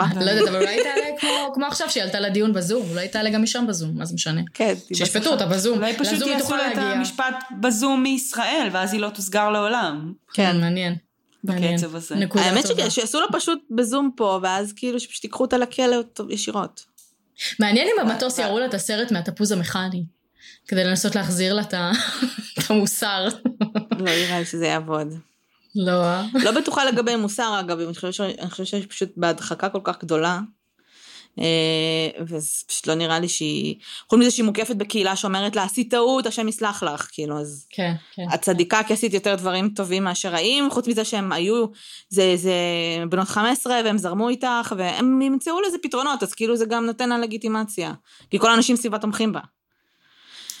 [0.00, 3.42] לא יודעת, אבל אולי תעלה כמו- כמו עכשיו שהיא עלתה לדיון בזום, אולי תעלה גם
[3.42, 4.40] משם בזום, מה זה משנה?
[4.54, 4.74] כן.
[4.94, 5.78] שישפטו אותה בזום.
[5.78, 6.82] אולי פשוט לזום היא יעשו את להגיע.
[6.82, 10.12] המשפט בזום מישראל, ואז היא לא תוסגר לעולם.
[10.32, 10.96] כן, מעניין.
[11.44, 12.14] בקצב הזה.
[12.34, 15.96] האמת שיעשו לה פשוט בזום פה, ואז כאילו שפשוט ייקחו אותה לכלא
[16.30, 16.84] ישירות.
[17.58, 20.04] מעניין אם במטוס יראו לה את הסרט מהתפוז המכני,
[20.68, 21.74] כדי לנסות להחזיר לה את
[22.70, 23.28] המוסר.
[23.90, 25.14] לא נראה לי שזה יעבוד.
[25.74, 26.24] לא, אה?
[26.34, 30.40] לא בטוחה לגבי מוסר, אגב, אני חושבת שיש פשוט בהדחקה כל כך גדולה.
[31.38, 33.76] אה, וזה פשוט לא נראה לי שהיא...
[34.10, 37.66] חוץ מזה שהיא מוקפת בקהילה שאומרת לה, עשית טעות, השם יסלח לך, כאילו, אז...
[37.70, 38.22] כן, כן.
[38.34, 41.66] את צדיקה כי עשית יותר דברים טובים מאשר רעים, חוץ מזה שהם היו,
[42.08, 42.54] זה, זה
[43.08, 47.18] בנות 15 והם זרמו איתך, והם ימצאו לזה פתרונות, אז כאילו זה גם נותן לה
[47.18, 47.92] לגיטימציה.
[48.30, 49.40] כי כל האנשים סביבה תומכים בה.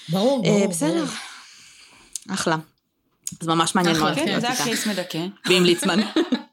[0.08, 0.68] ברור, אה, ברור.
[0.68, 1.08] בסדר, ברור.
[2.30, 2.56] אחלה.
[3.40, 4.14] זה ממש מעניין מאוד.
[4.14, 4.48] כן, זה.
[4.48, 5.26] הקייס מדכא.
[5.46, 6.00] ועם ליצמן,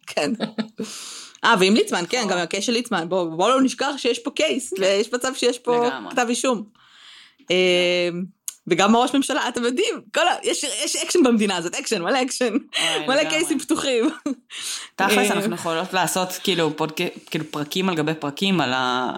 [0.08, 0.32] כן.
[1.44, 3.10] אה, ועם ליצמן, כן, גם הקייס של ליצמן.
[3.10, 6.12] בואו בוא לא נשכח שיש פה קייס, ויש מצב שיש פה לגמרי.
[6.12, 6.64] כתב אישום.
[7.52, 8.10] אה,
[8.68, 10.32] וגם הראש ממשלה, אתם יודעים, כל ה...
[10.44, 12.54] יש, יש אקשן במדינה הזאת, אקשן, מלא אקשן.
[13.08, 13.24] מלא.
[13.30, 14.10] case־ים פתוחים.
[14.96, 19.12] תכלס אה, אנחנו יכולות לעשות כאילו פודק- כאילו פרקים על גבי פרקים על ה...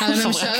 [0.00, 0.52] על חברי הממשלה.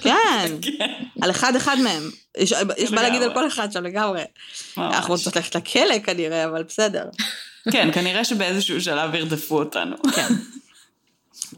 [0.00, 0.46] כן,
[0.78, 2.02] כן, על אחד אחד מהם.
[2.38, 3.34] יש, יש מה להגיד על.
[3.34, 4.22] כל אחד שם לגמרי.
[4.78, 7.04] אנחנו רוצות ללכת לכלא כנראה, אבל בסדר.
[7.72, 9.96] כן, כנראה שבאיזשהו שלב ירדפו אותנו.
[10.14, 10.28] כן.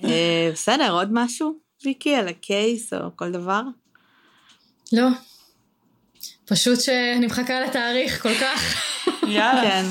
[0.05, 3.63] אה, בסדר, עוד משהו, ויקי, על הקייס או כל דבר?
[4.93, 5.09] לא.
[6.45, 8.83] פשוט שאני מחכה לתאריך כל כך.
[9.23, 9.63] יאללה.
[9.63, 9.85] כן,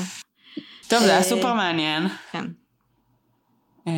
[0.88, 2.08] טוב, זה היה אה, סופר מעניין.
[2.32, 2.44] כן.
[3.88, 3.92] אה,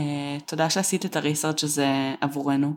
[0.46, 1.86] תודה שעשית את הריסרצ' הזה
[2.20, 2.74] עבורנו.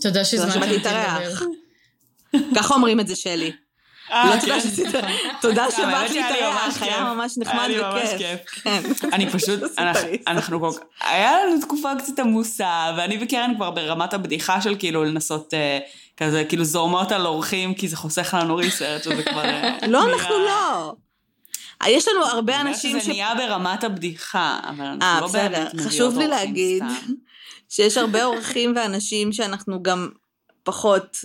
[0.00, 1.42] תודה שהזמנתם אותי להתארח.
[2.32, 2.50] לדבר.
[2.56, 3.52] ככה אומרים את זה, שלי.
[4.10, 4.40] אה, לא כן.
[4.40, 4.86] תודה שעשית,
[5.40, 7.14] תודה שבאת לי ממש להתארח, היה.
[7.14, 8.18] ממש נחמד וכיף.
[8.18, 8.40] כיף.
[8.62, 8.82] כן.
[9.14, 9.60] אני פשוט,
[10.26, 10.78] אנחנו- כל כך,
[11.10, 15.78] היה לנו תקופה קצת עמוסה, ואני וקרן כבר ברמת הבדיחה של כאילו לנסות אה,
[16.16, 19.44] כזה, כאילו זורמות על אורחים, כי זה חוסך לנו ריסרצ' שזה כבר...
[19.44, 20.92] אה, לא, אנחנו לא.
[21.86, 23.02] יש לנו הרבה אנשים ש...
[23.02, 25.32] שזה נהיה ברמת הבדיחה, אבל אנחנו לא.
[25.32, 27.12] באמת מביאות חשוב לי אורחים להגיד סתם.
[27.74, 30.08] שיש הרבה אורחים ואנשים שאנחנו גם
[30.62, 31.24] פחות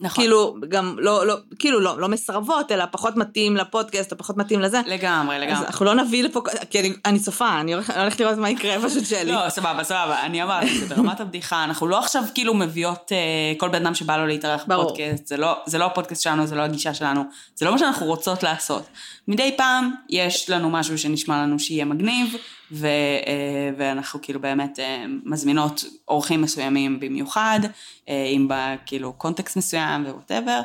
[0.00, 4.36] נכון, כאילו, גם לא, לא, כאילו לא, לא מסרבות, אלא פחות מתאים לפודקאסט, או פחות
[4.36, 4.80] מתאים לזה.
[4.86, 5.66] לגמרי, אז לגמרי.
[5.66, 6.40] אנחנו לא נביא לפה,
[6.70, 9.32] כי אני, אני צופה, אני הולכת- לראות מה יקרה פשוט שלי.
[9.32, 13.18] לא, סבבה, סבבה, אני אמרתי, זה ברמת הבדיחה, אנחנו לא עכשיו כאילו מביאות אה,
[13.58, 14.64] כל בן אדם שבא לו להתארח.
[14.68, 17.22] בפודקאסט, זה לא, זה לא הפודקאסט שלנו, זה לא הגישה שלנו,
[17.54, 18.82] זה לא מה שאנחנו רוצות לעשות.
[19.28, 22.36] מדי פעם יש לנו משהו שנשמע לנו שיהיה מגניב,
[22.74, 27.60] ו, אה, ואנחנו כאילו באמת אה, מזמינות אורחים מסוימים במיוחד,
[28.08, 30.60] אה, אם בא כאילו קונטקסט מסוים וווטאבר,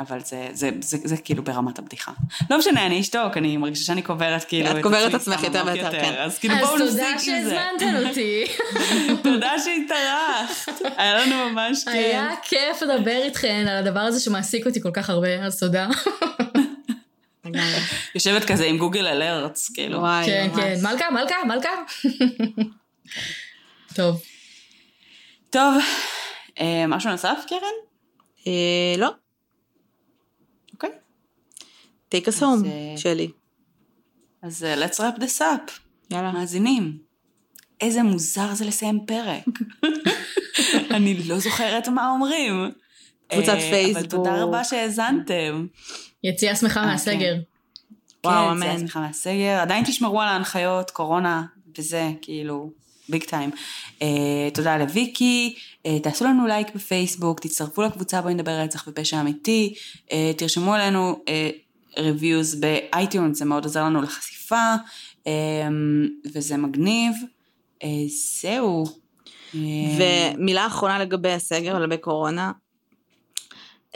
[0.00, 2.12] אבל זה, זה, זה, זה, זה כאילו ברמת הבדיחה.
[2.50, 5.90] לא משנה, אני אשתוק, אני מרגישה שאני קוברת כאילו את קוברת עצמי עצמך יותר ויותר,
[5.90, 6.14] כן.
[6.18, 7.50] אז כאילו אז בואו תודה נפסיק עם זה.
[7.50, 8.44] שהזמנתן אותי.
[9.30, 11.94] תודה שהתארחת, היה לנו ממש כיף.
[11.94, 15.88] היה כיף לדבר איתכן על הדבר הזה שמעסיק אותי כל כך הרבה, אז תודה.
[17.54, 17.80] לגמרי.
[18.14, 19.98] יושבת כזה עם גוגל אלרטס, כאילו.
[19.98, 20.60] וואי, כן, ממש.
[20.60, 21.70] כן, מלכה, מלכה, מלכה.
[23.96, 24.22] טוב,
[25.50, 25.74] טוב,
[26.60, 27.60] אה, משהו נוסף, קרן?
[28.46, 29.10] אה, לא,
[30.72, 30.90] אוקיי.
[32.14, 33.30] take us אז, home, אה, שלי.
[34.42, 35.70] אז אה, let's wrap this up.
[36.10, 36.32] יאללה.
[36.32, 36.98] מאזינים.
[37.80, 39.44] איזה מוזר זה לסיים פרק.
[40.96, 42.70] אני לא זוכרת מה אומרים.
[43.28, 44.06] קבוצת אה, אבל פייסבוק.
[44.06, 45.66] תודה רבה שהאזנתם.
[46.24, 47.34] יציאה שמחה אה, מהסגר.
[48.24, 48.78] וואו, כן, אמן.
[48.78, 49.58] סליחה מהסגר.
[49.62, 51.42] עדיין תשמרו על ההנחיות, קורונה,
[51.78, 52.70] וזה, כאילו,
[53.08, 53.50] big time.
[53.98, 54.02] Uh,
[54.54, 55.54] תודה לוויקי,
[55.86, 59.74] uh, תעשו לנו לייק בפייסבוק, תצטרפו לקבוצה בואי נדבר רצח ופשע אמיתי,
[60.08, 61.24] uh, תרשמו עלינו
[61.98, 64.74] ריוויוז uh, באייטיונס, זה מאוד עוזר לנו לחשיפה,
[65.24, 65.28] um,
[66.34, 67.12] וזה מגניב.
[67.82, 67.86] Uh,
[68.40, 68.84] זהו.
[68.86, 69.56] Uh,
[69.98, 72.52] ומילה אחרונה לגבי הסגר ולגבי קורונה.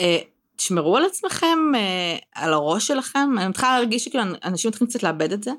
[0.00, 0.18] אה,
[0.56, 3.38] תשמרו על עצמכם, אה, על הראש שלכם.
[3.38, 5.50] אני מתחילה להרגיש שכאילו אנשים מתחילים קצת לאבד את זה.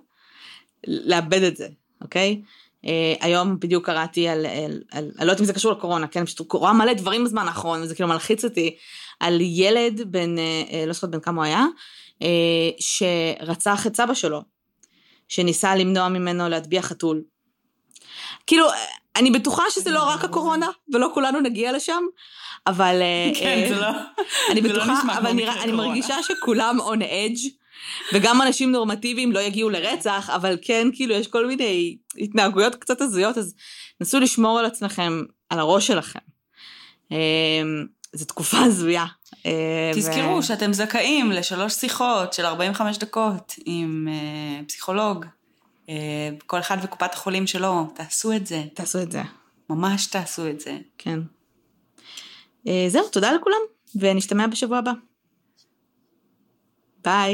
[0.88, 1.68] לאבד את זה,
[2.02, 2.42] אוקיי?
[2.86, 4.46] אה, היום בדיוק קראתי על,
[4.94, 6.26] אני לא יודעת אם זה קשור לקורונה, כן?
[6.26, 8.78] פשוט קורה מלא דברים בזמן האחרון, וזה כאילו מלחיץ אותי,
[9.20, 11.66] על ילד בן, אה, לא זוכרת בן כמה הוא היה,
[12.80, 14.42] שרצח את סבא שלו,
[15.28, 17.24] שניסה למנוע ממנו להטביע חתול.
[18.48, 18.66] כאילו,
[19.16, 22.04] אני בטוחה שזה לא רק הקורונה, ולא כולנו נגיע לשם,
[22.68, 23.02] אבל...
[23.02, 23.88] אה, כן, אה, זה לא...
[24.52, 25.72] אני זה לא בטוחה, נשמע אבל נראה, אני.
[25.72, 27.50] מרגישה שכולם on edge,
[28.14, 33.38] וגם אנשים נורמטיביים לא יגיעו לרצח, אבל כן, כאילו, יש כל מיני התנהגויות קצת הזויות,
[33.38, 33.56] אז
[34.02, 36.20] נסו לשמור על עצמכם, על הראש שלכם.
[37.12, 39.06] אמ, זו תקופה הזויה,
[39.46, 45.26] אה, תזכרו ו- שאתם זכאים לשלוש שיחות של 45 דקות עם אה, פסיכולוג.
[45.90, 48.64] אה, כל אחד וקופת החולים שלו, תעשו את זה.
[48.74, 49.22] תעשו את זה,
[49.70, 50.78] ממש תעשו את זה.
[50.98, 51.20] כן.
[52.68, 53.62] אה, זהו, תודה לכולם,
[53.96, 54.92] ונשתמע בשבוע הבא.
[57.04, 57.34] ביי.